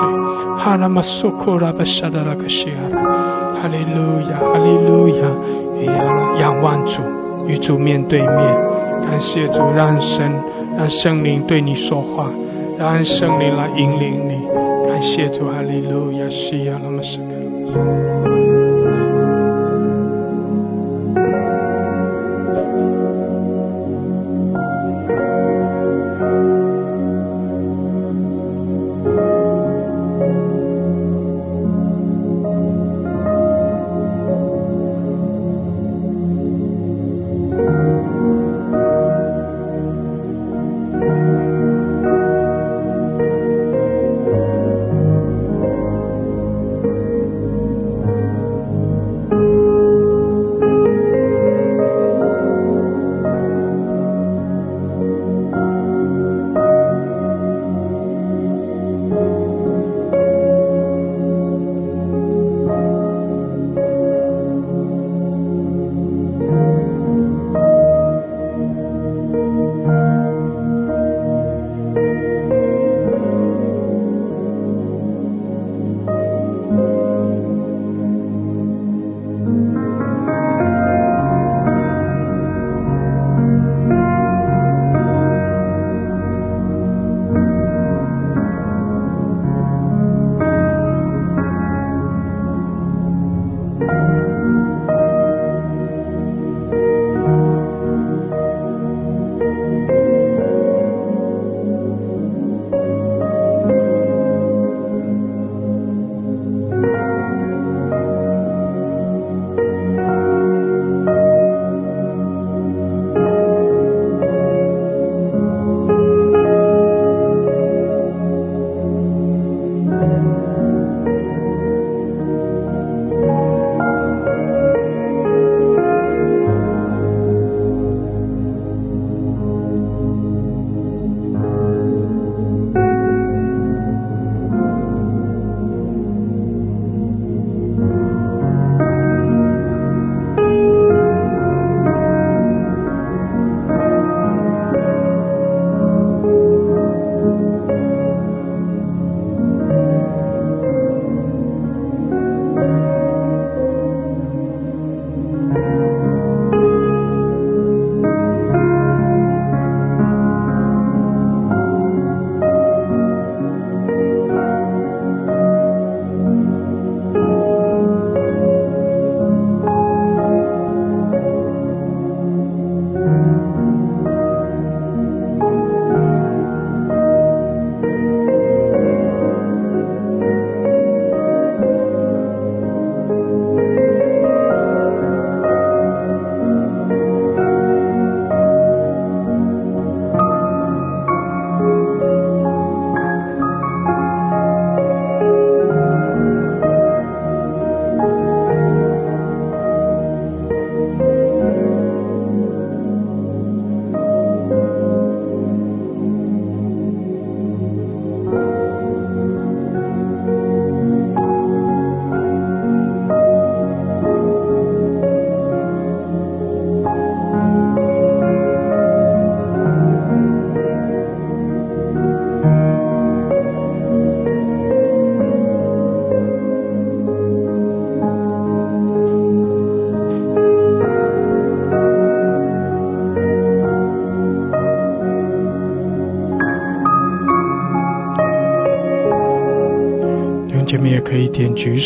[0.59, 2.71] 哈拉马苏库拉巴萨的拉克谢
[3.63, 5.23] 哈利路亚，哈利路亚！
[6.41, 7.01] 仰望主，
[7.47, 8.31] 与主面对面，
[9.09, 10.31] 感谢主，让神。
[10.79, 12.31] 让圣灵对你说话，
[12.79, 14.39] 让圣灵来引领你。
[15.01, 18.30] 感谢主，哈利路亚，西亚拉玛斯克。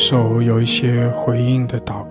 [0.06, 2.03] 手，有一些回应的祷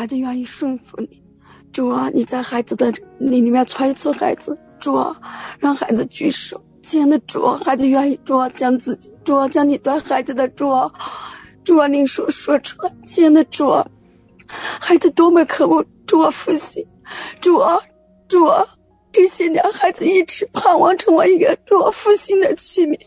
[0.00, 1.22] 孩子愿意顺服你，
[1.74, 5.14] 主啊，你在孩子的你里面揣测孩子，主啊，
[5.58, 6.58] 让孩子举手。
[6.82, 10.90] 亲爱的主啊，孩子愿意主啊，将自己主啊，将你对孩子的主啊，
[11.64, 12.90] 主啊，你说说出来。
[13.04, 13.86] 亲爱的主啊，
[14.80, 16.82] 孩子多么渴望主啊复兴，
[17.42, 17.78] 主啊，
[18.26, 18.66] 主啊，
[19.12, 22.98] 这些年孩子一直盼望成为一个主啊复兴的器皿，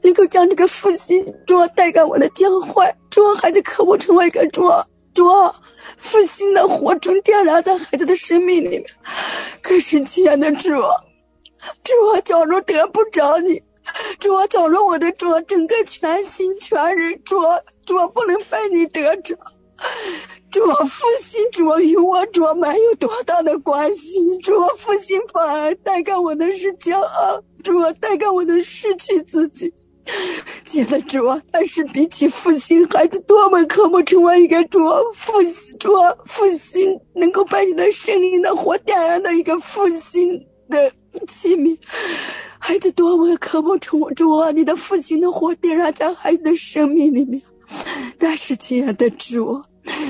[0.00, 4.82] 能够将这个复兴主啊带给我的教会，主啊，孩子渴望成为一个主啊。
[5.14, 5.54] 主啊，
[5.96, 8.84] 复兴的火种点燃在孩子的生命里面。
[9.60, 13.62] 可是亲爱的主，主啊，假如得不着你，
[14.18, 19.36] 主啊，假如我的主整个全心全人，主啊，主啊，不能被你得着，
[20.50, 24.38] 主啊，复兴主，与我主没有多大的关系。
[24.38, 29.72] 主啊，复兴反而带给我的是骄傲，主啊，带给我的失去自己。
[30.64, 34.78] 记得主啊，但是比起复兴，孩子多么渴望成为一个主
[35.14, 35.90] 复兴、主
[36.24, 40.90] 复兴，能够把你的生命的火点燃的一个复兴的
[41.28, 41.76] 器皿。
[42.58, 47.40] 孩子多么渴望成为主啊，你的复兴的火点燃在孩子的生命里面。
[48.18, 49.62] 但是亲爱的主，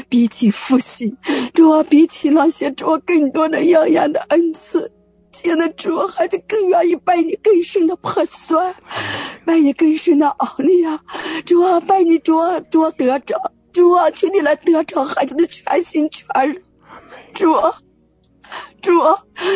[0.09, 1.17] 比起复兴，
[1.55, 4.91] 主啊，比起那些主更多的耀眼的恩赐。
[5.33, 8.57] 亲爱的主，孩子更愿意拜你更深的破碎，
[9.45, 11.03] 拜你更深的奥利啊！
[11.47, 13.35] 主啊，拜你主啊主得着，
[13.73, 16.63] 主啊，求你来得着孩子的全心全人，
[17.35, 17.51] 主。
[17.53, 17.75] 啊
[18.81, 18.91] 主，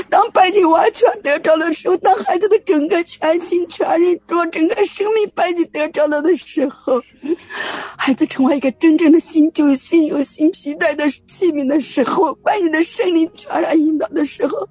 [0.08, 7.02] 当拜你完全得着的时候，当孩子的整个全心全人，主整个生命拜你得着了的时候，
[7.96, 14.68] 孩子成为一个真正的新旧、新有新皮带的器皿的时候，拜你的圣灵全然引导的时候，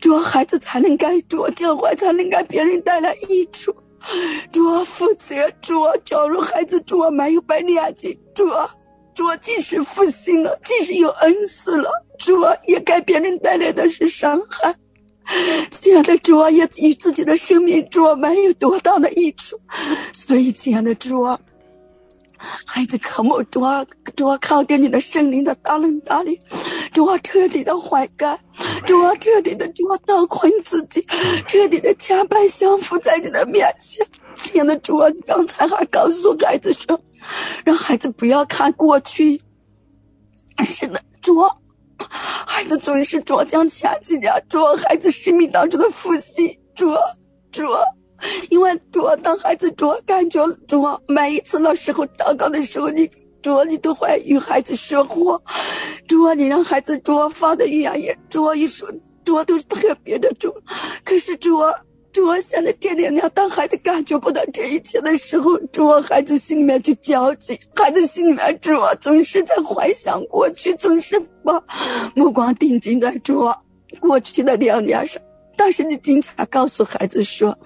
[0.00, 3.74] 主孩子才能该主教会才能给别人带来益处，
[4.52, 5.74] 主负责，主
[6.04, 8.44] 假如孩子主没有拜你眼睛，主。
[9.12, 11.90] 主即使复兴了，即使有恩赐了，
[12.20, 12.36] 主
[12.68, 14.76] 也给别人带来的是伤害。
[15.70, 19.58] 亲爱的主啊也与自己的生命主啊没有多大的益处。
[20.12, 21.40] 所以，亲爱的主啊
[22.66, 23.84] 孩子渴慕主啊
[24.16, 26.38] 主啊靠着你的圣灵的大能大力，
[26.92, 28.38] 主啊彻底的悔改，
[28.86, 31.04] 主啊彻底的主啊倒困自己，
[31.46, 34.06] 彻底的谦卑降服在你的面前。
[34.34, 37.00] 亲爱的主啊你刚才还告诉孩子说。
[37.64, 39.38] 让孩子不要看过去。
[40.64, 41.36] 是的，主，
[42.08, 46.86] 孩子总是主将前几年主孩子生命当中的复习，主
[47.52, 47.62] 主，
[48.50, 53.10] 因为主当孩子主感觉主每一次那时候祷告的时候，你
[53.42, 55.40] 主你都会与孩子说话，
[56.06, 58.88] 主你让孩子主发的语言也主一说
[59.24, 60.54] 主都是特别的主，
[61.04, 61.58] 可是主。
[62.12, 71.62] 主啊，现在这两年，当孩子感觉不到这一切的时候，主啊，孩子心里面就焦急，孩子心里面主啊，总是在怀想过去，总是把
[72.14, 73.56] 目光定睛在主啊
[74.00, 75.22] 过去的两年上。
[75.56, 77.56] 但是你经常告诉孩子说。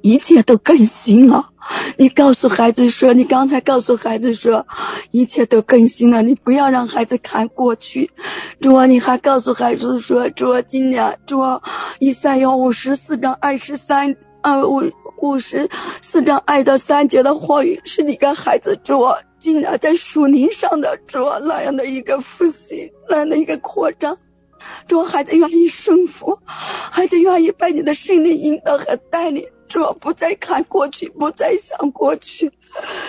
[0.00, 1.50] 一切都更新了，
[1.96, 4.66] 你告诉孩子说，你刚才告诉孩子说，
[5.12, 8.10] 一切都更新了，你不要让孩子看过去。
[8.60, 11.60] 主啊，你还告诉孩子说，主啊，今年主啊，
[12.00, 14.82] 一三幺五十四章二十三，呃五
[15.22, 15.68] 五十
[16.02, 24.16] 四章二到三节的话语，是你跟孩子主啊，今年在树林上的主啊那样的一个复习，那样的一个扩张。
[24.86, 29.42] 主啊，孩子愿意顺服，孩子愿意被你的圣灵引导和带领。
[29.74, 32.48] 主不再看过去，不再想过去。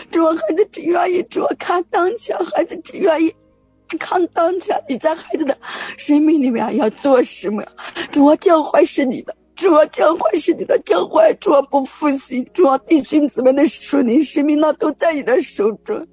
[0.10, 3.32] 主孩子只愿意主看当下，孩子只愿意
[4.00, 4.82] 看当下。
[4.90, 5.56] 你在孩子的
[5.96, 7.64] 生命里面要做什么？
[8.12, 16.06] 主要教会是你的，主啊教会是你的，教会主啊不复兴，主啊弟兄姊妹的属灵生命那都在你的手中。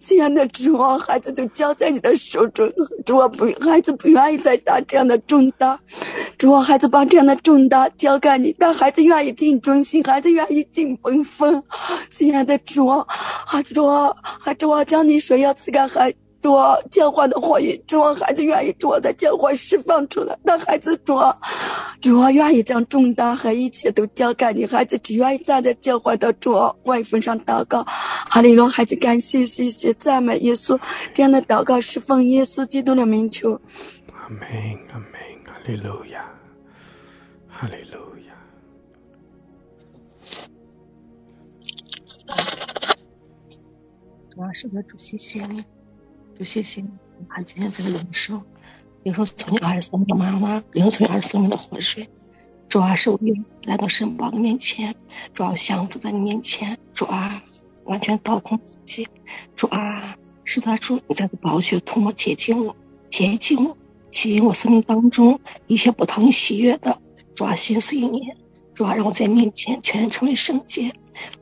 [0.00, 2.70] 亲爱的主啊，孩子都交在你的手中。
[3.04, 5.78] 主啊不，孩子不愿意再担这样的重担。
[6.38, 11.62] 主啊，孩子把这样的重担交给你，但孩子愿意尽忠心，孩子愿意尽本分。
[12.10, 13.04] 亲爱的主啊，
[13.72, 14.14] 主啊，
[14.58, 16.14] 主啊，将你水要赐给孩。
[16.44, 20.38] 主啊，教会的话语，主啊，孩子愿意主啊，在教会释放出来。
[20.44, 21.34] 但孩子主啊，
[22.02, 24.66] 主啊，愿意将重担和一切都交给你。
[24.66, 26.52] 孩子只愿意站在教会的主
[26.82, 27.82] 外坟上祷告。
[27.86, 30.78] 哈利路，孩子感谢谢谢赞美耶稣，
[31.14, 33.58] 这样的祷告是奉耶稣基督的名求。
[34.12, 34.46] 阿门，
[34.92, 35.12] 阿门，
[35.46, 36.30] 哈利路亚，
[37.48, 38.34] 哈利路亚。
[44.30, 45.64] 主啊，是的，主，谢谢你。
[46.38, 46.88] 就谢谢你，
[47.28, 48.42] 把今天这个领受，
[49.02, 52.08] 领受从你二十生命的妈妈，领受从你二十生命的活水。
[52.68, 53.20] 主啊，是我
[53.66, 54.96] 来到神宝的面前，
[55.32, 57.42] 主啊，降服在你面前，主啊，
[57.84, 59.06] 完全倒空自己，
[59.54, 62.74] 主啊，是他主，你在这宝血涂抹洁净我，
[63.08, 63.76] 洁净我，
[64.10, 65.38] 洗净我生命当中
[65.68, 67.00] 一切不讨你喜悦的，
[67.36, 68.36] 主啊，心思意念，
[68.74, 70.92] 主啊，让我在面前全然成为圣洁。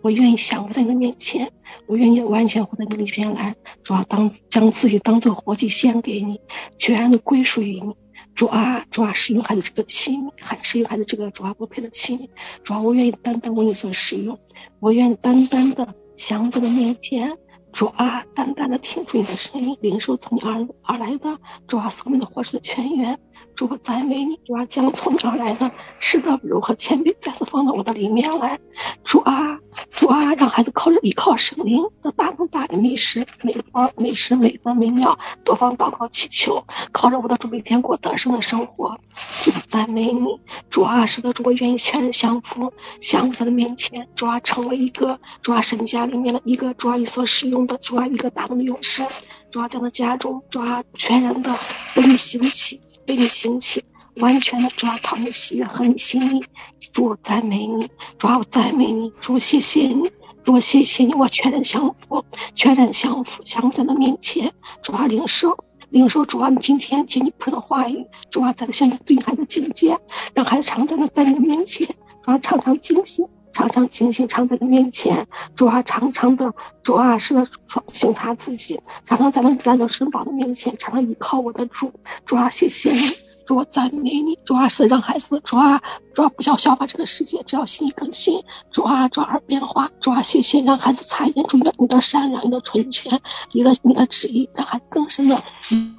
[0.02, 1.50] 我愿意降服在你的面前，
[1.86, 3.56] 我愿意完全活在你的面前来。
[3.82, 6.40] 主啊，当将自己当做活祭献给你，
[6.78, 7.94] 全然的归属于你。
[8.34, 12.28] 主啊，主啊，使用孩子这个器皿，还使用孩子这个主啊不配的器皿。
[12.62, 14.38] 主啊，我愿意单单为你所使用，
[14.78, 17.38] 我愿意单单的降服在面前。
[17.72, 23.18] 主啊，淡淡的听出你的声音，领受从你而而来的主啊，生命的活水的泉源。
[23.56, 28.60] 主啊，赞美你，主啊，将从你而来的是的如何谦卑再次放到我的里面来。
[29.04, 29.58] 主啊，
[29.90, 38.98] 主啊，让孩子靠着依靠圣灵的大能大力美食，每方每时每分每秒多方祷告祈求，靠着我的主每天过得胜的生活。
[39.44, 44.08] 主啊，赞美你，主啊，使得，主我愿意全人降服，降服在你的面前。
[44.14, 47.61] 主啊，成为一个主啊神家里面的一个主啊你所使用。
[47.66, 49.04] 主啊，一个大能的勇士，
[49.50, 51.54] 主啊，在他家中，主啊，全然的
[51.96, 53.84] 为你兴起，为你兴起，
[54.16, 56.44] 完全的主啊，讨你喜悦和你心意。
[56.92, 60.10] 主赞美你，主啊，我赞美你，主谢谢你，
[60.44, 62.24] 主谢谢你，我全然降服，
[62.54, 64.52] 全然降服，降在他面前。
[64.82, 69.98] 主啊，领受，领受，主啊，你今天听你普的话语，主啊，在他向你对孩子境界，
[70.34, 71.86] 让孩子常在那在你的面前，
[72.22, 73.26] 主啊，常常惊醒。
[73.52, 77.46] 常常清醒，常在你面前，主啊，常常的主啊，是的，
[77.92, 81.92] 省察自己，常常在那来到神宝的面前，常常依靠我的主，
[82.26, 83.00] 主啊，谢谢你，
[83.46, 85.82] 主啊，赞美你，主啊，是让孩子，主啊，
[86.14, 93.20] 主啊，不要效法这个世界，只要心意更新，主啊，主而变化，主啊，谢谢让孩子察验出你的你的善良，你的纯全，
[93.52, 95.42] 你的你的旨意，让孩子更深的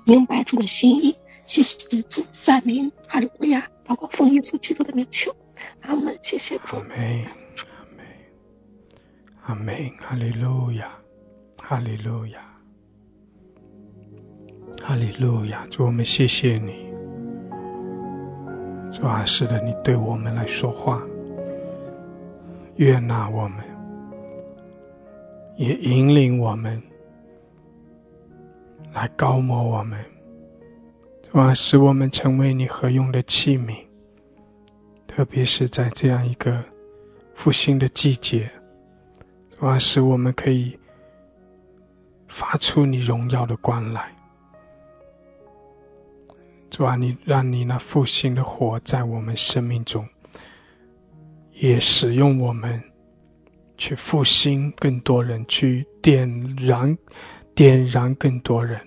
[0.06, 1.16] 明白主的心意，
[1.46, 5.36] 谢谢主，赞美哈利路亚，包括奉耶稣基督的名求，
[5.82, 6.78] 阿门，谢谢主。
[6.78, 7.43] 阿门，
[9.46, 10.88] 阿门哈利路亚，
[11.62, 12.40] 哈利路亚，
[14.82, 15.68] 哈利路亚！
[15.70, 16.90] 主，我们谢谢你。
[18.90, 21.04] 主啊，是的，你对我们来说话，
[22.78, 23.60] 悦纳我们，
[25.58, 26.82] 也引领我们，
[28.94, 30.00] 来高摩我们。
[31.30, 33.76] 主啊，使我们成为你合用的器皿，
[35.06, 36.64] 特别是在这样一个
[37.36, 38.50] 复兴的季节。
[39.64, 40.78] 主啊，使我们可以
[42.28, 44.14] 发出你荣耀的光来。
[46.70, 50.06] 主啊，你让你那复兴的火在我们生命中，
[51.54, 52.84] 也使用我们
[53.78, 56.28] 去复兴更多人，去点
[56.58, 56.98] 燃、
[57.56, 58.78] 点燃更多人。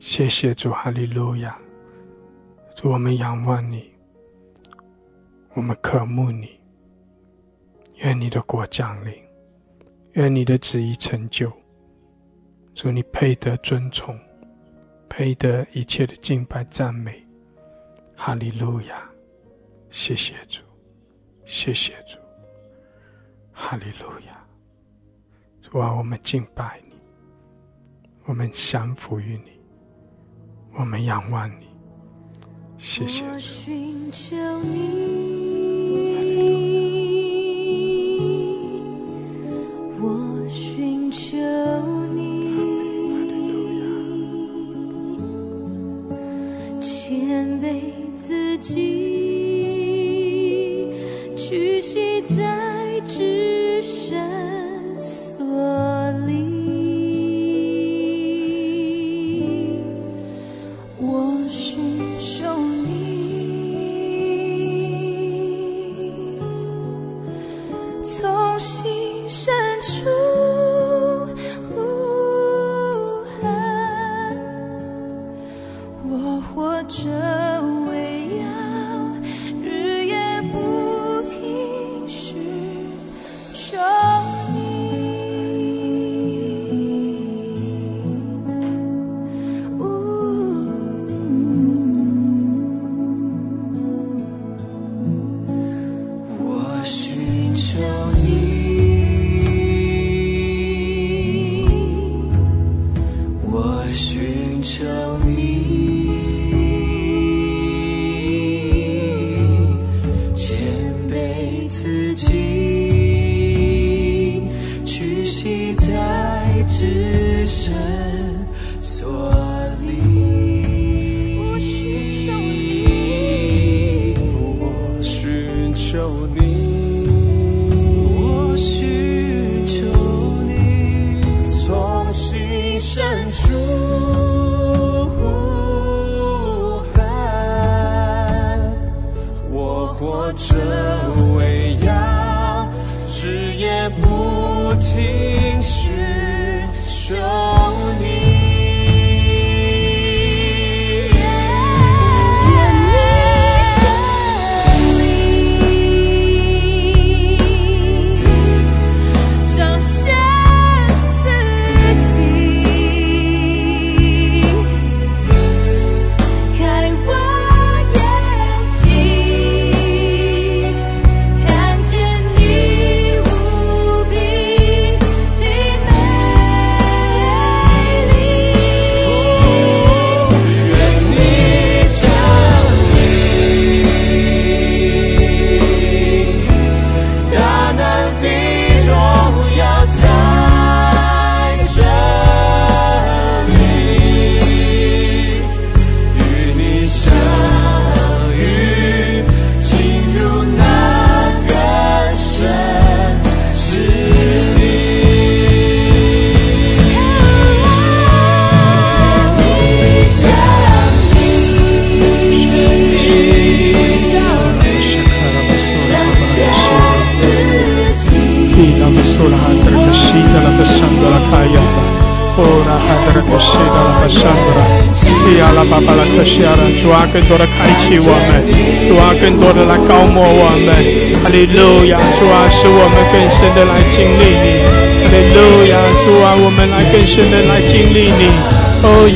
[0.00, 1.56] 谢谢主，哈利路亚！
[2.74, 3.88] 主，我们仰望你，
[5.54, 6.58] 我们渴慕你，
[7.98, 9.14] 愿你的国降临。
[10.14, 11.52] 愿你的旨意成就，
[12.74, 14.18] 祝你配得尊崇，
[15.08, 17.24] 配得一切的敬拜赞美，
[18.16, 19.08] 哈利路亚！
[19.90, 20.62] 谢谢主，
[21.44, 22.18] 谢谢主，
[23.52, 24.44] 哈利路亚！
[25.62, 26.94] 主啊，我们敬拜你，
[28.24, 29.60] 我们降服于你，
[30.76, 31.68] 我们仰望你，
[32.78, 33.26] 谢谢主。
[33.26, 35.49] 我活着，为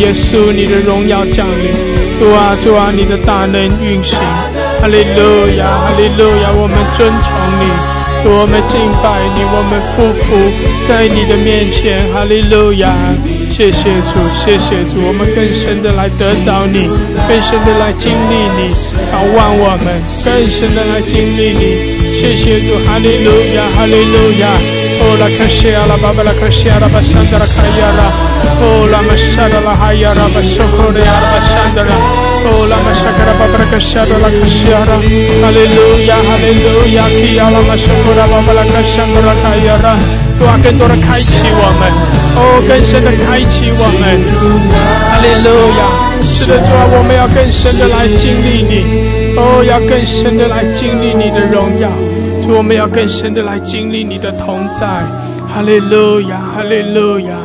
[0.04, 1.72] 耶稣，你的荣耀降临。
[2.20, 4.18] 主啊，主啊，你的大能运行。
[4.80, 7.64] 哈利路亚，哈利路亚，我们尊崇你。
[8.26, 10.28] 我们敬拜你，我们匍匐
[10.88, 12.92] 在你的面前，哈利路亚！
[13.50, 16.88] 谢谢主，谢谢主，我们更深的来得着你，
[17.28, 18.72] 更深的来经历你，
[19.12, 19.88] 仰望我们，
[20.24, 22.16] 更深的来经历你。
[22.16, 24.83] 谢谢主，哈利路亚，哈利路亚！
[25.04, 28.08] 哦，拉卡西亚拉巴巴拉卡西亚拉巴桑德拉卡亚拉，
[28.60, 31.92] 哦，拉玛沙达拉哈亚拉巴索克的亚拉巴桑德拉。
[32.44, 35.00] Oh, la masakara babara kashara la kashara.
[35.40, 37.08] Hallelujah, hallelujah.
[37.08, 39.96] Kia la masakara babara kashara la kayara.
[40.38, 41.88] 主啊，更多的开启我们，
[42.36, 44.20] 哦，更深的开启我们。
[45.08, 45.48] 哈利路
[45.78, 45.88] 亚！
[46.20, 48.84] 是的，主啊，我们要更深的来经历你，
[49.38, 51.88] 哦，要更深的来经历你的荣耀。
[52.44, 55.02] 主，我们要更深的来经历你的同在。
[55.48, 57.38] 哈利路亚，哈利路亚，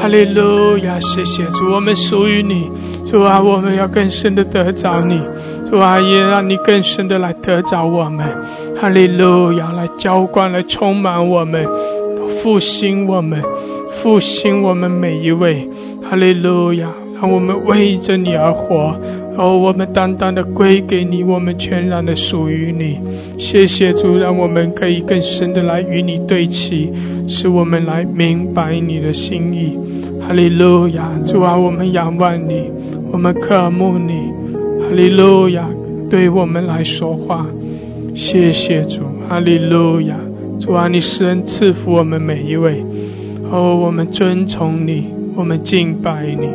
[0.00, 1.00] 哈利路亚！
[1.00, 2.70] 谢谢主，我们属于你。
[3.10, 5.20] 主啊，我们要更深的得着你。
[5.68, 8.24] 主啊，也让你更深的来得着我们。
[8.80, 11.66] 哈利路亚，来浇灌，来充满我们，
[12.38, 13.42] 复兴我们，
[13.90, 15.68] 复兴我们每一位。
[16.08, 16.86] 哈利路亚，
[17.20, 18.94] 让我们为着你而活。
[19.36, 22.98] 哦，我们单单的归给你，我们全然的属于你。
[23.38, 26.90] 谢谢主，让我们可以更深的来与你对齐，
[27.28, 29.78] 使我们来明白你的心意。
[30.20, 32.70] 哈利路亚，主啊，我们仰望你，
[33.12, 34.32] 我们渴慕你。
[34.80, 35.68] 哈利路亚，
[36.08, 37.46] 对我们来说话。
[38.14, 40.16] 谢谢主，哈利路亚，
[40.58, 42.82] 主啊，你施恩赐福我们每一位。
[43.50, 45.04] 哦，我们尊崇你，
[45.36, 46.48] 我们敬拜你。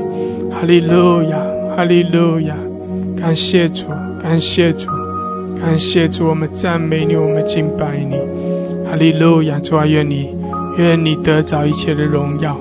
[0.51, 1.37] 哈利路亚，
[1.77, 2.55] 哈利路亚，
[3.17, 3.88] 感谢主，
[4.21, 4.88] 感谢主，
[5.59, 8.15] 感谢主，我们赞美你，我们敬拜你。
[8.89, 10.35] 哈利路亚，主啊，愿你，
[10.77, 12.59] 愿你得着一切的荣耀，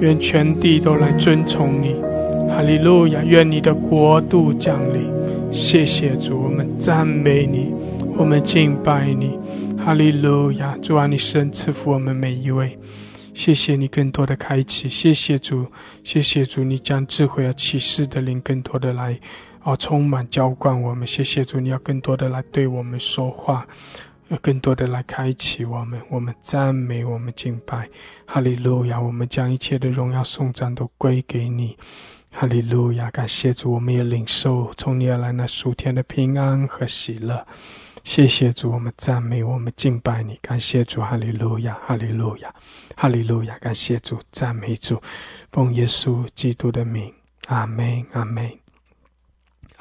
[0.00, 1.94] 愿全地都来尊崇你。
[2.48, 5.10] 哈利路亚，愿你的国度降临。
[5.50, 7.72] 谢谢主，我们赞美你，
[8.16, 9.38] 我们敬拜你。
[9.84, 12.78] 哈利路亚，主啊，你神赐福我们每一位。
[13.34, 15.66] 谢谢你更多的开启，谢谢主，
[16.04, 19.18] 谢谢主，你将智慧和启示的灵更多的来，
[19.64, 21.06] 哦，充满浇灌我们。
[21.06, 23.66] 谢谢主，你要更多的来对我们说话，
[24.28, 26.00] 要更多的来开启我们。
[26.08, 27.88] 我们赞美，我们敬拜，
[28.26, 29.00] 哈利路亚！
[29.00, 31.76] 我们将一切的荣耀颂赞都归给你，
[32.32, 33.08] 哈利路亚！
[33.12, 37.46] 感谢主，我们也领受从你而来那属天的平安和喜乐。
[38.02, 42.52] 谢谢主，我们赞美，我们敬拜你，感谢主，哈利路亚，哈利路亚，
[42.96, 45.00] 哈利路亚，感谢主，赞美主，
[45.52, 47.14] 奉耶稣基督的名，
[47.46, 48.50] 阿门，阿门，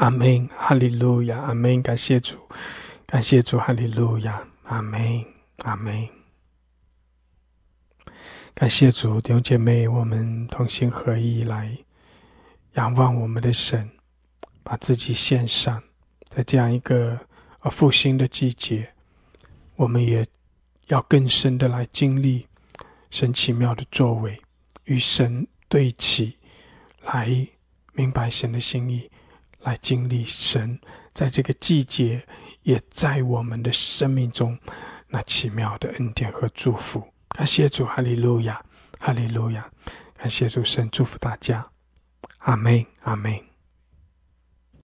[0.02, 2.36] 阿门，哈利路亚，阿门，感谢主，
[3.06, 5.24] 感谢主，哈利路亚，阿门，
[5.58, 6.10] 阿门，
[8.56, 11.78] 感谢主，弟兄姐妹，我们同心合意来
[12.74, 13.92] 仰望我们的神，
[14.64, 15.84] 把自己献上，
[16.30, 17.20] 在这样一个。
[17.60, 18.92] 而复兴的季节，
[19.76, 20.26] 我们也
[20.88, 22.48] 要更深的来经历
[23.12, 24.42] 神奇妙的作为，
[24.86, 26.36] 与神对齐，
[27.04, 27.48] 来
[27.94, 29.12] 明白神的心意，
[29.62, 30.80] 来经历神
[31.14, 32.26] 在这个季节
[32.64, 34.58] 也在我们的生命中
[35.08, 37.04] 那奇妙的恩典和祝福。
[37.30, 38.64] 感谢主，哈利路亚，
[39.00, 39.70] 哈利路亚！
[40.18, 41.66] 感谢主，神祝福大家，
[42.40, 43.51] 阿门，阿门。